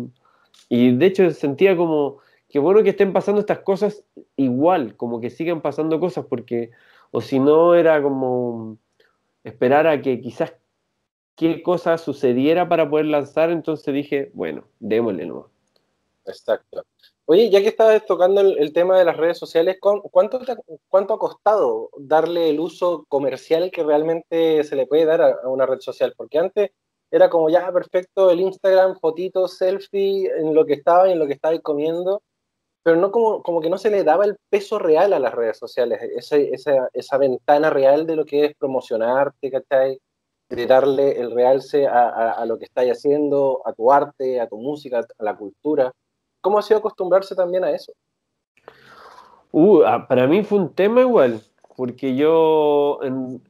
y, 0.69 0.95
de 0.95 1.05
hecho 1.05 1.29
sentía 1.31 1.75
como 1.75 2.19
que 2.47 2.59
bueno 2.59 2.83
que 2.83 2.91
estén 2.91 3.13
pasando 3.13 3.41
estas 3.41 3.59
cosas 3.59 4.03
igual, 4.35 4.95
como 4.95 5.19
que 5.19 5.29
sigan 5.29 5.61
pasando 5.61 5.99
cosas 5.99 6.25
porque 6.25 6.71
o 7.11 7.21
si 7.21 7.39
no 7.39 7.75
era 7.75 8.01
como 8.01 8.77
esperar 9.43 9.87
a 9.87 10.01
que 10.01 10.21
quizás 10.21 10.53
qué 11.35 11.63
cosa 11.63 11.97
sucediera 11.97 12.67
para 12.67 12.89
poder 12.89 13.05
lanzar, 13.05 13.49
entonces 13.49 13.93
dije, 13.93 14.29
bueno, 14.33 14.65
démosle 14.79 15.25
nuevo. 15.25 15.49
Exacto. 16.25 16.85
Oye, 17.31 17.51
ya 17.51 17.61
que 17.61 17.67
estabas 17.67 18.03
tocando 18.07 18.41
el, 18.41 18.73
tema 18.73 18.97
de 18.97 19.05
las 19.05 19.15
redes 19.15 19.37
sociales, 19.37 19.77
¿cuánto, 19.79 20.39
¿cuánto 20.87 21.13
ha 21.13 21.19
costado 21.19 21.91
darle 21.95 22.49
el 22.49 22.59
uso 22.59 23.05
comercial 23.07 23.69
que 23.69 23.83
realmente 23.83 24.63
se 24.63 24.75
le 24.75 24.87
puede 24.87 25.05
dar 25.05 25.21
a, 25.21 25.47
una 25.47 25.67
red 25.67 25.79
social? 25.79 26.15
Porque 26.17 26.39
antes 26.39 26.71
era 27.11 27.29
como 27.29 27.51
ya 27.51 27.71
perfecto 27.71 28.31
el 28.31 28.41
Instagram, 28.41 28.97
fotitos, 28.99 29.57
selfie, 29.57 30.25
en 30.39 30.55
lo 30.55 30.65
que 30.65 30.73
estaba 30.73 31.07
y 31.07 31.11
en 31.11 31.19
lo 31.19 31.27
que 31.27 31.33
estaba 31.33 31.55
comiendo, 31.59 32.23
pero 32.81 32.97
no 32.97 33.11
como, 33.11 33.43
como 33.43 33.61
que 33.61 33.69
no 33.69 33.77
se 33.77 33.91
le 33.91 34.03
daba 34.03 34.25
el 34.25 34.37
peso 34.49 34.79
real 34.79 35.13
a 35.13 35.19
las 35.19 35.35
redes 35.35 35.59
sociales, 35.59 36.01
esa, 36.01 36.35
esa, 36.37 36.89
esa 36.93 37.17
ventana 37.19 37.69
real 37.69 38.07
de 38.07 38.15
lo 38.15 38.25
que 38.25 38.45
es 38.45 38.55
promocionarte, 38.57 39.51
¿cachai? 39.51 39.99
de 40.49 40.65
darle 40.65 41.11
el 41.19 41.29
realce 41.29 41.85
a, 41.85 42.43
lo 42.47 42.57
que 42.57 42.65
estáis 42.65 42.91
haciendo, 42.91 43.61
a 43.65 43.73
tu 43.73 43.91
arte, 43.91 44.41
a 44.41 44.47
tu 44.47 44.57
música, 44.57 45.05
a 45.19 45.23
la 45.23 45.37
cultura. 45.37 45.93
¿Cómo 46.41 46.59
ha 46.59 46.61
sido 46.61 46.79
acostumbrarse 46.79 47.35
también 47.35 47.63
a 47.63 47.71
eso? 47.71 47.93
Uh, 49.51 49.81
ah, 49.83 50.07
para 50.07 50.27
mí 50.27 50.43
fue 50.43 50.59
un 50.59 50.73
tema 50.73 51.01
igual, 51.01 51.41
porque 51.75 52.15
yo, 52.15 52.99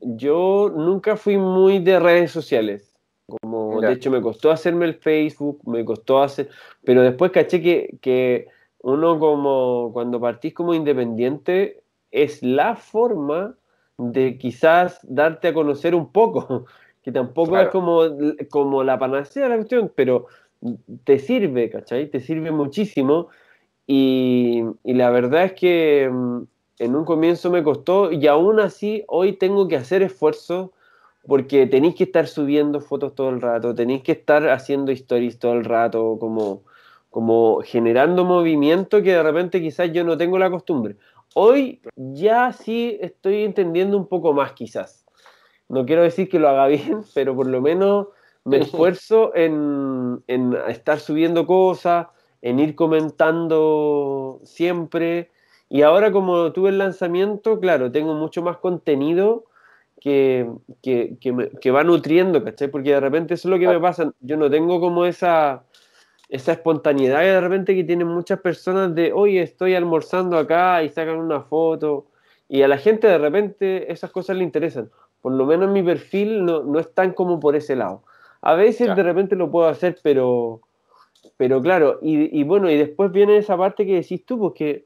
yo 0.02 0.72
nunca 0.76 1.18
fui 1.18 1.38
muy 1.38 1.80
de 1.80 2.00
redes 2.00 2.32
sociales. 2.32 2.96
Como, 3.42 3.80
de 3.82 3.94
hecho, 3.94 4.10
me 4.10 4.22
costó 4.22 4.50
hacerme 4.50 4.86
el 4.86 4.96
Facebook, 4.96 5.62
me 5.66 5.86
costó 5.86 6.22
hacer, 6.24 6.50
pero 6.84 7.04
después 7.04 7.32
caché 7.32 7.62
que, 7.62 7.98
que 8.02 8.48
uno 8.82 9.20
como 9.20 9.92
cuando 9.94 10.20
partís 10.20 10.54
como 10.54 10.74
independiente 10.74 11.84
es 12.12 12.42
la 12.42 12.76
forma 12.76 13.56
de 13.98 14.38
quizás 14.38 15.00
darte 15.04 15.50
a 15.50 15.54
conocer 15.54 15.94
un 15.94 16.12
poco, 16.12 16.66
que 17.04 17.12
tampoco 17.12 17.58
es 17.58 17.70
como, 17.70 18.02
como 18.50 18.84
la 18.84 18.98
panacea 18.98 19.44
de 19.44 19.50
la 19.50 19.56
cuestión, 19.58 19.92
pero 19.94 20.28
te 21.04 21.20
sirve, 21.20 21.70
¿cachai? 21.70 22.10
Te 22.10 22.20
sirve 22.20 22.52
muchísimo. 22.52 23.28
Y, 23.88 24.64
la 24.84 25.10
verdad 25.10 25.46
es 25.46 25.54
que 25.54 26.10
mm, 26.12 26.44
en 26.80 26.96
un 26.96 27.06
comienzo 27.06 27.50
me 27.50 27.64
costó 27.64 28.12
y 28.12 28.28
aún 28.28 28.60
así 28.60 29.04
hoy 29.08 29.34
tengo 29.34 29.68
que 29.68 29.78
hacer 29.78 30.04
esfuerzo 30.04 30.74
porque 31.26 31.68
tenéis 31.68 31.96
que 31.96 32.06
estar 32.06 32.28
subiendo 32.28 32.82
fotos 32.82 33.16
todo 33.16 33.30
el 33.30 33.42
rato, 33.42 33.76
tenéis 33.76 34.04
que 34.04 34.14
estar 34.14 34.48
haciendo 34.50 34.92
stories 34.92 35.38
todo 35.38 35.54
el 35.54 35.66
rato, 35.66 36.18
como, 36.20 36.64
como 37.10 37.62
generando 37.64 38.24
movimiento 38.26 39.02
que 39.04 39.12
de 39.14 39.24
repente 39.24 39.62
quizás 39.62 39.92
yo 39.92 40.04
no 40.04 40.18
tengo 40.18 40.38
la 40.40 40.50
costumbre. 40.50 40.96
Hoy 41.36 41.82
ya 41.96 42.54
sí 42.54 42.98
estoy 43.02 43.44
entendiendo 43.44 43.98
un 43.98 44.08
poco 44.08 44.34
más 44.34 44.54
quizás 44.54 45.06
no 45.70 45.86
quiero 45.86 46.02
decir 46.02 46.28
que 46.28 46.40
lo 46.40 46.50
haga 46.50 46.68
bien, 46.68 47.04
pero 47.14 47.36
por 47.36 47.48
lo 47.48 47.62
menos 47.62 48.08
me 48.46 48.58
esfuerzo 48.62 49.32
en, 49.36 50.24
estar 50.68 51.00
subiendo 51.00 51.46
cosas, 51.46 52.08
en 52.42 52.60
ir 52.60 52.76
comentando 52.76 54.40
siempre. 54.44 55.32
Y 55.70 55.82
ahora 55.84 56.12
como 56.12 56.52
tuve 56.52 56.70
el 56.70 56.78
lanzamiento, 56.78 57.60
claro, 57.60 57.92
tengo 57.92 58.14
mucho 58.14 58.42
más 58.42 58.58
contenido 58.58 59.46
que, 60.00 60.50
que, 60.82 61.72
va 61.72 61.84
nutriendo, 61.84 62.44
¿cachai? 62.44 62.70
Porque 62.70 62.92
de 62.92 63.00
repente 63.00 63.34
eso 63.34 63.48
es 63.48 63.52
lo 63.52 63.60
que 63.60 63.68
me 63.68 63.80
pasa. 63.80 64.12
Yo 64.22 64.38
no 64.38 64.50
tengo 64.50 64.80
como 64.80 65.06
esa, 65.06 65.64
esa 66.30 66.54
espontaneidad 66.54 67.20
de 67.20 67.42
repente 67.42 67.76
que 67.76 67.84
tienen 67.84 68.08
muchas 68.08 68.40
personas 68.40 68.96
de, 68.96 69.12
oye, 69.14 69.42
estoy 69.42 69.76
almorzando 69.76 70.38
acá 70.38 70.82
y 70.84 70.90
sacan 70.90 71.18
una 71.18 71.42
foto. 71.42 72.08
Y 72.48 72.64
a 72.64 72.68
la 72.68 72.78
gente 72.78 73.08
de 73.08 73.18
repente 73.20 73.92
esas 73.92 74.10
cosas 74.10 74.38
le 74.38 74.44
interesan 74.44 74.90
por 75.22 75.34
lo 75.34 75.46
menos 75.46 75.70
mi 75.70 75.84
perfil 75.84 76.46
no, 76.46 76.64
no 76.64 76.80
es 76.80 76.94
tan 76.94 77.14
como 77.14 77.40
por 77.40 77.56
ese 77.56 77.76
lado. 77.76 78.04
A 78.42 78.54
veces 78.56 78.96
de 78.96 79.04
repente 79.04 79.36
lo 79.36 79.52
puedo 79.52 79.68
hacer, 79.68 79.98
pero, 80.02 80.62
pero 81.38 81.62
claro, 81.62 82.00
y, 82.02 82.44
bueno, 82.44 82.70
y 82.70 82.78
después 82.78 83.12
viene 83.12 83.38
esa 83.38 83.58
parte 83.58 83.86
que 83.86 83.96
decís 83.96 84.26
tú, 84.26 84.40
porque 84.40 84.86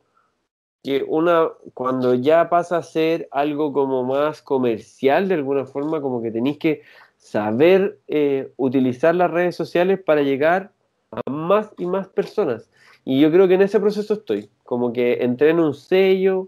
que 0.83 1.05
una, 1.07 1.49
cuando 1.73 2.13
ya 2.13 2.49
pasa 2.49 2.77
a 2.77 2.83
ser 2.83 3.29
algo 3.31 3.71
como 3.71 4.03
más 4.03 4.41
comercial 4.41 5.29
de 5.29 5.35
alguna 5.35 5.65
forma, 5.65 6.01
como 6.01 6.21
que 6.21 6.31
tenéis 6.31 6.57
que 6.57 6.81
saber 7.17 7.99
eh, 8.09 8.51
utilizar 8.57 9.15
las 9.15 9.31
redes 9.31 9.55
sociales 9.55 10.01
para 10.03 10.23
llegar 10.23 10.71
a 11.11 11.29
más 11.29 11.71
y 11.77 11.85
más 11.85 12.09
personas. 12.09 12.69
Y 13.05 13.21
yo 13.21 13.31
creo 13.31 13.47
que 13.47 13.53
en 13.53 13.61
ese 13.61 13.79
proceso 13.79 14.13
estoy, 14.13 14.49
como 14.63 14.91
que 14.91 15.23
entré 15.23 15.49
en 15.51 15.59
un 15.59 15.73
sello 15.73 16.47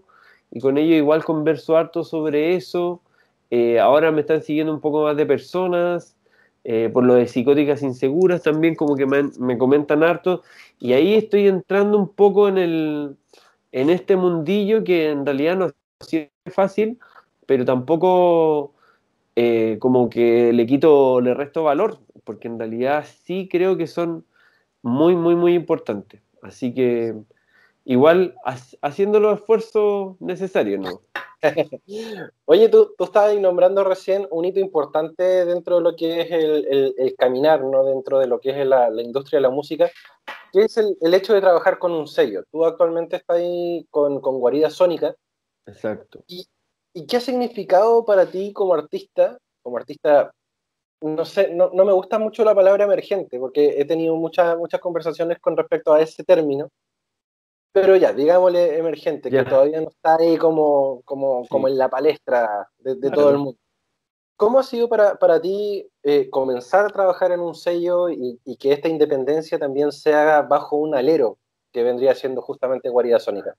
y 0.50 0.60
con 0.60 0.78
ello 0.78 0.94
igual 0.94 1.24
converso 1.24 1.76
harto 1.76 2.04
sobre 2.04 2.56
eso. 2.56 3.00
Eh, 3.50 3.78
ahora 3.78 4.10
me 4.10 4.22
están 4.22 4.42
siguiendo 4.42 4.72
un 4.72 4.80
poco 4.80 5.02
más 5.04 5.16
de 5.16 5.26
personas, 5.26 6.15
eh, 6.68 6.90
por 6.92 7.04
lo 7.04 7.14
de 7.14 7.28
psicóticas 7.28 7.80
inseguras 7.82 8.42
también 8.42 8.74
como 8.74 8.96
que 8.96 9.06
me, 9.06 9.56
comentan 9.56 10.02
harto. 10.02 10.42
Y 10.80 10.94
ahí 10.94 11.14
estoy 11.14 11.46
entrando 11.46 11.96
un 11.96 12.08
poco 12.08 12.48
en, 12.48 12.58
el, 12.58 13.16
en 13.70 13.88
este 13.88 14.16
mundillo 14.16 14.82
que 14.82 15.10
en 15.10 15.24
realidad 15.24 15.56
no 15.56 15.66
es 16.10 16.28
fácil, 16.52 16.98
pero 17.46 17.64
tampoco 17.64 18.74
eh, 19.36 19.76
como 19.78 20.10
que 20.10 20.52
le 20.52 20.66
quito, 20.66 21.20
le 21.20 21.34
resto 21.34 21.62
valor, 21.62 22.00
porque 22.24 22.48
en 22.48 22.58
realidad 22.58 23.06
sí 23.22 23.48
creo 23.48 23.76
que 23.76 23.86
son 23.86 24.24
muy, 24.82 25.14
muy, 25.14 25.36
muy 25.36 25.54
importantes. 25.54 26.20
Así 26.42 26.74
que 26.74 27.14
igual 27.84 28.34
haciendo 28.82 29.20
los 29.20 29.38
esfuerzos 29.38 30.20
necesarios, 30.20 30.80
¿no? 30.80 31.00
Oye, 32.46 32.68
tú, 32.68 32.94
tú 32.96 33.04
estabas 33.04 33.36
nombrando 33.38 33.84
recién 33.84 34.26
un 34.30 34.44
hito 34.44 34.60
importante 34.60 35.44
dentro 35.44 35.76
de 35.76 35.82
lo 35.82 35.96
que 35.96 36.20
es 36.20 36.28
el, 36.30 37.14
caminar, 37.16 37.62
¿no? 37.62 37.84
Dentro 37.84 38.18
de 38.18 38.26
lo 38.26 38.40
que 38.40 38.50
es 38.50 38.66
la, 38.66 38.90
industria 39.02 39.38
de 39.38 39.42
la 39.42 39.50
música, 39.50 39.90
que 40.52 40.64
es 40.64 40.76
el, 40.76 41.14
hecho 41.14 41.34
de 41.34 41.40
trabajar 41.40 41.78
con 41.78 41.92
un 41.92 42.06
sello. 42.06 42.44
Tú 42.50 42.64
actualmente 42.64 43.16
estás 43.16 43.36
ahí 43.36 43.86
con, 43.90 44.20
con 44.20 44.38
Guarida 44.38 44.70
Sónica. 44.70 45.14
Exacto. 45.66 46.24
¿Y, 46.26 46.46
¿Y 46.92 47.06
qué 47.06 47.18
ha 47.18 47.20
significado 47.20 48.04
para 48.04 48.26
ti 48.26 48.52
como 48.52 48.74
artista, 48.74 49.38
como 49.62 49.76
artista 49.76 50.32
no 51.02 51.24
sé, 51.24 51.52
no, 51.52 51.70
no, 51.72 51.84
me 51.84 51.92
gusta 51.92 52.18
mucho 52.18 52.44
la 52.44 52.54
palabra 52.54 52.84
emergente, 52.84 53.38
porque 53.38 53.74
he 53.78 53.84
tenido 53.84 54.16
muchas, 54.16 54.56
muchas 54.56 54.80
conversaciones 54.80 55.38
con 55.40 55.56
respecto 55.56 55.92
a 55.92 56.00
ese 56.00 56.24
término, 56.24 56.70
pero 57.76 57.94
ya, 57.94 58.14
digámosle 58.14 58.78
emergente, 58.78 59.28
que 59.28 59.44
todavía 59.44 59.82
no 59.82 59.88
está 59.88 60.16
ahí 60.16 60.38
como, 60.38 61.02
como, 61.04 61.46
como 61.46 61.68
en 61.68 61.76
la 61.76 61.90
palestra 61.90 62.70
de, 62.78 63.10
todo 63.10 63.28
el 63.28 63.36
mundo. 63.36 63.58
¿Cómo 64.34 64.58
ha 64.58 64.62
sido 64.62 64.88
para, 64.88 65.16
para 65.16 65.42
ti 65.42 65.86
eh, 66.02 66.30
comenzar 66.30 66.86
a 66.86 66.88
trabajar 66.88 67.32
en 67.32 67.40
un 67.40 67.54
sello 67.54 68.08
y, 68.08 68.38
que 68.58 68.72
esta 68.72 68.88
independencia 68.88 69.58
también 69.58 69.92
se 69.92 70.14
haga 70.14 70.40
bajo 70.40 70.76
un 70.76 70.94
alero 70.94 71.36
que 71.70 71.82
vendría 71.82 72.14
siendo 72.14 72.40
justamente 72.40 72.88
Guarida 72.88 73.18
Sónica? 73.18 73.54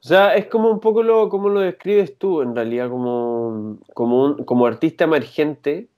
O 0.00 0.08
sea, 0.08 0.34
es 0.34 0.46
como 0.46 0.68
un 0.68 0.80
poco 0.80 1.04
lo, 1.04 1.28
como 1.28 1.48
lo 1.48 1.60
describes 1.60 2.18
tú, 2.18 2.42
en 2.42 2.56
realidad, 2.56 2.90
como, 2.90 3.78
como, 3.94 4.24
un, 4.24 4.44
como 4.44 4.66
artista 4.66 5.04
emergente, 5.04 5.88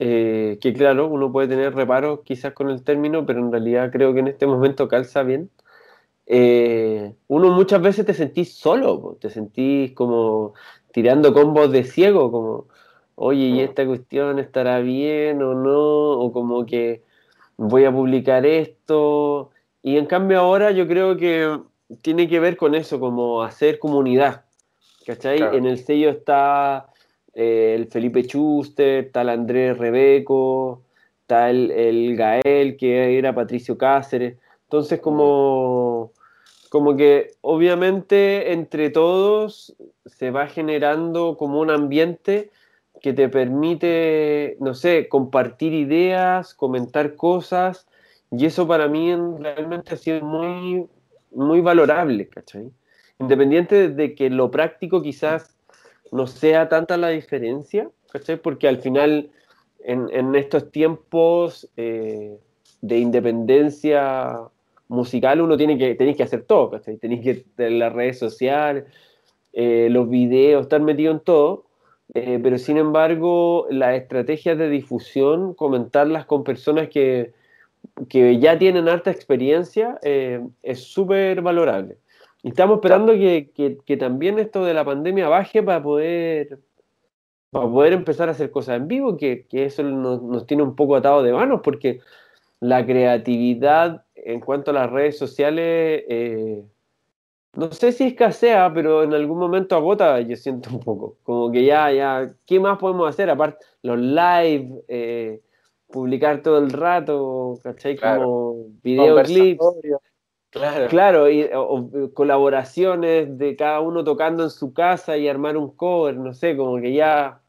eh, 0.00 0.58
que 0.60 0.72
claro, 0.72 1.06
uno 1.06 1.30
puede 1.30 1.46
tener 1.46 1.72
reparos 1.72 2.22
quizás 2.24 2.52
con 2.52 2.68
el 2.68 2.82
término, 2.82 3.24
pero 3.24 3.38
en 3.38 3.52
realidad 3.52 3.92
creo 3.92 4.12
que 4.12 4.18
en 4.18 4.26
este 4.26 4.48
momento 4.48 4.88
calza 4.88 5.22
bien. 5.22 5.52
Eh, 6.26 7.14
uno 7.28 7.50
muchas 7.50 7.80
veces 7.80 8.04
te 8.04 8.12
sentís 8.12 8.54
solo, 8.54 9.16
te 9.20 9.30
sentís 9.30 9.92
como 9.92 10.54
tirando 10.92 11.32
combos 11.32 11.70
de 11.70 11.84
ciego, 11.84 12.32
como, 12.32 12.66
oye, 13.14 13.46
¿y 13.46 13.60
esta 13.60 13.86
cuestión 13.86 14.38
estará 14.38 14.80
bien 14.80 15.40
o 15.42 15.54
no? 15.54 16.18
O 16.18 16.32
como 16.32 16.66
que 16.66 17.02
voy 17.56 17.84
a 17.84 17.92
publicar 17.92 18.44
esto. 18.44 19.50
Y 19.82 19.98
en 19.98 20.06
cambio 20.06 20.40
ahora 20.40 20.72
yo 20.72 20.88
creo 20.88 21.16
que 21.16 21.60
tiene 22.02 22.28
que 22.28 22.40
ver 22.40 22.56
con 22.56 22.74
eso, 22.74 22.98
como 22.98 23.42
hacer 23.42 23.78
comunidad. 23.78 24.44
¿Cachai? 25.06 25.40
En 25.56 25.66
el 25.66 25.78
sello 25.78 26.10
está 26.10 26.88
eh, 27.32 27.74
el 27.76 27.86
Felipe 27.86 28.24
Schuster, 28.24 29.04
está 29.04 29.22
el 29.22 29.28
Andrés 29.28 29.78
Rebeco, 29.78 30.82
está 31.20 31.48
el, 31.48 31.70
el 31.70 32.16
Gael, 32.16 32.76
que 32.76 33.16
era 33.16 33.32
Patricio 33.32 33.78
Cáceres. 33.78 34.36
Entonces, 34.64 34.98
como 34.98 36.10
como 36.68 36.96
que 36.96 37.32
obviamente 37.40 38.52
entre 38.52 38.90
todos 38.90 39.76
se 40.04 40.30
va 40.30 40.46
generando 40.46 41.36
como 41.36 41.60
un 41.60 41.70
ambiente 41.70 42.50
que 43.00 43.12
te 43.12 43.28
permite, 43.28 44.56
no 44.60 44.74
sé, 44.74 45.08
compartir 45.08 45.72
ideas, 45.72 46.54
comentar 46.54 47.14
cosas, 47.14 47.86
y 48.30 48.46
eso 48.46 48.66
para 48.66 48.88
mí 48.88 49.14
realmente 49.38 49.94
ha 49.94 49.96
sido 49.96 50.22
muy, 50.22 50.86
muy 51.30 51.60
valorable, 51.60 52.28
¿cachai? 52.28 52.70
Independiente 53.18 53.88
de 53.88 54.14
que 54.14 54.30
lo 54.30 54.50
práctico 54.50 55.02
quizás 55.02 55.56
no 56.10 56.26
sea 56.26 56.68
tanta 56.68 56.96
la 56.96 57.08
diferencia, 57.08 57.88
¿cachai? 58.10 58.36
Porque 58.36 58.68
al 58.68 58.78
final, 58.78 59.30
en, 59.84 60.34
estos 60.34 60.70
tiempos 60.70 61.68
eh, 61.76 62.38
de 62.80 62.98
independencia 62.98 64.40
musical 64.88 65.40
uno 65.40 65.56
tiene 65.56 65.78
que, 65.78 65.94
tenéis 65.94 66.16
que 66.16 66.22
hacer 66.22 66.44
todo. 66.44 66.80
Tenéis 67.00 67.44
que 67.56 67.70
las 67.70 67.92
redes 67.92 68.18
sociales, 68.18 68.84
eh, 69.52 69.88
los 69.90 70.08
videos, 70.08 70.62
estar 70.62 70.80
metido 70.80 71.12
en 71.12 71.20
todo, 71.20 71.64
eh, 72.14 72.38
pero 72.42 72.58
sin 72.58 72.76
embargo 72.76 73.66
las 73.70 73.96
estrategias 73.96 74.58
de 74.58 74.68
difusión, 74.68 75.54
comentarlas 75.54 76.26
con 76.26 76.44
personas 76.44 76.88
que, 76.88 77.32
que 78.08 78.38
ya 78.38 78.58
tienen 78.58 78.88
harta 78.88 79.10
experiencia, 79.10 79.98
eh, 80.02 80.40
es 80.62 80.80
súper 80.84 81.42
valorable. 81.42 81.98
Y 82.42 82.50
estamos 82.50 82.76
esperando 82.76 83.12
que, 83.14 83.50
que, 83.54 83.78
que, 83.84 83.96
también 83.96 84.38
esto 84.38 84.64
de 84.64 84.74
la 84.74 84.84
pandemia 84.84 85.28
baje 85.28 85.62
para 85.62 85.82
poder, 85.82 86.60
para 87.50 87.68
poder 87.68 87.92
empezar 87.92 88.28
a 88.28 88.32
hacer 88.32 88.50
cosas 88.50 88.76
en 88.76 88.86
vivo, 88.88 89.16
que, 89.16 89.46
que 89.46 89.64
eso 89.64 89.82
nos, 89.82 90.22
nos 90.22 90.46
tiene 90.46 90.62
un 90.62 90.76
poco 90.76 90.96
atado 90.96 91.22
de 91.24 91.32
manos, 91.32 91.60
porque 91.64 92.00
la 92.60 92.86
creatividad 92.86 94.05
en 94.26 94.40
cuanto 94.40 94.72
a 94.72 94.74
las 94.74 94.90
redes 94.90 95.16
sociales, 95.16 96.04
eh, 96.08 96.64
no 97.54 97.70
sé 97.70 97.92
si 97.92 98.08
escasea, 98.08 98.72
pero 98.74 99.04
en 99.04 99.14
algún 99.14 99.38
momento 99.38 99.76
agota, 99.76 100.20
yo 100.20 100.34
siento 100.34 100.70
un 100.70 100.80
poco. 100.80 101.16
Como 101.22 101.52
que 101.52 101.64
ya, 101.64 101.92
ya, 101.92 102.34
¿qué 102.44 102.58
más 102.58 102.76
podemos 102.78 103.08
hacer? 103.08 103.30
Aparte, 103.30 103.64
los 103.82 103.98
live, 103.98 104.82
eh, 104.88 105.40
publicar 105.86 106.42
todo 106.42 106.58
el 106.58 106.70
rato, 106.70 107.60
¿cachai? 107.62 107.96
Como 107.96 108.66
videoclips. 108.82 109.64
Claro. 110.50 110.88
Claro, 110.88 111.30
y, 111.30 111.48
colaboraciones 112.12 113.38
de 113.38 113.54
cada 113.54 113.80
uno 113.80 114.02
tocando 114.02 114.42
en 114.42 114.50
su 114.50 114.72
casa 114.72 115.16
y 115.16 115.28
armar 115.28 115.56
un 115.56 115.70
cover, 115.70 116.16
no 116.16 116.34
sé, 116.34 116.56
como 116.56 116.80
que 116.80 116.94
ya 116.94 117.42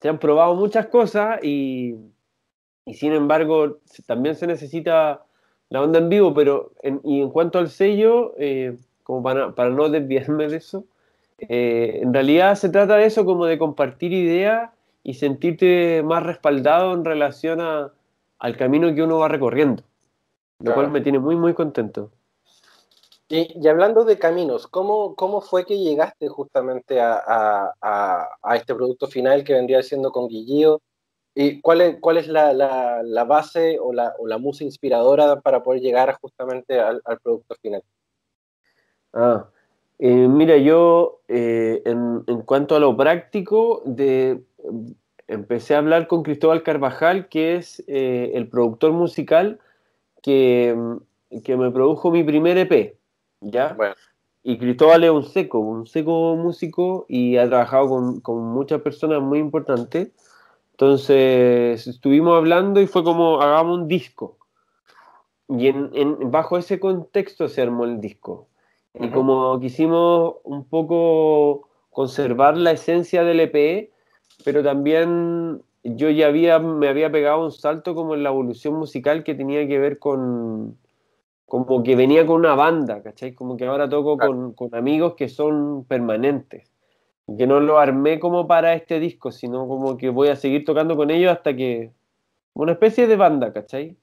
se 0.00 0.08
han 0.08 0.18
probado 0.18 0.54
muchas 0.54 0.86
cosas 0.86 1.40
y, 1.42 1.96
y 2.86 2.94
sin 2.94 3.12
embargo 3.12 3.80
también 4.06 4.36
se 4.36 4.46
necesita 4.46 5.25
la 5.70 5.82
onda 5.82 5.98
en 5.98 6.08
vivo, 6.08 6.34
pero 6.34 6.72
en, 6.82 7.00
y 7.04 7.20
en 7.20 7.30
cuanto 7.30 7.58
al 7.58 7.70
sello, 7.70 8.34
eh, 8.38 8.76
como 9.02 9.22
para, 9.22 9.54
para, 9.54 9.70
no 9.70 9.88
desviarme 9.88 10.48
de 10.48 10.56
eso, 10.56 10.84
eh, 11.38 12.00
en 12.02 12.14
realidad 12.14 12.54
se 12.54 12.68
trata 12.68 12.96
de 12.96 13.06
eso 13.06 13.24
como 13.24 13.46
de 13.46 13.58
compartir 13.58 14.12
ideas 14.12 14.70
y 15.02 15.14
sentirte 15.14 16.02
más 16.02 16.22
respaldado 16.22 16.92
en 16.94 17.04
relación 17.04 17.60
a, 17.60 17.92
al 18.38 18.56
camino 18.56 18.94
que 18.94 19.02
uno 19.02 19.18
va 19.18 19.28
recorriendo, 19.28 19.82
lo 20.60 20.74
cual 20.74 20.90
me 20.90 21.00
tiene 21.00 21.18
muy, 21.18 21.36
muy 21.36 21.54
contento. 21.54 22.10
Y, 23.28 23.60
y, 23.60 23.68
hablando 23.68 24.04
de 24.04 24.18
caminos, 24.18 24.68
¿cómo, 24.68 25.16
¿cómo 25.16 25.40
fue 25.40 25.66
que 25.66 25.78
llegaste 25.78 26.28
justamente 26.28 27.00
a, 27.00 27.20
a, 27.26 28.28
a, 28.40 28.56
este 28.56 28.72
producto 28.74 29.08
final 29.08 29.42
que 29.42 29.52
vendría 29.52 29.82
siendo 29.82 30.12
con 30.12 30.28
Guillío? 30.28 30.80
¿Y 31.38 31.60
cuál 31.60 31.82
es, 31.82 31.96
cuál 32.00 32.16
es 32.16 32.28
la, 32.28 32.54
la, 32.54 33.24
base 33.24 33.78
o 33.78 33.92
la, 33.92 34.14
o 34.18 34.26
la, 34.26 34.38
musa 34.38 34.64
inspiradora 34.64 35.42
para 35.42 35.62
poder 35.62 35.82
llegar 35.82 36.16
justamente 36.18 36.80
al, 36.80 37.02
al 37.04 37.20
producto 37.20 37.54
final? 37.60 37.82
Ah, 39.12 39.46
eh, 39.98 40.28
mira, 40.28 40.56
yo 40.56 41.20
eh, 41.28 41.82
en, 41.84 42.24
en, 42.26 42.40
cuanto 42.40 42.74
a 42.74 42.80
lo 42.80 42.96
práctico, 42.96 43.82
de, 43.84 44.44
empecé 45.28 45.74
a 45.74 45.78
hablar 45.78 46.06
con 46.06 46.22
Cristóbal 46.22 46.62
Carvajal, 46.62 47.28
que 47.28 47.56
es 47.56 47.84
eh, 47.86 48.30
el 48.32 48.48
productor 48.48 48.92
musical 48.92 49.60
que, 50.22 50.74
que, 51.44 51.56
me 51.58 51.70
produjo 51.70 52.10
mi 52.10 52.24
primer 52.24 52.56
EP, 52.56 52.96
¿ya? 53.42 53.74
Bueno. 53.74 53.94
Y 54.42 54.56
Cristóbal 54.56 55.04
es 55.04 55.10
un 55.10 55.24
seco, 55.24 55.58
un 55.58 55.86
seco 55.86 56.34
músico 56.34 57.04
y 57.10 57.36
ha 57.36 57.46
trabajado 57.46 57.90
con, 57.90 58.20
con 58.20 58.42
muchas 58.42 58.80
personas 58.80 59.20
muy 59.20 59.38
importantes. 59.38 60.12
Entonces 60.76 61.86
estuvimos 61.86 62.36
hablando 62.36 62.82
y 62.82 62.86
fue 62.86 63.02
como 63.02 63.40
hagamos 63.40 63.78
un 63.78 63.88
disco. 63.88 64.36
Y 65.48 65.68
en, 65.68 66.30
bajo 66.30 66.58
ese 66.58 66.78
contexto 66.78 67.48
se 67.48 67.62
armó 67.62 67.86
el 67.86 67.98
disco. 67.98 68.48
Y 68.92 69.08
como 69.08 69.58
quisimos 69.58 70.34
un 70.44 70.68
poco 70.68 71.70
conservar 71.88 72.58
la 72.58 72.72
esencia 72.72 73.24
del 73.24 73.40
EP, 73.40 73.90
pero 74.44 74.62
también 74.62 75.62
yo 75.82 76.10
ya 76.10 76.26
había, 76.26 76.58
me 76.58 76.88
había 76.88 77.10
pegado 77.10 77.42
un 77.42 77.52
salto 77.52 77.94
como 77.94 78.14
en 78.14 78.22
la 78.22 78.28
evolución 78.28 78.74
musical 78.74 79.24
que 79.24 79.34
tenía 79.34 79.66
que 79.66 79.78
ver 79.78 79.98
con, 79.98 80.76
como 81.46 81.82
que 81.84 81.96
venía 81.96 82.26
con 82.26 82.36
una 82.36 82.54
banda, 82.54 83.02
¿cachai? 83.02 83.32
Como 83.34 83.56
que 83.56 83.64
ahora 83.64 83.88
toco 83.88 84.18
con, 84.18 84.52
con, 84.52 84.74
amigos 84.74 85.14
que 85.14 85.30
son 85.30 85.86
permanentes. 85.86 86.70
Que 87.26 87.46
no 87.46 87.60
lo 87.60 87.78
armé 87.78 88.20
como 88.20 88.46
para 88.46 88.74
este 88.74 89.00
disco, 89.00 89.32
sino 89.32 89.66
como 89.66 89.96
que 89.96 90.10
voy 90.10 90.28
a 90.28 90.36
seguir 90.36 90.64
tocando 90.64 90.96
con 90.96 91.10
ellos 91.10 91.32
hasta 91.32 91.54
que... 91.54 91.92
Una 92.54 92.72
especie 92.72 93.06
de 93.06 93.16
banda, 93.16 93.52
¿cachai? 93.52 93.96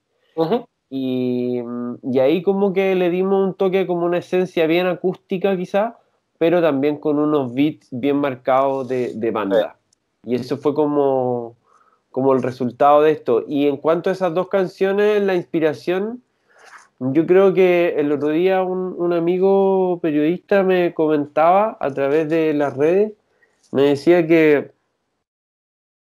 y, 0.90 1.60
y, 2.02 2.18
ahí 2.20 2.42
como 2.42 2.72
que 2.72 2.94
le 2.94 3.10
dimos 3.10 3.48
un 3.48 3.54
toque 3.54 3.86
como 3.86 4.06
una 4.06 4.18
esencia 4.18 4.66
bien 4.66 4.86
acústica 4.86 5.56
quizá, 5.56 5.98
pero 6.38 6.60
también 6.60 6.98
con 6.98 7.18
unos 7.18 7.52
beats 7.52 7.88
bien 7.90 8.16
marcados 8.16 8.86
de, 8.88 9.12
de 9.14 9.30
banda. 9.30 9.76
Y 10.24 10.36
eso 10.36 10.56
fue 10.56 10.74
como, 10.74 11.56
como 12.10 12.32
el 12.32 12.42
resultado 12.42 13.02
de 13.02 13.10
esto. 13.10 13.44
Y 13.48 13.66
en 13.66 13.76
cuanto 13.76 14.10
a 14.10 14.12
esas 14.12 14.34
dos 14.34 14.48
canciones, 14.48 15.22
la 15.22 15.34
inspiración 15.34 16.22
yo 17.00 17.26
creo 17.26 17.54
que 17.54 17.94
el 17.96 18.12
otro 18.12 18.28
día 18.28 18.62
un, 18.62 19.12
amigo 19.12 19.98
periodista 20.00 20.62
me 20.62 20.94
comentaba 20.94 21.76
a 21.80 21.92
través 21.92 22.28
de 22.28 22.54
las 22.54 22.76
redes, 22.76 23.12
me 23.72 23.82
decía 23.82 24.26
que, 24.26 24.70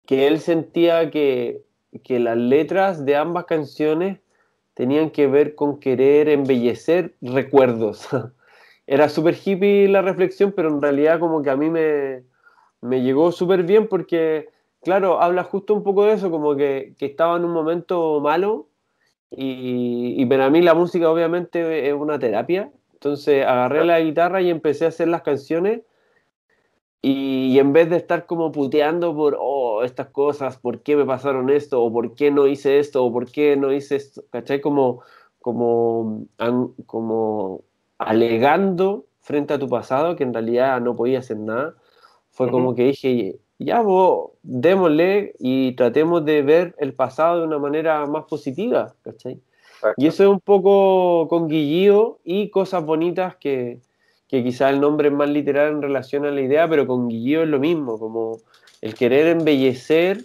que 0.05 0.27
él 0.27 0.39
sentía 0.39 1.11
que, 1.11 1.63
que 2.03 2.19
las 2.19 2.37
letras 2.37 3.05
de 3.05 3.15
ambas 3.15 3.45
canciones 3.45 4.19
tenían 4.73 5.11
que 5.11 5.27
ver 5.27 5.55
con 5.55 5.79
querer 5.79 6.29
embellecer 6.29 7.13
recuerdos. 7.21 8.07
Era 8.87 9.09
súper 9.09 9.35
hippie 9.35 9.87
la 9.87 10.01
reflexión, 10.01 10.51
pero 10.55 10.69
en 10.69 10.81
realidad 10.81 11.19
como 11.19 11.43
que 11.43 11.49
a 11.51 11.55
mí 11.55 11.69
me, 11.69 12.23
me 12.81 13.01
llegó 13.01 13.31
súper 13.31 13.63
bien 13.63 13.87
porque, 13.87 14.49
claro, 14.81 15.21
habla 15.21 15.43
justo 15.43 15.73
un 15.75 15.83
poco 15.83 16.05
de 16.05 16.13
eso, 16.13 16.31
como 16.31 16.55
que, 16.55 16.95
que 16.97 17.05
estaba 17.05 17.37
en 17.37 17.45
un 17.45 17.51
momento 17.51 18.19
malo 18.19 18.67
y, 19.31 20.25
para 20.25 20.49
mí 20.49 20.61
la 20.61 20.73
música 20.73 21.09
obviamente 21.09 21.87
es 21.87 21.93
una 21.93 22.19
terapia. 22.19 22.71
Entonces 22.93 23.45
agarré 23.45 23.85
la 23.85 23.99
guitarra 24.01 24.41
y 24.41 24.49
empecé 24.49 24.85
a 24.85 24.89
hacer 24.89 25.07
las 25.07 25.21
canciones. 25.21 25.81
Y, 27.01 27.57
en 27.57 27.73
vez 27.73 27.89
de 27.89 27.97
estar 27.97 28.25
como 28.25 28.51
puteando 28.51 29.15
por, 29.15 29.37
oh, 29.39 29.83
estas 29.83 30.07
cosas, 30.07 30.57
¿por 30.57 30.81
qué 30.81 30.95
me 30.95 31.05
pasaron 31.05 31.49
esto? 31.49 31.81
¿O 31.81 31.91
por 31.91 32.13
qué 32.13 32.29
no 32.29 32.45
hice 32.45 32.79
esto? 32.79 33.03
¿O 33.03 33.11
por 33.11 33.31
qué 33.31 33.55
no 33.55 33.71
hice 33.71 33.95
esto? 33.95 34.23
¿Cachai? 34.29 34.61
Como, 34.61 35.01
como, 35.39 36.27
como 36.85 37.63
alegando 37.97 39.05
frente 39.21 39.53
a 39.53 39.59
tu 39.59 39.69
pasado 39.69 40.15
que 40.15 40.23
en 40.23 40.33
realidad 40.33 40.79
no 40.81 40.95
podía 40.95 41.19
hacer 41.19 41.37
nada. 41.37 41.75
Fue 42.31 42.51
como 42.51 42.75
que 42.75 42.83
dije, 42.83 43.39
ya 43.65 43.81
vos, 43.81 44.31
démosle 44.43 45.33
y 45.39 45.73
tratemos 45.73 46.25
de 46.25 46.41
ver 46.41 46.75
el 46.79 46.93
pasado 46.93 47.39
de 47.39 47.47
una 47.47 47.59
manera 47.59 48.05
más 48.05 48.25
positiva, 48.25 48.95
¿cachai? 49.03 49.39
Y 49.97 50.07
eso 50.07 50.23
es 50.23 50.29
un 50.29 50.39
poco 50.39 51.27
con 51.27 51.47
Guillío 51.47 52.19
y 52.23 52.49
cosas 52.49 52.85
bonitas 52.85 53.35
que, 53.35 53.79
que 54.27 54.43
quizá 54.43 54.69
el 54.69 54.79
nombre 54.79 55.09
es 55.09 55.13
más 55.13 55.29
literal 55.29 55.71
en 55.71 55.81
relación 55.81 56.25
a 56.25 56.31
la 56.31 56.41
idea, 56.41 56.67
pero 56.67 56.87
con 56.87 57.07
Guillío 57.07 57.43
es 57.43 57.49
lo 57.49 57.59
mismo, 57.59 57.99
como 57.99 58.37
el 58.81 58.95
querer 58.95 59.27
embellecer 59.27 60.21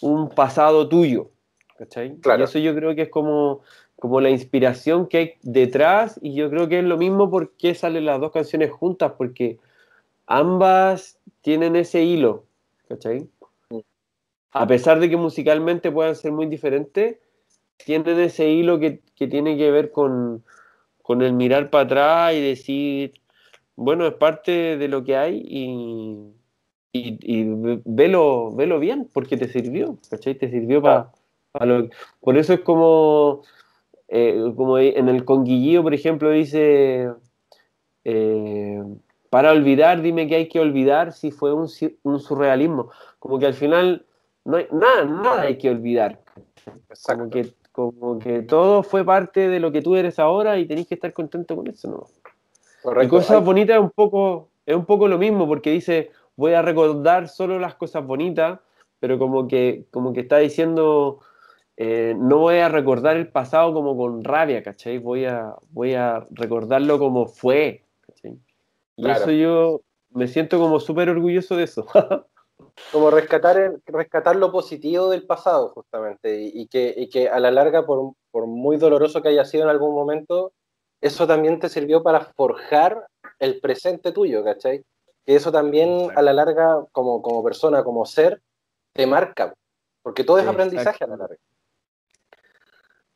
un 0.00 0.28
pasado 0.28 0.88
tuyo, 0.88 1.30
¿cachai? 1.76 2.16
Claro. 2.16 2.42
Y 2.42 2.44
eso 2.44 2.58
yo 2.58 2.74
creo 2.74 2.94
que 2.94 3.02
es 3.02 3.08
como, 3.08 3.60
como 3.98 4.20
la 4.20 4.30
inspiración 4.30 5.06
que 5.08 5.18
hay 5.18 5.34
detrás 5.42 6.18
y 6.22 6.34
yo 6.34 6.50
creo 6.50 6.68
que 6.68 6.78
es 6.78 6.84
lo 6.84 6.96
mismo 6.96 7.30
porque 7.30 7.74
salen 7.74 8.06
las 8.06 8.20
dos 8.20 8.32
canciones 8.32 8.70
juntas, 8.70 9.12
porque 9.18 9.58
ambas 10.26 11.18
tienen 11.40 11.76
ese 11.76 12.02
hilo, 12.02 12.44
¿cachai? 12.88 13.28
A 14.50 14.66
pesar 14.66 14.98
de 14.98 15.10
que 15.10 15.16
musicalmente 15.16 15.92
puedan 15.92 16.16
ser 16.16 16.32
muy 16.32 16.46
diferentes, 16.46 17.18
tienen 17.84 18.18
ese 18.18 18.48
hilo 18.48 18.78
que, 18.78 19.02
tiene 19.14 19.56
que 19.56 19.70
ver 19.70 19.92
con, 19.92 20.44
el 21.08 21.32
mirar 21.32 21.70
para 21.70 21.84
atrás 21.84 22.34
y 22.34 22.40
decir, 22.40 23.14
bueno, 23.76 24.06
es 24.06 24.14
parte 24.14 24.76
de 24.76 24.88
lo 24.88 25.04
que 25.04 25.16
hay 25.16 25.42
y, 25.46 26.32
y, 26.92 27.44
velo, 27.84 28.54
bien, 28.80 29.08
porque 29.12 29.36
te 29.36 29.48
sirvió, 29.48 29.98
¿cachai? 30.10 30.34
Te 30.34 30.50
sirvió 30.50 30.82
para 30.82 31.12
lo 31.60 31.88
Por 32.20 32.38
eso 32.38 32.54
es 32.54 32.60
como, 32.60 33.42
eh, 34.08 34.52
como 34.56 34.78
en 34.78 35.08
el 35.08 35.24
conguillío, 35.24 35.82
por 35.82 35.94
ejemplo, 35.94 36.30
dice... 36.30 37.10
Eh, 38.04 38.82
para 39.30 39.52
olvidar, 39.52 40.00
dime 40.02 40.26
que 40.26 40.36
hay 40.36 40.48
que 40.48 40.60
olvidar 40.60 41.12
si 41.12 41.30
fue 41.30 41.52
un, 41.52 41.68
surrealismo. 41.68 42.90
Como 43.18 43.38
que 43.38 43.46
al 43.46 43.54
final 43.54 44.06
no 44.44 44.56
hay 44.56 44.66
nada, 44.72 45.04
nada 45.04 45.42
hay 45.42 45.58
que 45.58 45.70
olvidar. 45.70 46.20
Como 47.02 47.30
que, 47.30 47.52
como 47.72 48.18
que 48.18 48.42
todo 48.42 48.82
fue 48.82 49.04
parte 49.04 49.48
de 49.48 49.60
lo 49.60 49.70
que 49.72 49.82
tú 49.82 49.96
eres 49.96 50.18
ahora 50.18 50.58
y 50.58 50.66
tenés 50.66 50.86
que 50.86 50.94
estar 50.94 51.12
contento 51.12 51.56
con 51.56 51.66
eso, 51.66 51.90
¿no? 51.90 52.06
Correcto. 52.82 53.06
Y 53.06 53.18
cosas 53.18 53.44
bonitas 53.44 53.76
es 53.76 53.82
un 53.82 53.90
poco, 53.90 54.48
es 54.64 54.74
un 54.74 54.84
poco 54.86 55.08
lo 55.08 55.18
mismo, 55.18 55.46
porque 55.46 55.70
dice, 55.70 56.10
voy 56.36 56.54
a 56.54 56.62
recordar 56.62 57.28
solo 57.28 57.58
las 57.58 57.74
cosas 57.74 58.06
bonitas, 58.06 58.60
pero 59.00 59.18
como 59.18 59.48
que, 59.48 59.84
como 59.90 60.12
que 60.12 60.20
está 60.20 60.38
diciendo, 60.38 61.20
eh, 61.76 62.14
no 62.16 62.38
voy 62.38 62.58
a 62.58 62.68
recordar 62.68 63.16
el 63.16 63.28
pasado 63.28 63.74
como 63.74 63.96
con 63.96 64.24
rabia, 64.24 64.62
¿cachai? 64.62 64.98
Voy 64.98 65.24
a, 65.24 65.54
voy 65.70 65.94
a 65.94 66.26
recordarlo 66.30 66.98
como 66.98 67.26
fue, 67.26 67.84
y 68.98 69.08
eso 69.08 69.30
yo 69.30 69.80
me 70.10 70.26
siento 70.26 70.58
como 70.58 70.80
súper 70.80 71.08
orgulloso 71.08 71.56
de 71.56 71.62
eso. 71.64 71.86
como 72.92 73.10
rescatar, 73.10 73.78
rescatar 73.86 74.36
lo 74.36 74.50
positivo 74.50 75.08
del 75.08 75.24
pasado, 75.24 75.70
justamente, 75.70 76.40
y, 76.52 76.66
que, 76.66 77.08
que 77.10 77.28
a 77.28 77.38
la 77.38 77.52
larga, 77.52 77.86
por, 77.86 78.14
muy 78.46 78.76
doloroso 78.76 79.22
que 79.22 79.28
haya 79.28 79.44
sido 79.44 79.64
en 79.64 79.70
algún 79.70 79.94
momento, 79.94 80.52
eso 81.00 81.26
también 81.26 81.60
te 81.60 81.68
sirvió 81.68 82.02
para 82.02 82.20
forjar 82.20 83.06
el 83.38 83.60
presente 83.60 84.10
tuyo, 84.10 84.42
¿cachai? 84.42 84.84
Que 85.24 85.36
eso 85.36 85.52
también 85.52 86.10
a 86.16 86.22
la 86.22 86.32
larga, 86.32 86.84
como, 86.90 87.22
como 87.22 87.44
persona, 87.44 87.84
como 87.84 88.04
ser, 88.04 88.42
te 88.94 89.06
marca, 89.06 89.54
porque 90.02 90.24
todo 90.24 90.38
es 90.38 90.46
aprendizaje 90.46 91.04
a 91.04 91.06
la 91.06 91.16
larga. 91.16 91.38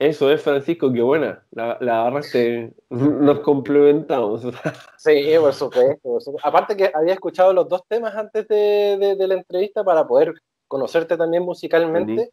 Eso 0.03 0.33
es, 0.33 0.43
Francisco, 0.43 0.93
qué 0.93 1.01
buena. 1.01 1.47
La, 1.53 1.79
la 1.81 2.01
agarraste, 2.01 2.75
nos 2.91 3.39
complementamos. 3.41 4.43
Sí, 4.99 5.33
por 5.39 5.55
supuesto, 5.55 6.19
Aparte 6.43 6.77
que 6.77 6.91
había 6.93 7.15
escuchado 7.15 7.53
los 7.53 7.69
dos 7.69 7.83
temas 7.87 8.17
antes 8.17 8.49
de, 8.49 9.17
de, 9.17 9.29
la 9.29 9.35
entrevista 9.35 9.85
para 9.85 10.07
poder 10.07 10.35
conocerte 10.67 11.17
también 11.17 11.45
musicalmente. 11.45 12.33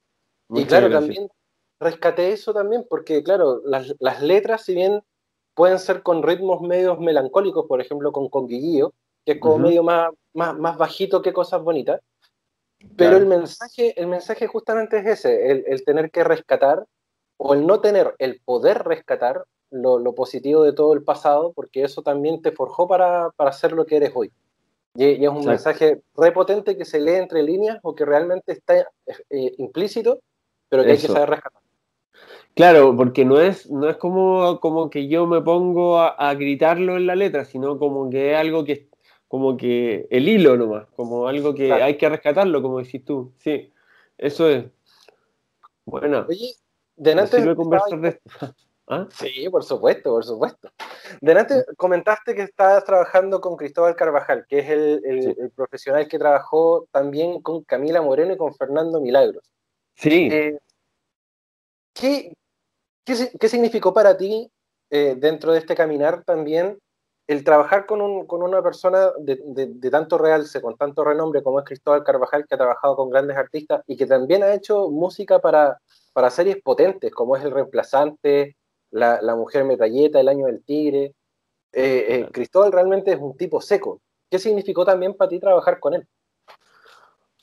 y 0.49 0.65
claro, 0.65 0.89
también 0.89 1.29
rescaté 1.79 2.31
eso 2.31 2.53
también, 2.53 2.87
porque 2.89 3.21
claro, 3.21 3.61
las, 3.63 3.93
las, 3.99 4.23
letras, 4.23 4.63
si 4.63 4.73
bien 4.73 5.01
pueden 5.53 5.77
ser 5.77 6.01
con 6.01 6.23
ritmos 6.23 6.61
medios 6.61 6.99
melancólicos, 6.99 7.67
por 7.67 7.81
ejemplo, 7.81 8.11
con 8.11 8.29
Conguillío, 8.29 8.93
que 9.25 9.33
es 9.33 9.39
como 9.39 9.59
medio 9.59 9.83
más, 9.83 10.09
más, 10.33 10.57
más 10.57 10.75
bajito 10.75 11.21
que 11.21 11.33
cosas 11.33 11.61
bonitas, 11.61 12.01
pero 12.95 13.17
el 13.17 13.27
mensaje, 13.27 13.93
el 13.99 14.07
mensaje 14.07 14.47
justamente 14.47 14.97
es 14.97 15.05
ese, 15.05 15.51
el, 15.51 15.63
el 15.67 15.83
tener 15.83 16.09
que 16.09 16.23
rescatar 16.23 16.83
o 17.41 17.53
el 17.53 17.65
no 17.65 17.79
tener 17.79 18.15
el 18.19 18.41
poder 18.43 18.83
rescatar 18.83 19.45
lo, 19.71 20.13
positivo 20.13 20.63
de 20.63 20.73
todo 20.73 20.93
el 20.93 21.03
pasado, 21.03 21.53
porque 21.53 21.83
eso 21.83 22.01
también 22.01 22.41
te 22.41 22.51
forjó 22.51 22.87
para, 22.87 23.29
para 23.31 23.53
ser 23.53 23.71
lo 23.71 23.85
que 23.85 23.95
eres 23.95 24.11
hoy. 24.13 24.31
Y, 24.95 25.23
es 25.23 25.29
un 25.29 25.45
mensaje 25.45 26.01
repotente 26.15 26.75
que 26.75 26.83
se 26.83 26.99
lee 26.99 27.13
entre 27.13 27.41
líneas 27.43 27.79
o 27.81 27.95
que 27.95 28.03
realmente 28.03 28.51
está 28.51 28.79
eh, 29.29 29.55
implícito, 29.57 30.19
pero 30.67 30.83
que 30.83 30.91
hay 30.91 30.97
que 30.97 31.07
saber 31.07 31.29
rescatar. 31.29 31.61
Claro, 32.55 32.93
porque 32.97 33.23
no 33.23 33.39
es, 33.39 33.69
no 33.71 33.87
es 33.87 33.95
como, 33.95 34.59
como 34.59 34.89
que 34.89 35.07
yo 35.07 35.25
me 35.25 35.41
pongo 35.41 35.99
a, 35.99 36.33
gritarlo 36.33 36.97
en 36.97 37.07
la 37.07 37.15
letra, 37.15 37.45
sino 37.45 37.79
como 37.79 38.09
que 38.09 38.33
es 38.33 38.37
algo 38.37 38.65
que 38.65 38.89
como 39.29 39.55
que 39.55 40.07
el 40.09 40.27
hilo 40.27 40.57
nomás, 40.57 40.87
como 40.95 41.27
algo 41.27 41.53
que 41.53 41.71
hay 41.71 41.97
que 41.97 42.09
rescatarlo, 42.09 42.61
como 42.61 42.79
decís 42.79 43.05
tú. 43.05 43.31
Sí, 43.37 43.71
eso 44.17 44.49
es. 44.49 44.65
Bueno. 45.85 46.25
Oye, 46.27 46.55
Delante 46.99 47.41
de 47.41 48.19
¿Ah? 48.91 49.07
Sí, 49.11 49.47
por 49.49 49.63
supuesto, 49.63 50.09
por 50.09 50.25
supuesto. 50.25 50.69
Delante 51.21 51.63
comentaste 51.77 52.33
que 52.33 52.41
estabas 52.41 52.83
trabajando 52.83 53.39
con 53.39 53.55
Cristóbal 53.55 53.95
Carvajal, 53.95 54.45
que 54.49 54.59
es 54.59 54.69
el, 54.69 55.51
profesional 55.55 56.07
que 56.07 56.17
trabajó 56.17 56.87
también 56.91 57.41
con 57.41 57.63
Camila 57.63 58.01
Moreno 58.01 58.33
y 58.33 58.37
con 58.37 58.53
Fernando 58.55 58.99
Milagros. 58.99 59.43
Sí. 59.95 60.27
Eh, 60.31 60.57
¿qué, 61.93 62.33
qué, 63.05 63.47
significó 63.47 63.93
para 63.93 64.17
ti 64.17 64.51
eh, 64.89 65.15
dentro 65.15 65.53
de 65.53 65.59
este 65.59 65.75
caminar 65.75 66.23
también 66.23 66.79
el 67.27 67.43
trabajar 67.43 67.85
con, 67.85 68.01
un, 68.01 68.25
con 68.25 68.41
una 68.41 68.63
persona 68.63 69.11
de, 69.19 69.39
de, 69.45 69.89
tanto 69.91 70.17
realce, 70.17 70.63
con 70.63 70.75
tanto 70.77 71.03
renombre 71.03 71.43
como 71.43 71.59
es 71.59 71.65
Cristóbal 71.65 72.03
Carvajal, 72.03 72.47
que 72.47 72.55
ha 72.55 72.57
trabajado 72.57 72.95
con 72.95 73.11
grandes 73.11 73.37
artistas 73.37 73.83
y 73.85 73.95
que 73.95 74.07
también 74.07 74.41
ha 74.41 74.51
hecho 74.51 74.89
música 74.89 75.37
para 75.37 75.77
para 76.19 76.31
series 76.31 76.61
potentes 76.61 77.13
como 77.13 77.37
es 77.37 77.45
El 77.45 77.51
Reemplazante, 77.51 78.57
La, 78.91 79.35
Mujer 79.37 79.63
Metralleta, 79.63 80.19
El 80.19 80.27
Año 80.27 80.47
del 80.47 80.61
Tigre. 80.65 81.13
Eh, 81.71 82.05
eh, 82.09 82.27
Cristóbal 82.29 82.73
realmente 82.73 83.13
es 83.13 83.19
un 83.21 83.37
tipo 83.37 83.61
seco. 83.61 84.01
¿Qué 84.29 84.37
significó 84.37 84.83
también 84.83 85.13
para 85.13 85.29
ti 85.29 85.39
trabajar 85.39 85.79
con 85.79 85.93
él? 85.93 86.05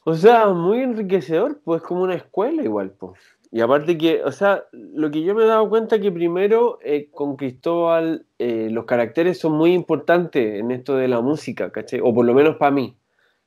O 0.05 0.13
sea, 0.13 0.49
muy 0.49 0.83
enriquecedor, 0.83 1.59
pues 1.65 1.81
como 1.81 2.03
una 2.03 2.17
escuela 2.17 2.63
igual, 2.63 2.91
pues. 2.91 3.19
Y 3.51 3.63
aparte 3.63 3.97
que, 3.97 4.23
o 4.23 4.31
sea, 4.31 4.65
lo 4.73 5.11
que 5.11 5.23
yo 5.23 5.35
me 5.35 5.45
he 5.45 5.47
dado 5.47 5.71
cuenta 5.71 5.99
que 5.99 6.13
primero 6.13 6.79
eh, 6.83 7.09
con 7.11 7.37
Cristóbal 7.37 8.27
eh, 8.39 8.69
los 8.71 8.85
caracteres 8.85 9.39
son 9.39 9.53
muy 9.53 9.73
importantes 9.73 10.61
en 10.61 10.71
esto 10.71 10.97
de 10.97 11.09
la 11.09 11.23
música, 11.23 11.73
¿cachai? 11.73 12.01
O 12.05 12.13
por 12.13 12.27
lo 12.27 12.35
menos 12.35 12.57
para 12.57 12.73
mí. 12.73 12.95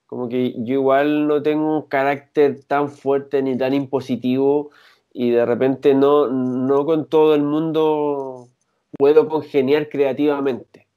Como 0.07 0.27
que 0.27 0.55
yo 0.63 0.73
igual 0.73 1.27
no 1.27 1.43
tengo 1.43 1.81
un 1.81 1.83
carácter 1.83 2.63
tan 2.63 2.89
fuerte 2.89 3.43
ni 3.43 3.55
tan 3.55 3.75
impositivo 3.75 4.71
y 5.11 5.31
de 5.31 5.45
repente 5.45 5.93
no, 5.93 6.27
no 6.27 6.85
con 6.85 7.07
todo 7.07 7.35
el 7.35 7.43
mundo 7.43 8.47
puedo 8.97 9.27
congeniar 9.27 9.89
creativamente. 9.89 10.87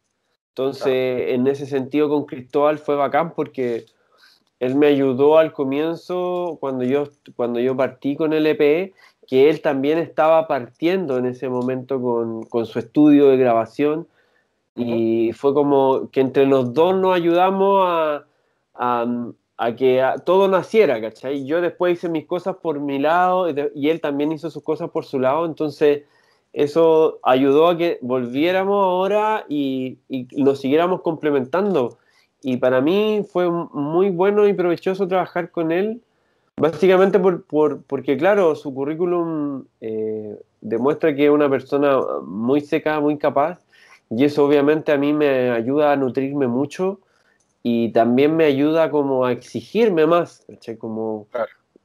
Entonces, 0.50 1.30
en 1.30 1.46
ese 1.46 1.66
sentido 1.66 2.10
con 2.10 2.26
Cristóbal 2.26 2.78
fue 2.78 2.94
bacán 2.94 3.32
porque 3.34 3.86
él 4.60 4.74
me 4.74 4.86
ayudó 4.86 5.38
al 5.38 5.52
comienzo 5.52 6.58
cuando 6.60 6.84
yo, 6.84 7.08
cuando 7.36 7.58
yo 7.58 7.76
partí 7.76 8.16
con 8.16 8.32
el 8.32 8.46
EP, 8.46 8.92
que 9.26 9.48
él 9.48 9.62
también 9.62 9.98
estaba 9.98 10.46
partiendo 10.46 11.16
en 11.16 11.26
ese 11.26 11.48
momento 11.48 12.00
con, 12.00 12.44
con 12.44 12.66
su 12.66 12.78
estudio 12.78 13.28
de 13.28 13.38
grabación. 13.38 14.06
Y 14.74 15.32
fue 15.32 15.52
como 15.52 16.10
que 16.10 16.20
entre 16.20 16.46
los 16.46 16.72
dos 16.74 16.94
nos 16.96 17.14
ayudamos 17.14 17.82
a, 17.86 18.24
a, 18.74 19.06
que 19.76 20.04
todo 20.24 20.48
naciera, 20.48 21.00
¿cachai? 21.00 21.44
Yo 21.46 21.60
después 21.60 21.94
hice 21.94 22.08
mis 22.08 22.26
cosas 22.26 22.56
por 22.56 22.80
mi 22.80 22.98
lado 22.98 23.48
y, 23.74 23.88
él 23.88 24.00
también 24.00 24.32
hizo 24.32 24.50
sus 24.50 24.62
cosas 24.62 24.90
por 24.90 25.04
su 25.04 25.18
lado, 25.18 25.46
entonces 25.46 26.02
eso 26.52 27.20
ayudó 27.22 27.68
a 27.68 27.76
que 27.78 27.98
volviéramos 28.02 28.84
ahora 28.84 29.44
y, 29.48 29.98
y 30.08 30.26
nos 30.42 30.60
siguiéramos 30.60 31.02
complementando. 31.02 31.98
Y 32.42 32.56
para 32.56 32.80
mí 32.80 33.24
fue 33.30 33.48
muy 33.50 34.10
bueno 34.10 34.48
y 34.48 34.52
provechoso 34.52 35.06
trabajar 35.06 35.52
con 35.52 35.70
él, 35.70 36.02
básicamente 36.56 37.20
por, 37.20 37.44
porque, 37.84 38.16
claro, 38.16 38.56
su 38.56 38.74
currículum 38.74 39.64
eh, 39.80 40.36
demuestra 40.60 41.14
que 41.14 41.26
es 41.26 41.30
una 41.30 41.48
persona 41.48 42.00
muy 42.24 42.60
seca, 42.60 43.00
muy 43.00 43.16
capaz, 43.16 43.60
y 44.10 44.24
eso 44.24 44.44
obviamente 44.44 44.92
a 44.92 44.98
mí 44.98 45.12
me 45.12 45.50
ayuda 45.50 45.92
a 45.92 45.96
nutrirme 45.96 46.48
mucho 46.48 46.98
y 47.62 47.92
también 47.92 48.36
me 48.36 48.44
ayuda 48.44 48.90
como 48.90 49.24
a 49.24 49.32
exigirme 49.32 50.06
más, 50.06 50.44
como, 50.78 51.28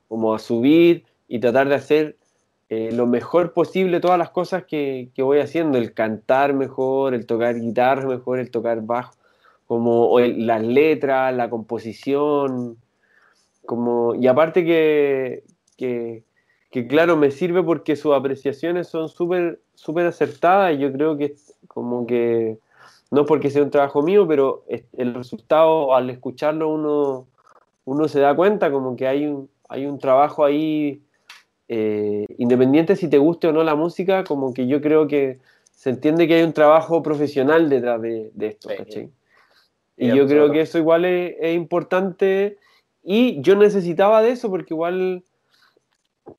como 0.08 0.34
a 0.34 0.40
subir 0.40 1.06
y 1.28 1.40
tratar 1.40 1.70
de 1.70 1.76
hacer 1.76 2.18
eh, 2.70 2.92
lo 2.92 3.06
mejor 3.06 3.54
posible 3.54 4.00
todas 4.00 4.18
las 4.18 4.32
cosas 4.32 4.66
que, 4.66 5.10
que, 5.14 5.24
voy 5.24 5.40
haciendo, 5.40 5.78
el 5.78 5.94
cantar 5.94 6.54
mejor, 6.54 7.14
el 7.14 7.26
tocar 7.26 7.56
guitarra 7.60 8.08
mejor, 8.08 8.40
el 8.40 8.52
tocar 8.52 8.82
bajo, 8.82 9.14
como 9.66 10.20
las 10.20 10.64
letras, 10.64 11.34
la 11.36 11.50
composición, 11.50 12.78
como, 13.66 14.16
y 14.16 14.28
aparte 14.28 14.66
que, 14.66 15.44
que, 15.78 16.24
que, 16.72 16.88
claro, 16.88 17.16
me 17.18 17.32
sirve 17.32 17.64
porque 17.64 17.96
sus 17.96 18.14
apreciaciones 18.14 18.88
son 18.88 19.10
súper 19.10 19.60
súper 19.78 20.08
acertadas 20.08 20.74
y 20.74 20.80
yo 20.80 20.92
creo 20.92 21.18
que 21.18 21.36
como 21.68 22.08
que 22.08 22.58
no 23.12 23.26
porque 23.26 23.50
sea 23.50 23.64
un 23.64 23.72
trabajo 23.72 24.02
mío, 24.02 24.28
pero 24.28 24.66
el 24.98 25.14
resultado 25.14 25.96
al 25.96 26.10
escucharlo 26.10 26.70
uno, 26.70 27.28
uno 27.86 28.08
se 28.08 28.20
da 28.20 28.36
cuenta 28.36 28.72
como 28.72 28.96
que 28.96 29.08
hay 29.08 29.26
un, 29.26 29.50
hay 29.70 29.86
un 29.86 30.00
trabajo 30.00 30.44
ahí, 30.44 31.02
eh, 31.70 32.26
independiente 32.38 32.96
si 32.96 33.10
te 33.10 33.18
guste 33.18 33.48
o 33.48 33.54
no 33.54 33.64
la 33.64 33.76
música, 33.76 34.24
como 34.24 34.54
que 34.54 34.68
yo 34.68 34.82
creo 34.82 35.08
que 35.08 35.40
se 35.72 35.92
entiende 35.92 36.28
que 36.28 36.36
hay 36.36 36.44
un 36.44 36.54
trabajo 36.54 37.04
profesional 37.04 37.70
detrás 37.70 38.02
de, 38.02 38.32
esto, 38.40 38.70
Y 39.96 40.08
yo 40.08 40.28
creo 40.28 40.52
que 40.52 40.62
eso 40.62 40.78
igual 40.78 41.06
es, 41.06 41.56
importante 41.56 42.58
y 43.04 43.42
yo 43.42 43.56
necesitaba 43.56 44.22
de 44.22 44.32
eso 44.32 44.50
porque 44.50 44.74
igual 44.74 45.24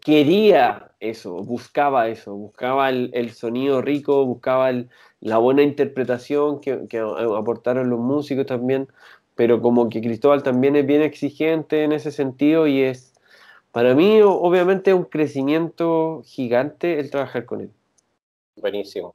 quería 0.01 0.88
eso, 1.01 1.35
buscaba 1.45 2.09
eso, 2.09 2.35
buscaba 2.35 2.91
el 2.91 3.31
sonido 3.33 3.83
rico, 3.83 4.25
buscaba 4.27 4.71
el, 4.71 4.91
la 5.21 5.39
buena 5.39 5.63
interpretación 5.63 6.61
que, 6.61 6.87
aportaron 7.01 7.91
los 7.91 7.99
músicos 7.99 8.47
también, 8.47 8.89
pero 9.35 9.61
como 9.61 9.89
que 9.89 10.01
Cristóbal 10.01 10.43
también 10.43 10.77
es 10.77 10.87
bien 10.87 11.03
exigente 11.03 11.85
en 11.85 11.93
ese 11.93 12.11
sentido 12.13 12.67
y 12.67 12.83
es, 12.83 13.15
para 13.73 13.95
mí 13.95 14.21
obviamente 14.23 14.95
un 14.95 15.05
crecimiento 15.05 16.23
gigante 16.25 16.99
el 17.01 17.11
trabajar 17.11 17.45
con 17.45 17.63
él. 17.63 17.71
Buenísimo, 18.57 19.15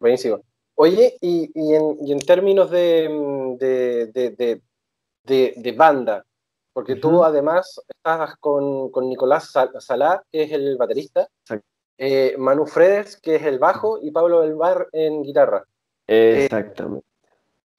buenísimo. 0.00 0.40
Oye, 0.74 1.16
y, 1.20 1.50
en, 1.54 2.18
términos 2.20 2.70
de, 2.70 3.08
de, 5.24 5.72
banda, 5.72 6.24
porque 6.72 6.96
tú 6.96 7.24
además 7.24 7.80
estás 7.88 8.36
con, 8.38 8.90
con 8.90 9.08
Nicolás 9.08 9.52
Salá, 9.78 10.22
que 10.30 10.44
es 10.44 10.52
el 10.52 10.76
baterista, 10.76 11.28
eh, 11.98 12.34
Manu 12.38 12.66
Fredes, 12.66 13.16
que 13.20 13.36
es 13.36 13.42
el 13.42 13.58
bajo, 13.58 13.98
y 14.02 14.10
Pablo 14.10 14.40
del 14.40 14.54
Bar 14.54 14.88
en 14.92 15.22
guitarra. 15.22 15.64
Eh, 16.06 16.44
Exactamente. 16.44 17.06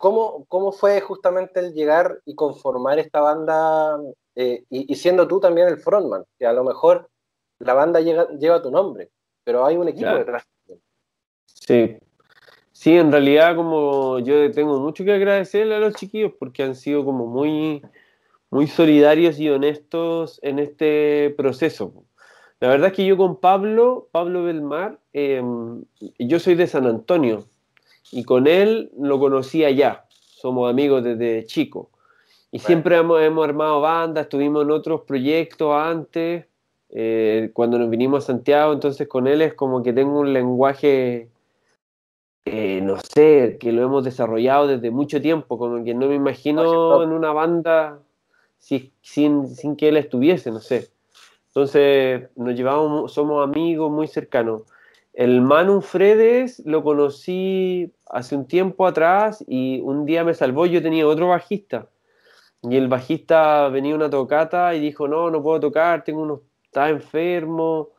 ¿cómo, 0.04 0.46
¿Cómo 0.50 0.74
fue 0.74 1.00
justamente 1.00 1.62
el 1.62 1.74
llegar 1.74 2.20
y 2.26 2.36
conformar 2.36 3.00
esta 3.00 3.22
banda, 3.22 3.98
eh, 4.36 4.66
y, 4.70 4.94
siendo 4.96 5.30
tú 5.30 5.40
también 5.40 5.70
el 5.70 5.78
frontman, 5.78 6.26
que 6.38 6.46
a 6.46 6.52
lo 6.52 6.66
mejor 6.66 7.10
la 7.60 7.74
banda 7.74 8.02
lleva 8.02 8.62
tu 8.62 8.70
nombre, 8.70 9.12
pero 9.46 9.66
hay 9.66 9.78
un 9.78 9.88
equipo 9.88 10.14
detrás. 10.14 10.44
Sí, 11.46 11.98
sí, 12.74 12.98
en 12.98 13.14
realidad 13.14 13.56
como 13.56 14.20
yo 14.20 14.52
tengo 14.52 14.78
mucho 14.78 15.06
que 15.06 15.14
agradecerle 15.14 15.76
a 15.76 15.80
los 15.80 15.94
chiquillos 15.94 16.34
porque 16.38 16.64
han 16.64 16.76
sido 16.76 17.06
como 17.06 17.26
muy, 17.26 17.82
muy 18.54 18.68
solidarios 18.68 19.40
y 19.40 19.50
honestos 19.50 20.40
en 20.44 20.60
este 20.60 21.34
proceso. 21.36 21.92
La 22.60 22.68
verdad 22.68 22.90
es 22.92 22.94
que 22.94 23.04
yo 23.04 23.18
con 23.18 23.40
Pablo, 23.40 24.10
Pablo 24.12 24.44
Belmar, 24.44 25.00
em, 25.12 25.84
yo 26.20 26.40
soy 26.40 26.54
de 26.54 26.68
San 26.68 26.86
Antonio 26.86 27.46
y 28.12 28.24
con 28.24 28.46
él 28.46 28.92
lo 28.96 29.20
conocí 29.20 29.66
allá. 29.66 30.06
Somos 30.10 30.70
amigos 30.70 31.04
desde 31.04 31.46
chico. 31.48 31.90
Y 32.52 32.60
siempre 32.60 32.98
hemos, 32.98 33.44
armado 33.44 33.82
bandas, 33.82 34.26
estuvimos 34.26 34.64
en 34.64 34.70
otros 34.70 35.02
proyectos 35.02 35.74
antes, 35.76 36.46
eh, 36.92 37.50
cuando 37.54 37.80
nos 37.80 37.90
vinimos 37.90 38.24
a 38.24 38.28
Santiago, 38.28 38.72
entonces 38.72 39.08
con 39.08 39.26
él 39.26 39.42
es 39.42 39.56
como 39.56 39.82
que 39.82 39.94
tengo 39.94 40.20
un 40.20 40.32
lenguaje, 40.32 41.28
eh, 42.46 42.82
no 42.84 42.98
sé, 43.00 43.58
que 43.60 43.72
lo 43.72 43.82
hemos 43.82 44.04
desarrollado 44.04 44.68
desde 44.68 44.92
mucho 44.92 45.20
tiempo, 45.20 45.58
como 45.58 45.84
que 45.84 45.96
no 45.96 46.08
me 46.08 46.14
imagino 46.14 47.02
en 47.02 47.12
una 47.12 47.32
banda 47.32 48.00
sin, 49.02 49.48
sin 49.48 49.76
que 49.76 49.90
él 49.90 49.98
estuviese, 49.98 50.52
no 50.52 50.60
sé. 50.60 50.90
Entonces 51.48 52.30
nos 52.36 52.56
llevamos, 52.56 53.14
somos 53.14 53.44
amigos 53.44 53.92
muy 53.92 54.08
cercanos. 54.08 54.64
El 55.14 55.42
Manu 55.42 55.82
Fredes 55.82 56.64
lo 56.66 56.84
conocí 56.84 57.92
hace 58.08 58.36
un 58.36 58.48
tiempo 58.48 58.88
atrás 58.88 59.44
y 59.48 59.80
un 59.82 60.06
día 60.06 60.24
me 60.24 60.34
salvó. 60.34 60.66
Yo 60.66 60.82
tenía 60.82 61.06
otro 61.06 61.28
bajista 61.28 61.88
y 62.64 62.78
el 62.78 62.88
bajista 62.88 63.70
venía 63.70 63.94
una 63.94 64.10
tocata 64.10 64.74
y 64.74 64.80
dijo: 64.80 65.08
No, 65.08 65.30
no 65.30 65.44
puedo 65.44 65.60
tocar, 65.60 66.04
tengo 66.04 66.24
uno, 66.24 66.42
está 66.64 66.90
enfermo. 66.90 67.90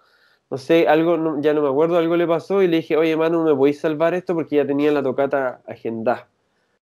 No 0.51 0.59
sé, 0.59 0.89
algo, 0.89 1.41
ya 1.41 1.55
no 1.55 1.63
me 1.63 1.69
acuerdo, 1.69 1.97
algo 1.97 2.17
le 2.17 2.27
pasó 2.27 2.63
y 2.63 2.67
le 2.67 2.79
dije: 2.79 2.97
Oye, 2.97 3.17
Manu, 3.17 3.45
¿me 3.45 3.55
podéis 3.55 3.81
salvar 3.81 4.15
esto? 4.15 4.35
Porque 4.35 4.57
ya 4.57 4.67
tenía 4.67 4.91
la 4.91 5.03
tocata 5.03 5.63
agendada. 5.67 6.29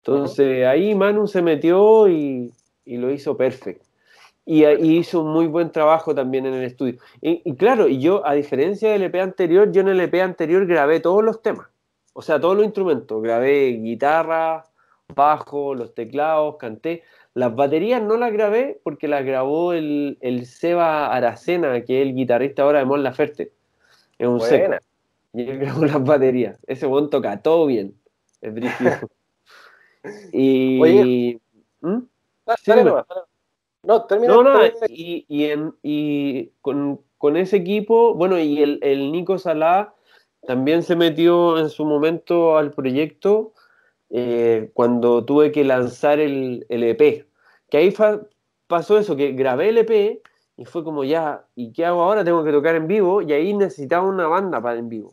Entonces 0.04 0.66
ahí 0.68 0.94
Manu 0.94 1.28
se 1.28 1.42
metió 1.42 2.08
y, 2.08 2.52
y 2.86 2.98
lo 2.98 3.12
hizo 3.12 3.38
perfecto 3.38 3.92
y, 4.46 4.66
hizo 4.66 5.22
un 5.22 5.32
muy 5.32 5.48
buen 5.48 5.72
trabajo 5.72 6.16
también 6.16 6.46
en 6.46 6.54
el 6.54 6.64
estudio. 6.64 7.00
Y, 7.22 7.56
claro, 7.56 7.88
y 7.88 8.00
yo, 8.00 8.26
a 8.26 8.34
diferencia 8.34 8.92
del 8.92 9.04
EP 9.04 9.16
anterior, 9.16 9.72
yo 9.72 9.82
en 9.82 9.90
el 9.90 10.02
EP 10.02 10.22
anterior 10.22 10.66
grabé 10.66 11.00
todos 11.00 11.24
los 11.24 11.42
temas, 11.42 11.68
o 12.14 12.22
sea, 12.22 12.40
todos 12.40 12.56
los 12.56 12.66
instrumentos. 12.66 13.22
Grabé 13.22 13.70
guitarra, 13.82 14.66
bajo, 15.16 15.76
los 15.76 15.94
teclados, 15.94 16.58
canté. 16.58 17.04
Las 17.34 17.56
baterías 17.56 18.02
no 18.02 18.18
las 18.18 18.34
grabé 18.34 18.82
porque 18.84 19.08
las 19.08 19.24
grabó 19.24 19.74
el, 19.74 20.18
el 20.20 20.46
Seba 20.46 21.14
Aracena, 21.14 21.82
que 21.82 22.02
es 22.02 22.08
el 22.08 22.14
guitarrista 22.14 22.64
ahora 22.64 22.80
de 22.80 22.86
Mon 22.86 23.04
Laferte. 23.04 23.52
Es 24.18 24.28
un 24.28 24.42
seco. 24.42 24.76
Y 25.34 25.50
él 25.50 25.60
grabó 25.60 25.86
las 25.86 26.04
baterías. 26.04 26.58
Ese 26.68 26.88
buen 26.88 27.10
toca 27.10 27.42
todo 27.42 27.68
bien. 27.68 27.96
Es 28.42 28.54
brígido. 28.54 28.92
y. 30.34 31.40
¿Mm? 31.80 32.00
No, 33.84 34.06
termina. 34.06 34.34
No, 34.34 34.44
no, 34.44 34.66
y, 34.88 35.26
y, 35.84 36.52
con, 36.62 37.02
con, 37.18 37.36
ese 37.36 37.58
equipo, 37.58 38.14
bueno, 38.14 38.38
y 38.40 38.62
el, 38.62 38.80
el, 38.84 39.12
Nico 39.12 39.40
Salá 39.40 39.96
también 40.46 40.84
se 40.84 40.96
metió 40.96 41.58
en 41.58 41.70
su 41.70 41.86
momento 41.86 42.58
al 42.58 42.72
proyecto 42.72 43.54
eh, 44.12 44.70
cuando 44.74 45.26
tuve 45.26 45.52
que 45.52 45.64
lanzar 45.64 46.20
el, 46.20 46.66
el 46.70 46.84
EP. 46.84 47.26
Que 47.70 47.78
ahí 47.78 47.94
pasó 48.68 48.98
eso, 49.00 49.16
que 49.16 49.32
grabé 49.32 49.70
el 49.70 49.80
EP 49.80 50.22
y 50.58 50.66
fue 50.66 50.84
como 50.84 51.04
ya, 51.04 51.46
¿y 51.56 51.72
qué 51.74 51.86
hago 51.86 52.04
ahora? 52.04 52.24
Tengo 52.24 52.44
que 52.44 52.52
tocar 52.52 52.76
en 52.76 52.88
vivo 52.88 53.22
y 53.22 53.34
ahí 53.34 53.54
necesitaba 53.54 54.06
una 54.08 54.28
banda 54.28 54.62
para 54.62 54.78
en 54.78 54.90
vivo. 54.90 55.12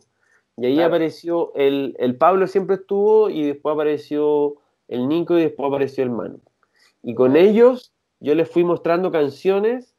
Y 0.57 0.65
ahí 0.65 0.81
apareció, 0.81 1.53
el, 1.55 1.95
el 1.99 2.17
Pablo 2.17 2.45
siempre 2.45 2.75
estuvo 2.75 3.29
y 3.29 3.43
después 3.43 3.73
apareció 3.73 4.57
el 4.89 5.07
Nico 5.07 5.37
y 5.37 5.43
después 5.43 5.67
apareció 5.69 6.03
el 6.03 6.09
Manu. 6.09 6.41
Y 7.03 7.15
con 7.15 7.35
ellos 7.35 7.93
yo 8.19 8.35
les 8.35 8.49
fui 8.49 8.63
mostrando 8.63 9.11
canciones 9.11 9.95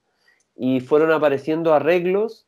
y 0.56 0.80
fueron 0.80 1.12
apareciendo 1.12 1.72
arreglos. 1.72 2.46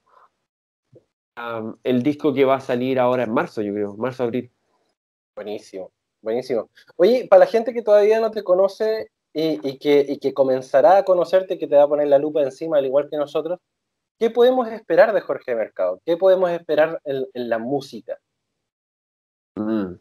el 1.82 2.02
disco 2.02 2.34
que 2.34 2.44
va 2.44 2.56
a 2.56 2.60
salir 2.60 2.98
ahora 2.98 3.24
en 3.24 3.32
marzo, 3.32 3.62
yo 3.62 3.72
creo, 3.72 3.94
marzo-abril. 3.96 4.50
Buenísimo, 5.34 5.90
buenísimo. 6.20 6.68
Oye, 6.96 7.26
para 7.28 7.40
la 7.40 7.46
gente 7.46 7.72
que 7.72 7.82
todavía 7.82 8.20
no 8.20 8.30
te 8.30 8.44
conoce 8.44 9.10
y, 9.32 9.78
que, 9.78 10.18
que 10.20 10.34
comenzará 10.34 10.98
a 10.98 11.04
conocerte, 11.04 11.58
que 11.58 11.66
te 11.66 11.76
va 11.76 11.84
a 11.84 11.88
poner 11.88 12.08
la 12.08 12.18
lupa 12.18 12.42
encima, 12.42 12.76
al 12.76 12.86
igual 12.86 13.08
que 13.08 13.16
nosotros, 13.16 13.58
¿qué 14.18 14.30
podemos 14.30 14.68
esperar 14.68 15.12
de 15.14 15.20
Jorge 15.20 15.54
Mercado? 15.54 16.00
¿Qué 16.04 16.16
podemos 16.16 16.50
esperar 16.50 17.00
en, 17.04 17.26
la 17.32 17.58
música? 17.58 18.18
Mm. 19.56 19.94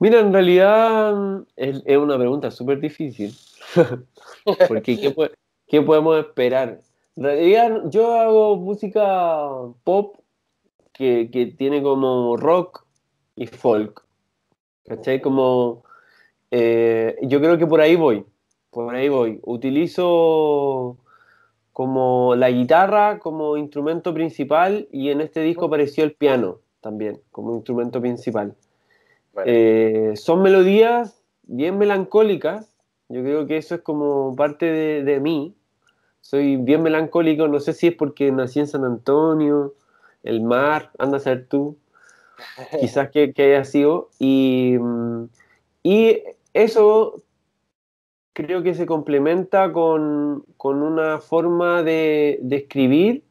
Mira, 0.00 0.18
en 0.18 0.32
realidad 0.32 1.44
es, 1.54 1.82
una 1.96 2.18
pregunta 2.18 2.50
súper 2.50 2.80
difícil. 2.80 3.32
Porque 4.68 5.14
¿qué, 5.66 5.82
podemos 5.82 6.18
esperar? 6.18 6.80
En 7.16 7.24
realidad 7.24 7.82
yo 7.90 8.14
hago 8.14 8.56
música 8.56 9.48
pop 9.84 10.16
que, 10.92 11.30
que 11.32 11.46
tiene 11.46 11.82
como 11.82 12.36
rock 12.36 12.84
y 13.36 13.46
folk. 13.46 14.04
¿Cachai? 14.86 15.20
Como. 15.20 15.84
Eh, 16.50 17.16
yo 17.22 17.40
creo 17.40 17.58
que 17.58 17.66
por 17.66 17.80
ahí 17.80 17.96
voy. 17.96 18.24
Por 18.70 18.94
ahí 18.94 19.08
voy. 19.08 19.40
Utilizo 19.42 20.98
como 21.72 22.34
la 22.34 22.50
guitarra 22.50 23.18
como 23.18 23.56
instrumento 23.56 24.12
principal 24.12 24.88
y 24.92 25.08
en 25.10 25.22
este 25.22 25.40
disco 25.40 25.66
apareció 25.66 26.04
el 26.04 26.12
piano 26.12 26.58
también 26.80 27.20
como 27.30 27.54
instrumento 27.54 28.00
principal. 28.00 28.54
Eh, 29.46 30.12
son 30.16 30.42
melodías 30.42 31.22
bien 31.44 31.78
melancólicas. 31.78 32.71
Yo 33.12 33.22
creo 33.22 33.46
que 33.46 33.58
eso 33.58 33.74
es 33.74 33.82
como 33.82 34.34
parte 34.34 34.64
de, 34.64 35.04
de, 35.04 35.20
mí. 35.20 35.54
Soy 36.22 36.56
bien 36.56 36.82
melancólico. 36.82 37.46
No 37.46 37.60
sé 37.60 37.74
si 37.74 37.88
es 37.88 37.94
porque 37.94 38.32
nací 38.32 38.58
en 38.58 38.66
San 38.66 38.86
Antonio, 38.86 39.74
el 40.22 40.40
mar, 40.40 40.90
anda 40.98 41.18
a 41.18 41.20
ser 41.20 41.46
tú 41.46 41.76
quizás 42.80 43.10
que, 43.10 43.34
haya 43.36 43.64
sido. 43.64 44.08
Y, 44.18 44.78
mm, 44.80 45.24
y, 45.82 46.22
eso 46.54 47.22
creo 48.32 48.62
que 48.62 48.74
se 48.74 48.86
complementa 48.86 49.72
con, 49.74 50.46
con 50.56 50.82
una 50.82 51.18
forma 51.18 51.82
de, 51.82 52.38
de 52.40 52.56
escribir 52.56 53.24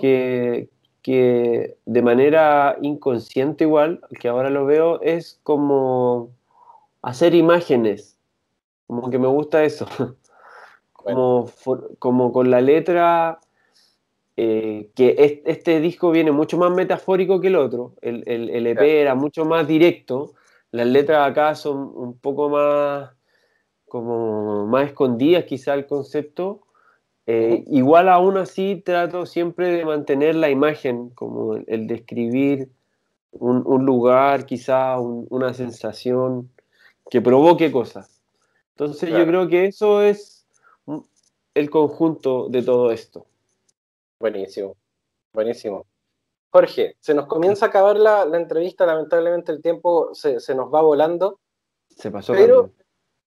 que, 0.00 0.70
que, 1.02 1.76
de 1.86 2.02
manera 2.02 2.76
inconsciente 2.82 3.62
igual, 3.62 4.00
que 4.18 4.26
ahora 4.26 4.50
lo 4.50 4.66
veo, 4.66 5.00
es 5.02 5.38
como 5.44 6.30
hacer 7.00 7.36
imágenes. 7.36 8.17
Como 8.88 9.10
que 9.10 9.18
me 9.18 9.28
gusta 9.28 9.62
eso. 9.62 9.86
Como, 10.92 11.48
como 11.98 12.32
con 12.32 12.50
la 12.50 12.60
letra 12.60 13.38
eh, 14.36 14.90
que 14.94 15.42
este 15.46 15.80
disco 15.80 16.10
viene 16.10 16.32
mucho 16.32 16.58
más 16.58 16.70
metafórico 16.72 17.40
que 17.40 17.46
el 17.46 17.56
otro. 17.56 17.94
El, 18.02 18.24
el, 18.26 18.66
EP 18.66 18.80
e 18.82 19.00
era 19.00 19.14
mucho 19.14 19.44
más 19.44 19.66
directo. 19.66 20.34
Las 20.70 20.86
letras 20.86 21.30
acá 21.30 21.54
son 21.54 21.92
un 21.94 22.18
poco 22.18 22.50
más 22.50 23.10
como 23.86 24.66
más 24.66 24.88
escondidas 24.88 25.44
quizá 25.44 25.74
el 25.74 25.86
concepto. 25.86 26.60
Eh, 27.26 27.64
igual 27.68 28.08
aún 28.08 28.36
así 28.36 28.82
trato 28.84 29.24
siempre 29.24 29.70
de 29.70 29.84
mantener 29.84 30.34
la 30.34 30.50
imagen, 30.50 31.10
como 31.10 31.54
el, 31.54 31.86
describir 31.86 32.68
un, 33.32 33.62
un, 33.66 33.86
lugar, 33.86 34.46
quizá 34.46 34.98
una 35.00 35.54
sensación 35.54 36.50
que 37.10 37.20
provoque 37.20 37.72
cosas. 37.72 38.17
Entonces 38.78 39.10
yo 39.10 39.26
creo 39.26 39.48
que 39.48 39.66
eso 39.66 40.02
es 40.02 40.46
el 41.52 41.68
conjunto 41.68 42.48
de 42.48 42.62
todo 42.62 42.92
esto. 42.92 43.26
Buenísimo, 44.20 44.76
buenísimo. 45.32 45.84
Jorge, 46.50 46.94
se 47.00 47.12
nos 47.12 47.26
comienza 47.26 47.66
a 47.66 47.68
acabar 47.70 47.98
la, 47.98 48.22
entrevista, 48.34 48.86
lamentablemente 48.86 49.50
el 49.50 49.60
tiempo 49.62 50.14
se, 50.14 50.38
nos 50.54 50.72
va 50.72 50.80
volando. 50.80 51.40
Se 51.88 52.12
pasó. 52.12 52.34
Pero 52.34 52.70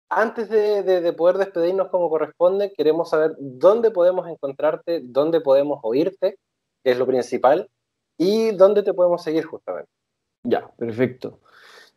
antes 0.09 0.51
de, 0.51 1.13
poder 1.13 1.39
despedirnos 1.39 1.91
como 1.91 2.11
corresponde, 2.11 2.73
queremos 2.73 3.11
saber 3.11 3.37
dónde 3.39 3.93
podemos 3.93 4.29
encontrarte, 4.29 5.01
dónde 5.05 5.41
podemos 5.41 5.79
oírte, 5.85 6.41
que 6.83 6.91
es 6.91 6.99
lo 6.99 7.07
principal, 7.07 7.71
y 8.19 8.51
dónde 8.51 8.83
te 8.83 8.93
podemos 8.93 9.23
seguir 9.23 9.45
justamente. 9.45 9.91
Ya, 10.43 10.69
perfecto. 10.77 11.39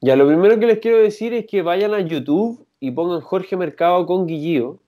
Ya, 0.02 0.16
lo 0.16 0.28
primero 0.28 0.60
que 0.60 0.68
les 0.68 0.78
quiero 0.78 1.00
decir 1.00 1.34
es 1.34 1.48
que 1.48 1.64
vayan 1.64 1.96
a 1.96 2.00
YouTube 2.00 2.69
y 2.80 2.92
pongan 2.92 3.22
Jorge 3.22 3.58
Mercado 3.58 4.06
con 4.06 4.28
Guillío, 4.28 4.80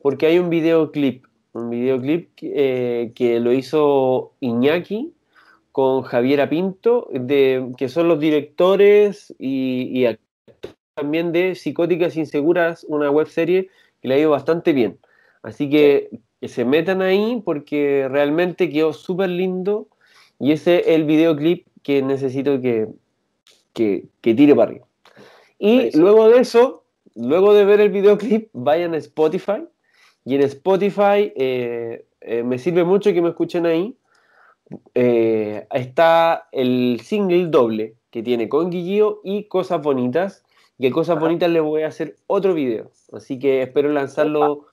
porque 0.00 0.26
hay 0.26 0.38
un 0.38 0.50
videoclip 0.50 1.26
un 1.56 1.70
videoclip 1.70 2.28
eh, 2.42 3.12
que 3.14 3.40
lo 3.40 3.52
hizo 3.52 4.32
Iñaki 4.40 5.12
con 5.72 6.02
Javiera 6.02 6.48
Pinto, 6.48 7.08
de, 7.12 7.72
que 7.76 7.88
son 7.88 8.08
los 8.08 8.20
directores 8.20 9.34
y, 9.38 10.06
también 10.94 11.32
de 11.32 11.54
Psicóticas 11.54 12.16
Inseguras, 12.16 12.84
una 12.88 13.10
web 13.10 13.26
serie 13.26 13.68
que 14.00 14.08
le 14.08 14.14
ha 14.14 14.18
ido 14.18 14.30
bastante 14.30 14.72
bien. 14.72 14.98
Así 15.42 15.68
que, 15.68 16.10
que 16.40 16.48
se 16.48 16.64
metan 16.64 17.02
ahí 17.02 17.42
porque 17.44 18.08
realmente 18.10 18.70
quedó 18.70 18.92
súper 18.92 19.30
lindo 19.30 19.88
y 20.38 20.52
ese 20.52 20.80
es 20.80 20.86
el 20.88 21.04
videoclip 21.04 21.66
que 21.82 22.02
necesito 22.02 22.60
que, 22.60 22.88
que, 23.74 24.04
que 24.22 24.34
tire 24.34 24.54
para 24.54 24.70
arriba. 24.70 24.86
Y 25.58 25.96
luego 25.96 26.28
de 26.28 26.40
eso, 26.40 26.84
luego 27.16 27.54
de 27.54 27.64
ver 27.64 27.80
el 27.80 27.90
videoclip, 27.90 28.50
vayan 28.52 28.94
a 28.94 28.98
Spotify 28.98 29.66
y 30.24 30.34
en 30.34 30.42
Spotify 30.42 31.32
eh, 31.36 32.04
eh, 32.20 32.42
me 32.42 32.58
sirve 32.58 32.84
mucho 32.84 33.12
que 33.12 33.22
me 33.22 33.30
escuchen 33.30 33.64
ahí. 33.64 33.96
Eh, 34.94 35.64
está 35.70 36.48
el 36.50 37.00
single 37.00 37.46
doble 37.46 37.94
que 38.10 38.24
tiene 38.24 38.48
con 38.48 38.70
Guillío 38.70 39.20
y 39.22 39.44
Cosas 39.44 39.82
Bonitas. 39.82 40.44
Y 40.78 40.88
a 40.88 40.90
Cosas 40.90 41.20
Bonitas 41.20 41.48
le 41.48 41.60
voy 41.60 41.82
a 41.82 41.88
hacer 41.88 42.16
otro 42.26 42.54
video. 42.54 42.90
Así 43.12 43.38
que 43.38 43.62
espero 43.62 43.88
lanzarlo 43.90 44.66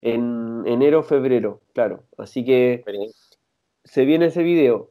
en 0.00 0.62
enero, 0.66 1.02
febrero, 1.02 1.60
claro. 1.74 2.04
Así 2.16 2.44
que 2.44 2.84
se 3.82 4.04
viene 4.04 4.26
ese 4.26 4.44
video. 4.44 4.90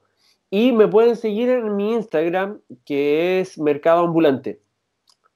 Y 0.50 0.74
me 0.74 0.90
pueden 0.90 1.16
seguir 1.16 1.50
en 1.50 1.78
mi 1.78 1.94
Instagram, 1.94 2.60
que 2.84 3.40
es 3.40 3.58
Mercado 3.58 4.02
Ambulante 4.02 4.60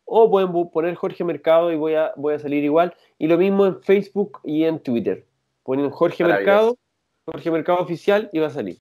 o 0.06 0.30
pueden 0.30 0.52
poner 0.70 0.96
Jorge 0.96 1.24
Mercado 1.24 1.72
y 1.72 1.76
voy 1.76 1.96
a, 1.96 2.14
voy 2.16 2.36
a 2.36 2.40
salir 2.40 2.64
igual. 2.64 2.96
Y 3.18 3.28
lo 3.28 3.38
mismo 3.38 3.66
en 3.66 3.82
Facebook 3.82 4.40
y 4.44 4.64
en 4.64 4.80
Twitter. 4.80 5.26
Ponen 5.64 5.90
Jorge 5.90 6.24
Mercado, 6.24 6.78
Jorge 7.26 7.52
Mercado 7.52 7.80
Oficial 7.80 8.30
y 8.32 8.40
va 8.40 8.48
a 8.48 8.52
salir. 8.52 8.78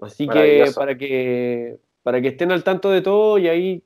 Así 0.00 0.28
que 0.28 0.70
para 0.76 0.96
que 0.96 1.78
para 2.02 2.20
que 2.20 2.28
estén 2.28 2.52
al 2.52 2.62
tanto 2.62 2.90
de 2.90 3.02
todo 3.02 3.38
y 3.38 3.48
ahí 3.48 3.84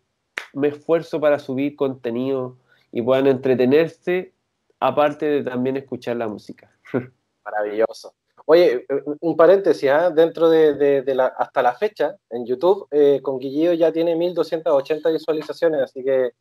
me 0.52 0.68
esfuerzo 0.68 1.20
para 1.20 1.38
subir 1.38 1.76
contenido 1.76 2.58
y 2.90 3.02
puedan 3.02 3.26
entretenerse, 3.26 4.32
aparte 4.78 5.26
de 5.26 5.42
también 5.42 5.76
escuchar 5.76 6.16
la 6.16 6.28
música. 6.28 6.70
Maravilloso. 7.44 8.14
Oye, 8.46 8.86
un 9.20 9.36
paréntesis, 9.36 9.88
¿ah? 9.90 10.10
dentro 10.10 10.50
de, 10.50 11.02
la, 11.14 11.26
hasta 11.26 11.62
la 11.62 11.74
fecha, 11.74 12.16
en 12.30 12.44
YouTube, 12.44 12.88
eh, 12.90 13.20
con 13.22 13.38
Guillío 13.38 13.72
ya 13.74 13.92
tiene 13.92 14.16
1280 14.16 15.10
visualizaciones, 15.10 15.82
así 15.82 16.02
que, 16.02 16.32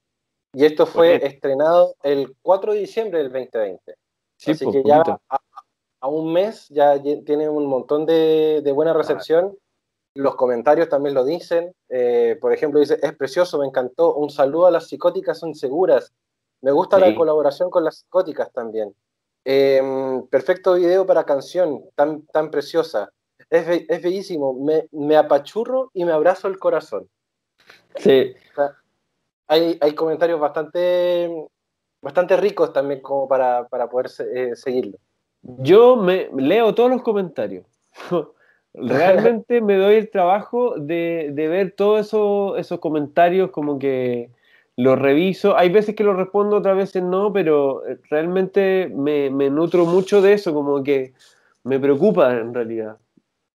y 0.53 0.65
esto 0.65 0.85
fue 0.85 1.25
estrenado 1.25 1.95
el 2.03 2.35
4 2.41 2.73
de 2.73 2.79
diciembre 2.79 3.19
del 3.19 3.31
2020. 3.31 3.95
así 4.39 4.65
pues, 4.65 4.75
que 4.75 4.83
ya 4.83 5.03
a, 6.01 6.07
un 6.07 6.33
mes 6.33 6.67
ya 6.69 7.01
tiene 7.01 7.47
un 7.47 7.67
montón 7.67 8.05
de, 8.05 8.71
buena 8.73 8.93
recepción. 8.93 9.55
Los 10.13 10.35
comentarios 10.35 10.89
también 10.89 11.15
lo 11.15 11.23
dicen. 11.23 11.73
Eh, 11.87 12.37
por 12.41 12.51
ejemplo, 12.51 12.79
dice, 12.79 12.99
es 13.01 13.13
precioso, 13.15 13.59
me 13.59 13.67
encantó. 13.67 14.15
Un 14.15 14.29
saludo 14.29 14.65
a 14.65 14.71
las 14.71 14.87
psicóticas, 14.87 15.39
son 15.39 15.55
seguras. 15.55 16.11
Me 16.61 16.71
gusta 16.71 16.99
la 16.99 17.15
colaboración 17.15 17.69
con 17.69 17.85
las 17.85 17.99
psicóticas 17.99 18.51
también. 18.51 18.93
Em, 19.43 20.27
perfecto 20.27 20.75
video 20.75 21.05
para 21.05 21.23
canción, 21.23 21.83
tan, 21.95 22.25
tan 22.27 22.51
preciosa. 22.51 23.11
Es, 23.49 23.85
es 23.89 24.01
bellísimo. 24.01 24.53
Me, 24.53 24.87
me, 24.91 25.17
apachurro 25.17 25.89
y 25.93 26.05
me 26.05 26.11
abrazo 26.11 26.47
el 26.47 26.59
corazón. 26.59 27.09
Sí. 27.95 28.33
hay, 29.47 29.77
hay, 29.81 29.95
comentarios 29.95 30.39
bastante, 30.39 31.29
bastante 32.01 32.37
ricos 32.37 32.71
también 32.71 33.01
como 33.01 33.27
para, 33.27 33.67
para 33.67 33.89
poder 33.89 34.09
eh, 34.33 34.55
seguirlo. 34.55 34.97
Yo 35.41 35.95
me 35.95 36.29
leo 36.37 36.73
todos 36.75 36.91
los 36.91 37.01
comentarios. 37.01 37.65
Realmente 38.73 39.59
me 39.59 39.75
doy 39.75 39.95
el 39.95 40.09
trabajo 40.09 40.75
de, 40.77 41.31
de 41.33 41.47
ver 41.49 41.73
todos 41.75 42.07
eso, 42.07 42.55
esos 42.55 42.79
comentarios 42.79 43.51
como 43.51 43.77
que 43.77 44.29
lo 44.81 44.95
reviso. 44.95 45.55
Hay 45.55 45.69
veces 45.69 45.95
que 45.95 46.03
lo 46.03 46.13
respondo, 46.13 46.57
otras 46.57 46.75
veces 46.75 47.03
no, 47.03 47.31
pero 47.31 47.85
eh, 47.87 47.99
realmente 48.09 48.91
me, 48.91 49.29
nutro 49.29 49.85
mucho 49.85 50.23
de 50.23 50.33
eso, 50.33 50.55
como 50.55 50.83
que 50.83 51.13
me 51.63 51.79
preocupa 51.79 52.35
en 52.35 52.51
realidad. 52.51 52.97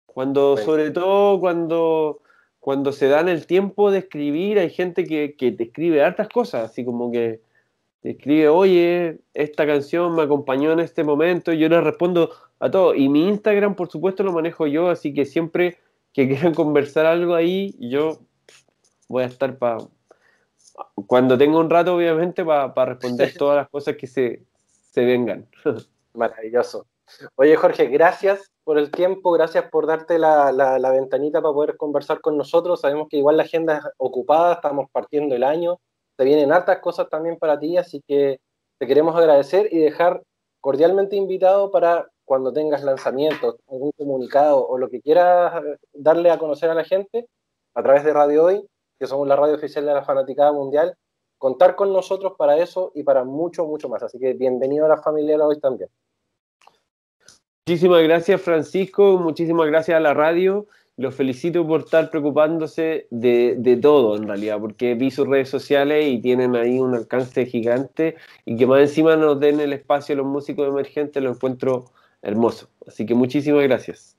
Cuando, 0.04 0.56
sobre 0.56 0.90
todo 0.90 1.38
cuando, 1.38 2.22
cuando 2.58 2.90
se 2.90 3.06
dan 3.06 3.28
el 3.28 3.46
tiempo 3.46 3.92
de 3.92 4.00
escribir, 4.00 4.58
hay 4.58 4.70
gente 4.70 5.04
que, 5.04 5.28
te 5.38 5.62
escribe 5.62 6.02
hartas 6.02 6.28
cosas, 6.28 6.70
así 6.70 6.84
como 6.84 7.12
que 7.12 7.40
escribe, 8.02 8.48
oye, 8.48 9.20
esta 9.32 9.64
canción 9.64 10.16
me 10.16 10.22
acompañó 10.22 10.72
en 10.72 10.80
este 10.80 11.04
momento, 11.04 11.52
y 11.52 11.58
yo 11.60 11.68
le 11.68 11.80
respondo 11.80 12.30
a 12.58 12.68
todo. 12.68 12.96
Y 12.96 13.08
mi 13.08 13.28
Instagram, 13.28 13.76
por 13.76 13.88
supuesto, 13.88 14.24
lo 14.24 14.32
manejo 14.32 14.66
yo, 14.66 14.90
así 14.90 15.14
que 15.14 15.24
siempre 15.24 15.78
que 16.12 16.26
quieran 16.26 16.52
conversar 16.54 17.06
algo 17.06 17.36
ahí, 17.36 17.76
yo 17.78 18.18
voy 19.08 19.22
a 19.22 19.26
estar 19.26 19.56
para, 19.56 19.78
cuando 21.06 21.36
tenga 21.36 21.58
un 21.58 21.70
rato, 21.70 21.94
obviamente, 21.96 22.44
para 22.44 22.84
responder 22.84 23.32
todas 23.38 23.56
las 23.56 23.68
cosas 23.68 23.96
que 23.96 24.06
se, 24.06 24.44
se 24.90 25.04
vengan. 25.04 25.48
Maravilloso. 26.14 26.86
Oye, 27.34 27.56
Jorge, 27.56 27.86
gracias 27.86 28.50
por 28.64 28.78
el 28.78 28.90
tiempo, 28.90 29.32
gracias 29.32 29.68
por 29.70 29.86
darte 29.86 30.18
la, 30.18 30.52
la, 30.52 30.90
ventanita 30.90 31.42
para 31.42 31.52
poder 31.52 31.76
conversar 31.76 32.20
con 32.20 32.36
nosotros. 32.36 32.80
Sabemos 32.80 33.08
que 33.08 33.18
igual 33.18 33.36
la 33.36 33.42
agenda 33.42 33.78
es 33.78 33.84
ocupada, 33.98 34.54
estamos 34.54 34.88
partiendo 34.90 35.34
el 35.34 35.44
año, 35.44 35.80
te 36.16 36.24
vienen 36.24 36.52
hartas 36.52 36.78
cosas 36.78 37.08
también 37.08 37.38
para 37.38 37.58
ti, 37.58 37.76
así 37.76 38.02
que 38.06 38.40
te 38.78 38.86
queremos 38.86 39.16
agradecer 39.16 39.68
y 39.72 39.78
dejar 39.78 40.22
cordialmente 40.60 41.16
invitado 41.16 41.70
para 41.70 42.08
cuando 42.24 42.52
tengas 42.52 42.82
lanzamientos, 42.82 43.56
algún 43.68 43.92
comunicado 43.92 44.66
o 44.66 44.78
lo 44.78 44.88
que 44.88 45.00
quieras 45.00 45.62
darle 45.92 46.30
a 46.30 46.38
conocer 46.38 46.70
a 46.70 46.74
la 46.74 46.84
gente 46.84 47.28
a 47.74 47.82
través 47.82 48.04
de 48.04 48.12
Radio 48.12 48.44
Hoy, 48.44 48.66
que 49.02 49.08
somos 49.08 49.26
la 49.26 49.34
radio 49.34 49.56
oficial 49.56 49.84
de 49.84 49.94
la 49.94 50.04
Fanaticada 50.04 50.52
Mundial, 50.52 50.96
contar 51.36 51.74
con 51.74 51.92
nosotros 51.92 52.34
para 52.38 52.56
eso 52.58 52.92
y 52.94 53.02
para 53.02 53.24
mucho, 53.24 53.66
mucho 53.66 53.88
más. 53.88 54.00
Así 54.04 54.16
que 54.16 54.32
bienvenido 54.32 54.86
a 54.86 54.90
la 54.90 54.96
familia 54.96 55.36
de 55.36 55.42
hoy 55.42 55.58
también. 55.58 55.90
Muchísimas 57.66 58.00
gracias 58.04 58.40
Francisco, 58.40 59.18
muchísimas 59.18 59.66
gracias 59.66 59.96
a 59.96 60.00
la 60.00 60.14
radio. 60.14 60.66
Los 60.96 61.16
felicito 61.16 61.66
por 61.66 61.80
estar 61.80 62.10
preocupándose 62.10 63.08
de, 63.10 63.56
de, 63.58 63.76
todo 63.76 64.14
en 64.14 64.28
realidad, 64.28 64.60
porque 64.60 64.94
vi 64.94 65.10
sus 65.10 65.26
redes 65.26 65.48
sociales 65.48 66.06
y 66.06 66.20
tienen 66.20 66.54
ahí 66.54 66.78
un 66.78 66.94
alcance 66.94 67.44
gigante 67.46 68.14
y 68.44 68.56
que 68.56 68.68
más 68.68 68.82
encima 68.82 69.16
nos 69.16 69.40
den 69.40 69.58
el 69.58 69.72
espacio 69.72 70.14
a 70.14 70.18
los 70.18 70.26
músicos 70.26 70.68
emergentes, 70.68 71.20
lo 71.20 71.30
encuentro 71.30 71.86
hermoso. 72.20 72.68
Así 72.86 73.04
que 73.04 73.16
muchísimas 73.16 73.64
gracias. 73.64 74.16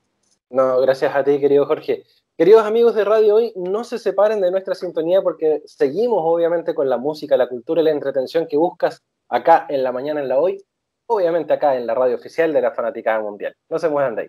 No, 0.50 0.78
gracias 0.82 1.16
a 1.16 1.24
ti, 1.24 1.40
querido 1.40 1.64
Jorge. 1.64 2.04
Queridos 2.36 2.66
amigos 2.66 2.96
de 2.96 3.04
Radio 3.04 3.36
Hoy, 3.36 3.52
no 3.54 3.84
se 3.84 3.96
separen 3.96 4.40
de 4.40 4.50
nuestra 4.50 4.74
sintonía 4.74 5.22
porque 5.22 5.62
seguimos 5.66 6.18
obviamente 6.24 6.74
con 6.74 6.88
la 6.88 6.98
música, 6.98 7.36
la 7.36 7.48
cultura 7.48 7.80
y 7.80 7.84
la 7.84 7.92
entretención 7.92 8.48
que 8.48 8.56
buscas 8.56 9.04
acá 9.28 9.66
en 9.68 9.84
la 9.84 9.92
mañana 9.92 10.20
en 10.20 10.26
la 10.26 10.40
hoy, 10.40 10.60
obviamente 11.06 11.52
acá 11.52 11.76
en 11.76 11.86
la 11.86 11.94
radio 11.94 12.16
oficial 12.16 12.52
de 12.52 12.60
la 12.60 12.72
Fanaticada 12.72 13.20
Mundial. 13.20 13.54
No 13.68 13.78
se 13.78 13.88
muevan 13.88 14.16
de 14.16 14.22
ahí. 14.22 14.28